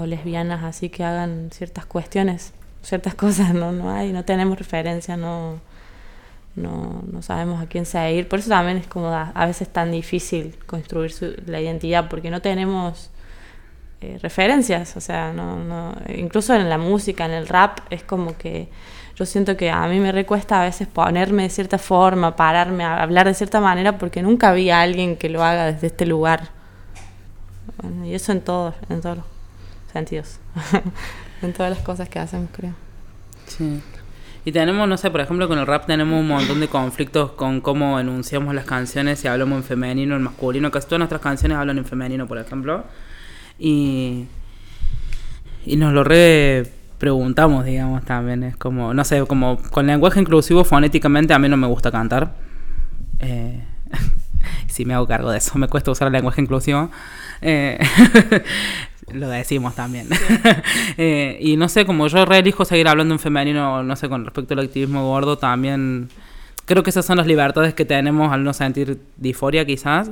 o 0.00 0.06
lesbianas 0.06 0.64
así 0.64 0.88
que 0.88 1.04
hagan 1.04 1.50
ciertas 1.52 1.84
cuestiones, 1.86 2.52
ciertas 2.82 3.14
cosas, 3.22 3.52
no, 3.54 3.72
no 3.72 3.90
hay, 3.92 4.12
no 4.12 4.24
tenemos 4.24 4.58
referencia, 4.58 5.16
no, 5.16 5.60
no, 6.56 7.02
no 7.10 7.22
sabemos 7.22 7.62
a 7.62 7.66
quién 7.66 7.86
seguir. 7.86 8.28
Por 8.28 8.38
eso 8.40 8.48
también 8.50 8.78
es 8.78 8.86
como 8.86 9.08
a, 9.08 9.30
a 9.34 9.46
veces 9.46 9.68
tan 9.68 9.90
difícil 9.92 10.56
construir 10.66 11.12
su- 11.12 11.34
la 11.46 11.60
identidad, 11.60 12.08
porque 12.08 12.30
no 12.30 12.40
tenemos 12.40 13.10
eh, 14.00 14.18
referencias, 14.22 14.96
o 14.96 15.00
sea, 15.00 15.32
no, 15.32 15.56
no, 15.58 15.94
incluso 16.16 16.54
en 16.54 16.68
la 16.68 16.78
música, 16.78 17.24
en 17.26 17.32
el 17.32 17.46
rap, 17.48 17.80
es 17.90 18.02
como 18.02 18.36
que 18.36 18.68
yo 19.14 19.26
siento 19.26 19.56
que 19.56 19.70
a 19.70 19.86
mí 19.88 20.00
me 20.00 20.10
recuesta 20.10 20.60
a 20.60 20.64
veces 20.64 20.88
ponerme 20.88 21.44
de 21.44 21.50
cierta 21.50 21.78
forma, 21.78 22.34
pararme 22.34 22.84
a 22.84 23.02
hablar 23.02 23.26
de 23.28 23.34
cierta 23.34 23.60
manera, 23.60 23.98
porque 23.98 24.22
nunca 24.22 24.52
vi 24.52 24.70
a 24.70 24.80
alguien 24.82 25.16
que 25.16 25.28
lo 25.28 25.44
haga 25.44 25.66
desde 25.72 25.88
este 25.88 26.06
lugar. 26.06 26.61
Bueno, 27.80 28.04
y 28.06 28.14
eso 28.14 28.32
en 28.32 28.40
todos, 28.40 28.74
en 28.88 29.00
todos 29.00 29.18
los 29.18 29.26
sentidos, 29.92 30.38
en 31.42 31.52
todas 31.52 31.70
las 31.70 31.80
cosas 31.80 32.08
que 32.08 32.18
hacemos, 32.18 32.48
creo. 32.52 32.74
Sí. 33.46 33.80
Y 34.44 34.50
tenemos, 34.50 34.88
no 34.88 34.96
sé, 34.96 35.10
por 35.10 35.20
ejemplo, 35.20 35.46
con 35.46 35.58
el 35.58 35.66
rap 35.66 35.86
tenemos 35.86 36.18
un 36.18 36.26
montón 36.26 36.58
de 36.58 36.66
conflictos 36.66 37.32
con 37.32 37.60
cómo 37.60 38.00
enunciamos 38.00 38.54
las 38.54 38.64
canciones, 38.64 39.20
si 39.20 39.28
hablamos 39.28 39.58
en 39.58 39.64
femenino, 39.64 40.16
en 40.16 40.22
masculino. 40.22 40.70
Casi 40.70 40.86
todas 40.86 40.98
nuestras 40.98 41.20
canciones 41.20 41.58
hablan 41.58 41.78
en 41.78 41.84
femenino, 41.84 42.26
por 42.26 42.38
ejemplo. 42.38 42.84
Y, 43.58 44.26
y 45.64 45.76
nos 45.76 45.92
lo 45.92 46.02
re 46.02 46.72
preguntamos, 46.98 47.64
digamos, 47.64 48.04
también. 48.04 48.42
Es 48.42 48.56
como, 48.56 48.92
no 48.92 49.04
sé, 49.04 49.24
como 49.26 49.58
con 49.58 49.86
lenguaje 49.86 50.20
inclusivo 50.20 50.64
fonéticamente 50.64 51.34
a 51.34 51.38
mí 51.38 51.48
no 51.48 51.56
me 51.56 51.68
gusta 51.68 51.92
cantar. 51.92 52.34
Eh, 53.20 53.62
sí 54.66 54.84
me 54.84 54.94
hago 54.94 55.06
cargo 55.06 55.30
de 55.30 55.38
eso, 55.38 55.58
me 55.58 55.68
cuesta 55.68 55.90
usar 55.90 56.06
el 56.06 56.12
lenguaje 56.12 56.40
inclusivo. 56.40 56.90
Eh, 57.40 57.78
lo 59.12 59.28
decimos 59.28 59.74
también. 59.74 60.08
Eh, 60.98 61.38
y 61.40 61.56
no 61.56 61.68
sé, 61.68 61.86
como 61.86 62.06
yo 62.06 62.24
reelijo 62.26 62.64
seguir 62.64 62.86
hablando 62.86 63.14
en 63.14 63.18
femenino, 63.18 63.82
no 63.82 63.96
sé, 63.96 64.08
con 64.08 64.24
respecto 64.24 64.54
al 64.54 64.60
activismo 64.60 65.06
gordo, 65.06 65.38
también 65.38 66.10
creo 66.66 66.82
que 66.82 66.90
esas 66.90 67.06
son 67.06 67.16
las 67.16 67.26
libertades 67.26 67.72
que 67.74 67.84
tenemos 67.84 68.30
al 68.32 68.44
no 68.44 68.52
sentir 68.52 69.00
disforia 69.16 69.64
quizás, 69.64 70.10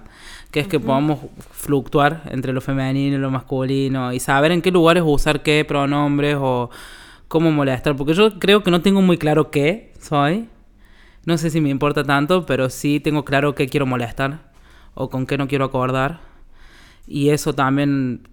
que 0.50 0.60
es 0.60 0.68
que 0.68 0.80
podamos 0.80 1.18
fluctuar 1.50 2.22
entre 2.30 2.52
lo 2.52 2.60
femenino 2.60 3.16
y 3.16 3.18
lo 3.18 3.30
masculino 3.30 4.12
y 4.12 4.20
saber 4.20 4.52
en 4.52 4.62
qué 4.62 4.70
lugares 4.70 5.02
usar 5.06 5.42
qué 5.42 5.64
pronombres 5.66 6.36
o 6.40 6.70
cómo 7.28 7.50
molestar, 7.52 7.96
porque 7.96 8.14
yo 8.14 8.38
creo 8.38 8.62
que 8.62 8.70
no 8.70 8.80
tengo 8.80 9.02
muy 9.02 9.18
claro 9.18 9.50
qué 9.50 9.92
soy. 10.00 10.48
No 11.26 11.36
sé 11.38 11.50
si 11.50 11.60
me 11.60 11.68
importa 11.68 12.04
tanto, 12.04 12.46
pero 12.46 12.70
sí 12.70 13.00
tengo 13.00 13.24
claro 13.24 13.54
qué 13.54 13.68
quiero 13.68 13.86
molestar 13.86 14.50
o 14.94 15.10
con 15.10 15.26
qué 15.26 15.36
no 15.38 15.48
quiero 15.48 15.66
acordar. 15.66 16.20
Y 17.06 17.30
eso 17.30 17.52
también 17.54 18.28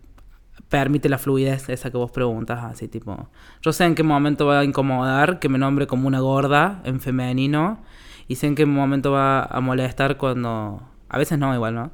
permite 0.70 1.10
la 1.10 1.18
fluidez 1.18 1.70
esa 1.70 1.92
que 1.92 1.98
vos 1.98 2.12
preguntas, 2.12 2.64
así 2.64 2.88
tipo, 2.88 3.30
yo 3.62 3.72
sé 3.72 3.86
en 3.86 3.96
qué 3.96 4.04
momento 4.04 4.46
va 4.48 4.60
a 4.60 4.64
incomodar 4.66 5.40
que 5.40 5.50
me 5.50 5.58
nombre 5.58 5.88
como 5.88 6.08
una 6.08 6.20
gorda 6.20 6.82
en 6.84 7.00
femenino 7.00 7.80
y 8.28 8.36
sé 8.36 8.48
en 8.48 8.56
qué 8.56 8.66
momento 8.66 9.12
va 9.12 9.44
a 9.44 9.62
molestar 9.62 10.18
cuando, 10.18 10.82
a 11.10 11.18
veces 11.18 11.40
no 11.40 11.54
igual, 11.54 11.76
¿no? 11.76 11.92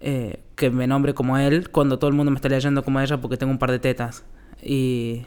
Eh, 0.00 0.42
que 0.56 0.70
me 0.70 0.86
nombre 0.86 1.14
como 1.14 1.38
él 1.38 1.70
cuando 1.70 1.98
todo 1.98 2.08
el 2.08 2.16
mundo 2.16 2.30
me 2.30 2.36
está 2.36 2.48
leyendo 2.48 2.82
como 2.84 3.00
ella 3.00 3.20
porque 3.20 3.36
tengo 3.36 3.52
un 3.52 3.58
par 3.58 3.70
de 3.70 3.78
tetas. 3.78 4.24
Y, 4.62 5.22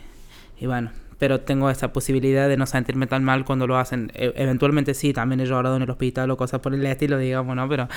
y 0.59 0.65
bueno, 0.67 0.91
pero 1.19 1.41
tengo 1.41 1.69
esa 1.69 1.93
posibilidad 1.93 2.47
de 2.49 2.57
no 2.57 2.65
sentirme 2.65 3.05
tan 3.05 3.23
mal 3.23 3.45
cuando 3.45 3.67
lo 3.67 3.77
hacen. 3.77 4.11
E- 4.15 4.33
eventualmente 4.35 4.93
sí, 4.95 5.13
también 5.13 5.39
he 5.41 5.45
llorado 5.45 5.75
en 5.75 5.83
el 5.83 5.89
hospital 5.89 6.31
o 6.31 6.37
cosas 6.37 6.61
por 6.61 6.73
el 6.73 6.83
estilo, 6.85 7.17
digamos, 7.19 7.55
¿no? 7.55 7.69
Pero 7.69 7.87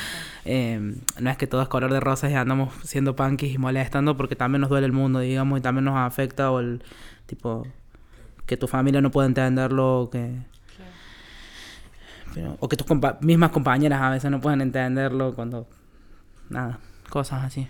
eh, 0.44 0.94
no 1.20 1.30
es 1.30 1.36
que 1.38 1.46
todo 1.46 1.62
es 1.62 1.68
color 1.68 1.92
de 1.92 2.00
rosas 2.00 2.30
y 2.30 2.34
andamos 2.34 2.74
siendo 2.82 3.16
punkis 3.16 3.54
y 3.54 3.58
molestando 3.58 4.16
porque 4.16 4.36
también 4.36 4.60
nos 4.60 4.70
duele 4.70 4.86
el 4.86 4.92
mundo, 4.92 5.20
digamos, 5.20 5.58
y 5.58 5.62
también 5.62 5.84
nos 5.84 5.96
afecta 5.96 6.50
o 6.50 6.60
el 6.60 6.82
tipo 7.26 7.66
que 8.44 8.56
tu 8.56 8.66
familia 8.68 9.00
no 9.00 9.10
puede 9.10 9.28
entenderlo 9.28 10.08
que... 10.12 10.34
O 12.60 12.68
que 12.68 12.76
tus 12.76 12.86
compa- 12.86 13.18
mismas 13.20 13.50
compañeras 13.50 14.00
a 14.00 14.10
veces 14.10 14.30
no 14.30 14.40
pueden 14.40 14.62
entenderlo 14.62 15.34
cuando... 15.34 15.68
Nada, 16.48 16.78
cosas 17.10 17.44
así. 17.44 17.68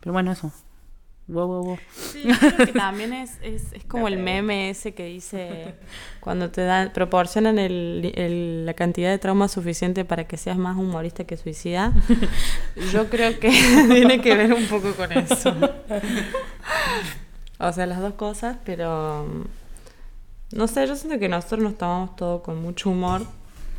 Pero 0.00 0.12
bueno, 0.12 0.32
eso. 0.32 0.52
Wow, 1.32 1.46
wow, 1.46 1.62
wow. 1.64 1.78
Sí, 1.94 2.22
creo 2.22 2.66
que 2.66 2.72
también 2.78 3.12
es, 3.12 3.32
es, 3.42 3.72
es 3.72 3.84
como 3.84 4.08
el 4.08 4.16
meme 4.18 4.70
ese 4.70 4.94
que 4.94 5.04
dice 5.04 5.74
cuando 6.20 6.50
te 6.50 6.62
dan, 6.64 6.92
proporcionan 6.92 7.58
el, 7.58 8.12
el- 8.16 8.66
la 8.66 8.74
cantidad 8.74 9.10
de 9.10 9.18
trauma 9.18 9.46
suficiente 9.48 10.04
para 10.04 10.24
que 10.26 10.36
seas 10.36 10.56
más 10.58 10.76
humorista 10.76 11.24
que 11.24 11.36
suicida. 11.36 11.92
Yo 12.92 13.08
creo 13.08 13.38
que 13.38 13.50
tiene 13.88 14.20
que 14.20 14.34
ver 14.36 14.52
un 14.52 14.66
poco 14.66 14.92
con 14.94 15.12
eso. 15.12 15.54
O 17.58 17.72
sea, 17.72 17.86
las 17.86 18.00
dos 18.00 18.14
cosas, 18.14 18.56
pero 18.64 19.26
mm, 20.52 20.56
no 20.56 20.66
sé, 20.66 20.86
yo 20.86 20.96
siento 20.96 21.18
que 21.18 21.28
nosotros 21.28 21.60
nos 21.60 21.76
tomamos 21.76 22.16
todo 22.16 22.42
con 22.42 22.60
mucho 22.60 22.90
humor, 22.90 23.22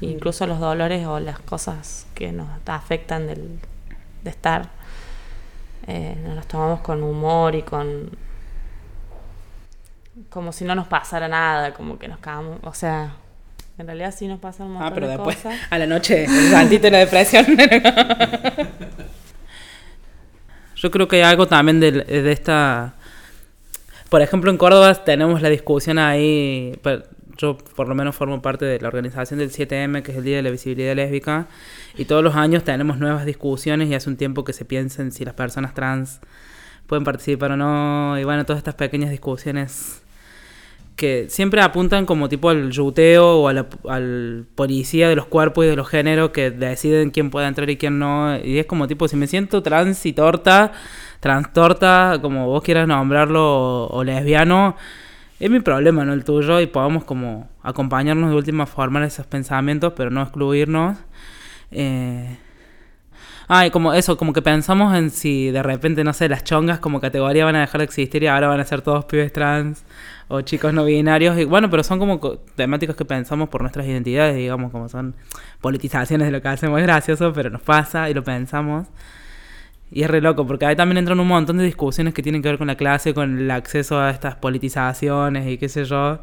incluso 0.02 0.46
los 0.48 0.60
dolores 0.60 1.06
o 1.08 1.20
las 1.20 1.40
cosas 1.40 2.06
que 2.14 2.32
nos 2.32 2.48
afectan 2.68 3.28
del, 3.28 3.60
de 4.24 4.30
estar, 4.30 4.70
eh, 5.88 6.16
nos 6.24 6.36
los 6.36 6.48
tomamos 6.48 6.82
con 6.82 7.02
humor 7.04 7.56
y 7.56 7.64
con 7.64 8.10
como 10.30 10.52
si 10.52 10.66
no 10.66 10.76
nos 10.76 10.88
pasara 10.88 11.28
nada, 11.28 11.74
como 11.74 11.98
que 11.98 12.08
nos 12.08 12.20
cagamos, 12.20 12.60
o 12.64 12.74
sea, 12.74 13.14
en 13.78 13.88
realidad 13.88 14.14
sí 14.16 14.28
nos 14.28 14.40
pasan 14.40 14.68
un 14.68 14.74
montón 14.74 14.92
Ah, 14.92 14.94
pero 14.94 15.08
de 15.08 15.14
después, 15.14 15.38
cosas. 15.38 15.60
a 15.70 15.78
la 15.78 15.88
noche, 15.88 16.28
de 16.28 16.92
la 16.92 17.00
depresión. 17.00 17.46
Yo 20.76 20.92
creo 20.92 21.08
que 21.08 21.18
hay 21.18 21.22
algo 21.24 21.48
también 21.48 21.80
de, 21.80 21.92
de 21.92 22.32
esta... 22.32 22.94
Por 24.10 24.22
ejemplo, 24.22 24.52
en 24.52 24.58
Córdoba 24.58 24.94
tenemos 24.96 25.42
la 25.42 25.50
discusión 25.50 26.00
ahí... 26.00 26.78
Yo 27.42 27.58
por 27.76 27.88
lo 27.90 27.96
menos 27.96 28.16
formo 28.16 28.40
parte 28.40 28.66
de 28.66 28.80
la 28.80 28.88
organización 28.88 29.40
del 29.40 29.50
7M, 29.50 30.04
que 30.04 30.12
es 30.12 30.18
el 30.20 30.24
Día 30.24 30.36
de 30.38 30.44
la 30.44 30.52
Visibilidad 30.52 30.96
Lésbica, 30.96 31.48
y 31.98 32.06
todos 32.06 32.24
los 32.24 32.36
años 32.36 32.64
tenemos 32.64 33.00
nuevas 33.00 33.26
discusiones 33.26 33.90
y 33.90 33.96
hace 33.96 34.10
un 34.12 34.16
tiempo 34.18 34.44
que 34.44 34.54
se 34.54 34.64
piensa 34.64 35.02
en 35.02 35.12
si 35.12 35.26
las 35.26 35.34
personas 35.34 35.74
trans 35.74 36.20
pueden 36.86 37.04
participar 37.04 37.54
o 37.54 37.58
no, 37.58 38.20
y 38.20 38.24
bueno, 38.26 38.46
todas 38.46 38.60
estas 38.60 38.76
pequeñas 38.76 39.10
discusiones 39.10 40.04
que 40.96 41.30
siempre 41.30 41.62
apuntan 41.64 42.06
como 42.06 42.30
tipo 42.30 42.50
al 42.50 42.70
yuteo 42.70 43.40
o 43.40 43.48
a 43.48 43.54
la- 43.54 43.66
al 43.90 44.46
policía 44.54 45.10
de 45.10 45.16
los 45.16 45.26
cuerpos 45.26 45.66
y 45.66 45.70
de 45.70 45.76
los 45.76 45.88
géneros 45.88 46.30
que 46.30 46.52
deciden 46.52 47.10
quién 47.10 47.32
puede 47.32 47.48
entrar 47.48 47.68
y 47.72 47.78
quién 47.78 47.98
no. 47.98 48.38
Y 48.38 48.60
es 48.60 48.68
como 48.68 48.88
tipo, 48.88 49.08
si 49.08 49.16
me 49.16 49.26
siento 49.26 49.64
trans 49.64 50.06
y 50.06 50.14
torta, 50.14 50.74
trans 51.20 51.52
torta, 51.54 52.20
como 52.22 52.46
vos 52.48 52.62
quieras 52.62 52.88
nombrarlo, 52.88 53.42
o, 53.42 53.88
o 53.88 54.04
lesbiano, 54.04 54.76
es 55.42 55.50
mi 55.52 55.60
problema, 55.60 56.06
no 56.06 56.14
el 56.14 56.24
tuyo, 56.24 56.60
y 56.62 56.68
podamos 56.68 57.04
como 57.04 57.50
acompañarnos 57.64 58.30
de 58.30 58.36
última 58.38 58.66
forma 58.66 59.00
en 59.00 59.06
esos 59.06 59.26
pensamientos, 59.28 59.94
pero 59.96 60.10
no 60.12 60.22
excluirnos. 60.22 60.98
Eh, 61.72 62.38
Ah, 63.48 63.70
como 63.72 63.94
eso, 63.94 64.18
como 64.18 64.32
que 64.34 64.42
pensamos 64.42 64.96
en 64.96 65.10
si 65.10 65.52
de 65.52 65.62
repente, 65.62 66.04
no 66.04 66.14
sé, 66.14 66.30
las 66.30 66.44
chongas 66.44 66.80
como 66.80 67.02
categoría 67.02 67.44
van 67.46 67.56
a 67.58 67.62
dejar 67.62 67.80
de 67.80 67.86
existir 67.86 68.24
y 68.24 68.28
ahora 68.28 68.48
van 68.48 68.60
a 68.62 68.66
ser 68.66 68.82
todos 68.82 69.04
pibes 69.06 69.34
trans 69.34 69.84
o 70.30 70.42
chicos 70.42 70.74
no 70.74 70.86
binarios. 70.86 71.44
Bueno, 71.48 71.70
pero 71.70 71.84
son 71.84 72.00
como 72.00 72.20
co- 72.22 72.38
temáticas 72.56 72.96
que 72.96 73.04
pensamos 73.04 73.50
por 73.50 73.62
nuestras 73.62 73.86
identidades, 73.88 74.36
digamos, 74.38 74.72
como 74.72 74.88
son 74.88 75.16
politizaciones 75.60 76.28
de 76.28 76.32
lo 76.32 76.42
que 76.42 76.48
hacemos. 76.48 76.80
Es 76.80 76.86
gracioso, 76.86 77.34
pero 77.34 77.50
nos 77.50 77.62
pasa 77.62 78.10
y 78.10 78.14
lo 78.14 78.24
pensamos. 78.24 78.88
Y 79.92 80.04
es 80.04 80.10
re 80.10 80.22
loco, 80.22 80.48
porque 80.48 80.66
ahí 80.66 80.76
también 80.76 80.98
entran 80.98 81.20
un 81.20 81.28
montón 81.28 81.58
de 81.58 81.66
discusiones 81.66 82.14
que 82.14 82.24
tienen 82.24 82.42
que 82.42 82.50
ver 82.50 82.58
con 82.58 82.68
la 82.68 82.76
clase, 82.76 83.14
con 83.14 83.38
el 83.38 83.52
acceso 83.52 84.00
a 84.00 84.10
estas 84.10 84.36
politizaciones 84.36 85.48
y 85.48 85.58
qué 85.58 85.68
sé 85.70 85.84
yo. 85.86 86.22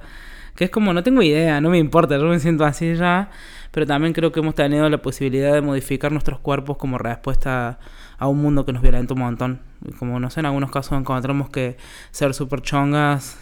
Que 0.55 0.64
es 0.64 0.71
como, 0.71 0.93
no 0.93 1.03
tengo 1.03 1.23
idea, 1.23 1.61
no 1.61 1.71
me 1.71 1.79
importa, 1.79 2.16
yo 2.16 2.25
me 2.25 2.41
siento 2.41 2.64
así 2.64 2.95
ya. 2.97 3.31
Pero 3.71 3.87
también 3.87 4.14
creo 4.14 4.33
que 4.33 4.41
hemos 4.41 4.55
tenido 4.55 4.89
la 4.89 4.99
posibilidad 4.99 5.53
de 5.53 5.61
modificar 5.61 6.11
nuestros 6.12 6.39
cuerpos 6.41 6.79
como 6.79 6.99
respuesta 6.99 7.79
a 8.19 8.27
un 8.27 8.41
mundo 8.41 8.64
que 8.64 8.73
nos 8.73 8.83
violenta 8.83 9.14
un 9.14 9.21
montón. 9.21 9.61
Como, 9.99 10.19
no 10.19 10.31
sé, 10.31 10.41
en 10.41 10.47
algunos 10.47 10.71
casos 10.71 10.99
encontramos 10.99 11.51
que 11.51 11.77
ser 12.11 12.35
super 12.35 12.62
chongas 12.62 13.39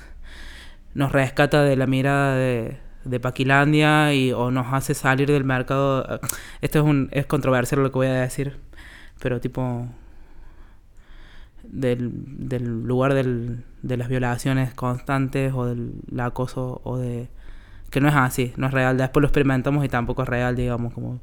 nos 0.97 1.13
rescata 1.13 1.63
de 1.63 1.77
la 1.77 1.87
mirada 1.87 2.37
de, 2.37 2.79
de 3.05 3.21
Paquilandia 3.21 4.15
y, 4.15 4.33
o 4.33 4.51
nos 4.51 4.73
hace 4.73 4.95
salir 4.95 5.31
del 5.31 5.45
mercado. 5.45 6.21
Esto 6.63 6.79
es, 6.79 6.85
un, 6.85 7.11
es 7.13 7.27
controversial 7.27 7.83
lo 7.83 7.93
que 7.93 7.99
voy 7.99 8.07
a 8.07 8.15
decir, 8.15 8.59
pero 9.21 9.39
tipo 9.39 9.87
del, 11.71 12.11
del 12.49 12.85
lugar 12.85 13.15
del, 13.15 13.65
de 13.83 13.97
las 13.97 14.09
violaciones 14.09 14.75
constantes 14.75 15.53
o 15.55 15.67
del 15.67 15.93
acoso 16.19 16.81
o 16.85 16.99
de 16.99 17.29
que 17.91 18.01
no 18.01 18.09
es 18.09 18.15
así, 18.15 18.53
no 18.57 18.67
es 18.67 18.73
real. 18.73 18.97
Después 18.99 19.23
lo 19.23 19.29
experimentamos 19.29 19.85
y 19.85 19.89
tampoco 19.89 20.23
es 20.23 20.29
real, 20.29 20.57
digamos, 20.57 20.93
como 20.93 21.21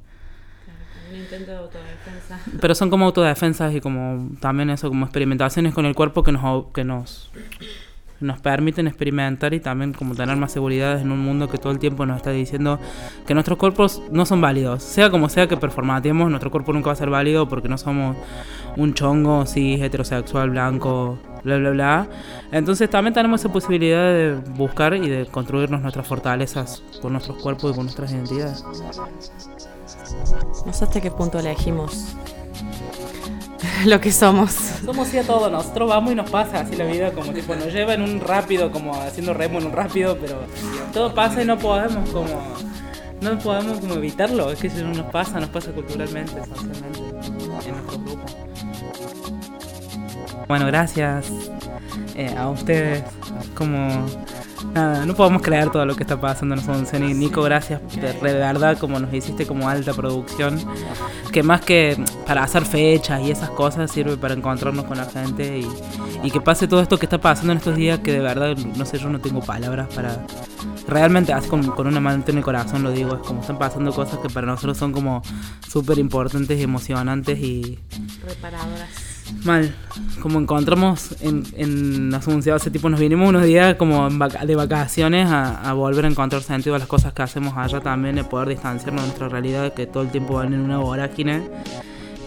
Un 1.09 1.15
intento 1.15 1.51
de 1.51 1.57
autodefensa. 1.57 2.39
pero 2.61 2.75
son 2.75 2.89
como 2.89 3.05
autodefensas 3.05 3.73
y 3.75 3.81
como 3.81 4.29
también 4.39 4.69
eso, 4.69 4.89
como 4.89 5.05
experimentaciones 5.05 5.73
con 5.73 5.85
el 5.85 5.95
cuerpo 5.95 6.23
que 6.23 6.31
nos, 6.31 6.65
que 6.73 6.83
nos, 6.83 7.31
nos 8.23 8.39
permiten 8.39 8.87
experimentar 8.87 9.53
y 9.53 9.59
también 9.59 9.93
como 9.93 10.15
tener 10.15 10.35
más 10.37 10.51
seguridades 10.51 11.01
en 11.01 11.11
un 11.11 11.19
mundo 11.19 11.49
que 11.49 11.57
todo 11.57 11.71
el 11.71 11.79
tiempo 11.79 12.05
nos 12.05 12.17
está 12.17 12.31
diciendo 12.31 12.79
que 13.27 13.33
nuestros 13.33 13.57
cuerpos 13.57 14.01
no 14.11 14.25
son 14.25 14.41
válidos. 14.41 14.81
Sea 14.81 15.09
como 15.09 15.29
sea 15.29 15.47
que 15.47 15.57
performatemos, 15.57 16.29
nuestro 16.29 16.49
cuerpo 16.49 16.73
nunca 16.73 16.87
va 16.87 16.93
a 16.93 16.95
ser 16.95 17.09
válido 17.09 17.47
porque 17.47 17.67
no 17.67 17.77
somos 17.77 18.15
un 18.77 18.93
chongo, 18.93 19.45
cis, 19.45 19.81
heterosexual, 19.81 20.49
blanco, 20.49 21.19
bla, 21.43 21.57
bla, 21.57 21.69
bla. 21.71 22.07
Entonces 22.51 22.89
también 22.89 23.13
tenemos 23.13 23.41
esa 23.41 23.51
posibilidad 23.51 24.05
de 24.13 24.39
buscar 24.55 24.93
y 24.95 25.09
de 25.09 25.25
construirnos 25.25 25.81
nuestras 25.81 26.07
fortalezas 26.07 26.81
con 27.01 27.11
nuestros 27.13 27.37
cuerpos 27.37 27.71
y 27.71 27.75
con 27.75 27.85
nuestras 27.85 28.11
identidades. 28.11 28.63
No 30.65 30.73
sé 30.73 30.85
hasta 30.85 31.01
qué 31.01 31.11
punto 31.11 31.39
elegimos 31.39 32.15
lo 33.85 33.99
que 33.99 34.11
somos. 34.11 34.51
Somos 34.85 35.07
sí 35.07 35.17
a 35.17 35.23
todo, 35.23 35.49
nosotros 35.49 35.89
vamos 35.89 36.11
y 36.11 36.15
nos 36.15 36.29
pasa 36.29 36.61
así 36.61 36.75
la 36.75 36.85
vida, 36.85 37.11
como 37.11 37.31
tipo 37.33 37.55
nos 37.55 37.73
lleva 37.73 37.93
en 37.93 38.01
un 38.01 38.19
rápido, 38.19 38.71
como 38.71 38.93
haciendo 38.95 39.33
remo 39.33 39.59
en 39.59 39.67
un 39.67 39.71
rápido, 39.71 40.17
pero 40.19 40.41
todo 40.91 41.13
pasa 41.13 41.41
y 41.41 41.45
no 41.45 41.57
podemos 41.57 42.09
como 42.09 42.41
no 43.21 43.39
podemos 43.39 43.79
como 43.79 43.95
evitarlo, 43.95 44.51
es 44.51 44.59
que 44.59 44.67
eso 44.67 44.85
nos 44.85 45.09
pasa, 45.11 45.39
nos 45.39 45.49
pasa 45.49 45.71
culturalmente, 45.71 46.33
socialmente, 46.43 46.99
en 46.99 47.75
nuestro 47.75 47.99
grupo. 47.99 48.25
Bueno, 50.47 50.67
gracias 50.67 51.31
eh, 52.15 52.35
a 52.37 52.49
ustedes, 52.49 53.01
como 53.55 54.05
nada, 54.73 55.05
no 55.05 55.13
podemos 55.13 55.41
creer 55.41 55.69
todo 55.69 55.85
lo 55.85 55.95
que 55.95 56.03
está 56.03 56.19
pasando 56.19 56.55
en 56.55 56.61
Asunción 56.61 57.09
y 57.09 57.13
Nico, 57.13 57.41
gracias 57.43 57.81
de, 57.95 58.13
verdad 58.21 58.77
como 58.77 58.99
nos 58.99 59.13
hiciste 59.13 59.45
como 59.45 59.69
alta 59.69 59.93
producción 59.93 60.59
que 61.31 61.43
más 61.43 61.61
que 61.61 62.01
para 62.25 62.43
hacer 62.43 62.65
fechas 62.65 63.21
y 63.21 63.31
esas 63.31 63.49
cosas 63.51 63.91
sirve 63.91 64.17
para 64.17 64.33
encontrarnos 64.33 64.85
con 64.85 64.97
la 64.97 65.05
gente 65.05 65.59
y, 65.59 65.67
y 66.23 66.31
que 66.31 66.41
pase 66.41 66.67
todo 66.67 66.81
esto 66.81 66.97
que 66.97 67.05
está 67.05 67.19
pasando 67.19 67.51
en 67.51 67.59
estos 67.59 67.75
días 67.75 67.99
que 67.99 68.11
de 68.11 68.19
verdad, 68.19 68.55
no 68.57 68.85
sé, 68.85 68.97
yo 68.97 69.09
no 69.09 69.19
tengo 69.19 69.41
palabras 69.41 69.87
para... 69.93 70.25
Realmente, 70.87 71.31
así 71.31 71.47
con, 71.47 71.63
con 71.71 71.87
una 71.87 72.01
mano 72.01 72.23
en 72.27 72.37
el 72.37 72.43
corazón 72.43 72.83
lo 72.83 72.91
digo, 72.91 73.15
es 73.15 73.21
como 73.21 73.41
están 73.41 73.57
pasando 73.57 73.93
cosas 73.93 74.19
que 74.19 74.29
para 74.29 74.47
nosotros 74.47 74.77
son 74.77 74.91
como 74.91 75.21
súper 75.65 75.97
importantes 75.97 76.59
emocionantes 76.59 77.39
y 77.39 77.79
Reparadoras. 78.25 79.12
Mal. 79.43 79.73
Como 80.21 80.39
encontramos 80.39 81.15
en, 81.21 81.43
en 81.57 82.13
Asunción, 82.13 82.55
hace 82.55 82.71
tipo 82.71 82.89
nos 82.89 82.99
vinimos 82.99 83.29
unos 83.29 83.43
días 83.43 83.75
como 83.75 84.09
de 84.09 84.55
vacaciones 84.55 85.29
a, 85.29 85.69
a 85.69 85.73
volver 85.73 86.05
a 86.05 86.07
encontrar 86.07 86.41
sentido 86.41 86.75
a 86.75 86.79
las 86.79 86.87
cosas 86.87 87.13
que 87.13 87.21
hacemos 87.21 87.53
allá 87.57 87.81
también, 87.81 88.15
de 88.15 88.23
poder 88.23 88.49
distanciarnos 88.49 89.03
de 89.03 89.07
nuestra 89.07 89.29
realidad 89.29 89.73
que 89.73 89.85
todo 89.85 90.03
el 90.03 90.09
tiempo 90.09 90.35
van 90.35 90.53
en 90.53 90.61
una 90.61 90.77
vorágine 90.77 91.43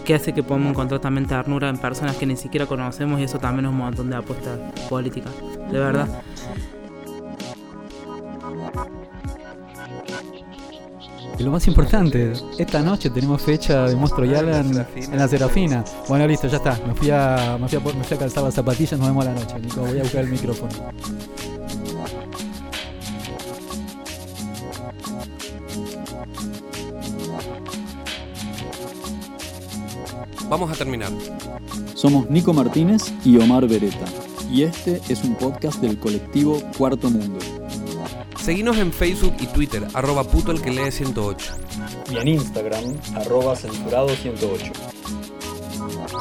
que 0.07 0.15
hace 0.15 0.33
que 0.33 0.41
podamos 0.41 0.71
encontrar 0.71 1.01
también 1.01 1.27
ternura 1.27 1.67
en 1.67 1.77
personas 1.77 2.15
que 2.15 2.25
ni 2.25 2.37
siquiera 2.37 2.65
conocemos 2.65 3.19
y 3.19 3.23
eso 3.23 3.39
también 3.39 3.65
es 3.65 3.71
un 3.71 3.77
montón 3.77 4.09
de 4.09 4.15
apuesta 4.15 4.57
política, 4.89 5.29
de 5.69 5.79
verdad. 5.79 6.07
Y 11.39 11.43
lo 11.43 11.51
más 11.51 11.67
importante, 11.67 12.33
esta 12.57 12.81
noche 12.81 13.11
tenemos 13.11 13.41
fecha 13.41 13.83
de 13.87 13.95
Monstruo 13.95 14.25
y 14.25 14.29
en 14.29 14.33
la 14.33 14.39
Alan 14.39 14.73
Serafina. 14.73 15.05
en 15.05 15.17
la 15.17 15.27
Serafina. 15.27 15.83
Bueno, 16.07 16.27
listo, 16.27 16.47
ya 16.47 16.57
está. 16.57 16.79
Me 16.87 16.95
fui 16.95 17.11
a, 17.11 17.57
me 17.59 17.67
fui 17.67 17.77
a, 17.77 17.81
me 17.93 18.03
fui 18.03 18.17
a 18.17 18.19
calzar 18.19 18.43
las 18.43 18.55
zapatillas, 18.55 18.99
nos 18.99 19.07
vemos 19.07 19.25
a 19.25 19.33
la 19.33 19.39
noche, 19.39 19.59
Nico. 19.59 19.81
Voy 19.81 19.99
a 19.99 20.03
buscar 20.03 20.23
el 20.23 20.31
micrófono. 20.31 20.71
Vamos 30.49 30.71
a 30.71 30.75
terminar. 30.75 31.11
Somos 31.93 32.29
Nico 32.29 32.53
Martínez 32.53 33.13
y 33.25 33.37
Omar 33.37 33.67
Beretta, 33.67 34.05
y 34.49 34.63
este 34.63 35.01
es 35.09 35.23
un 35.23 35.35
podcast 35.35 35.81
del 35.81 35.99
colectivo 35.99 36.61
Cuarto 36.77 37.09
Mundo. 37.09 37.39
Seguinos 38.47 38.77
en 38.77 38.93
Facebook 38.93 39.35
y 39.41 39.47
Twitter, 39.47 39.85
arroba 39.93 40.23
puto 40.23 40.53
el 40.53 40.61
que 40.61 40.71
lee 40.71 40.89
108. 40.89 41.53
Y 42.09 42.15
en 42.15 42.29
Instagram, 42.29 42.97
arroba 43.17 43.57
censurado108. 43.57 44.71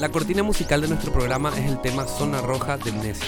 La 0.00 0.08
cortina 0.08 0.42
musical 0.42 0.80
de 0.80 0.88
nuestro 0.88 1.12
programa 1.12 1.52
es 1.56 1.70
el 1.70 1.80
tema 1.80 2.04
Zona 2.04 2.40
Roja 2.40 2.78
del 2.78 2.96
Nesis. 2.96 3.22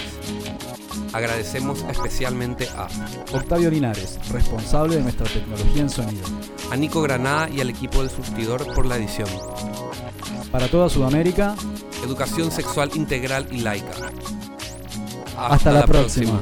Agradecemos 1.13 1.81
especialmente 1.89 2.67
a, 2.75 2.89
Octavio 3.31 3.71
Linares, 3.71 4.19
responsable 4.33 4.97
de 4.97 5.03
nuestra 5.03 5.27
tecnología 5.27 5.81
en 5.81 5.89
sonido. 5.89 6.27
a 6.69 6.75
Nico 6.75 7.01
Granada 7.01 7.49
y 7.49 7.61
al 7.61 7.69
equipo 7.69 7.99
del 7.99 8.09
surtidor 8.09 8.65
por 8.73 8.85
la 8.85 8.97
edición. 8.97 9.29
Para 10.51 10.67
toda 10.67 10.89
Sudamérica, 10.89 11.55
Educación 12.03 12.51
sexual 12.51 12.91
integral 12.95 13.47
y 13.49 13.59
laica. 13.61 13.93
hasta, 15.37 15.71
la, 15.71 15.85
próxima. 15.85 16.37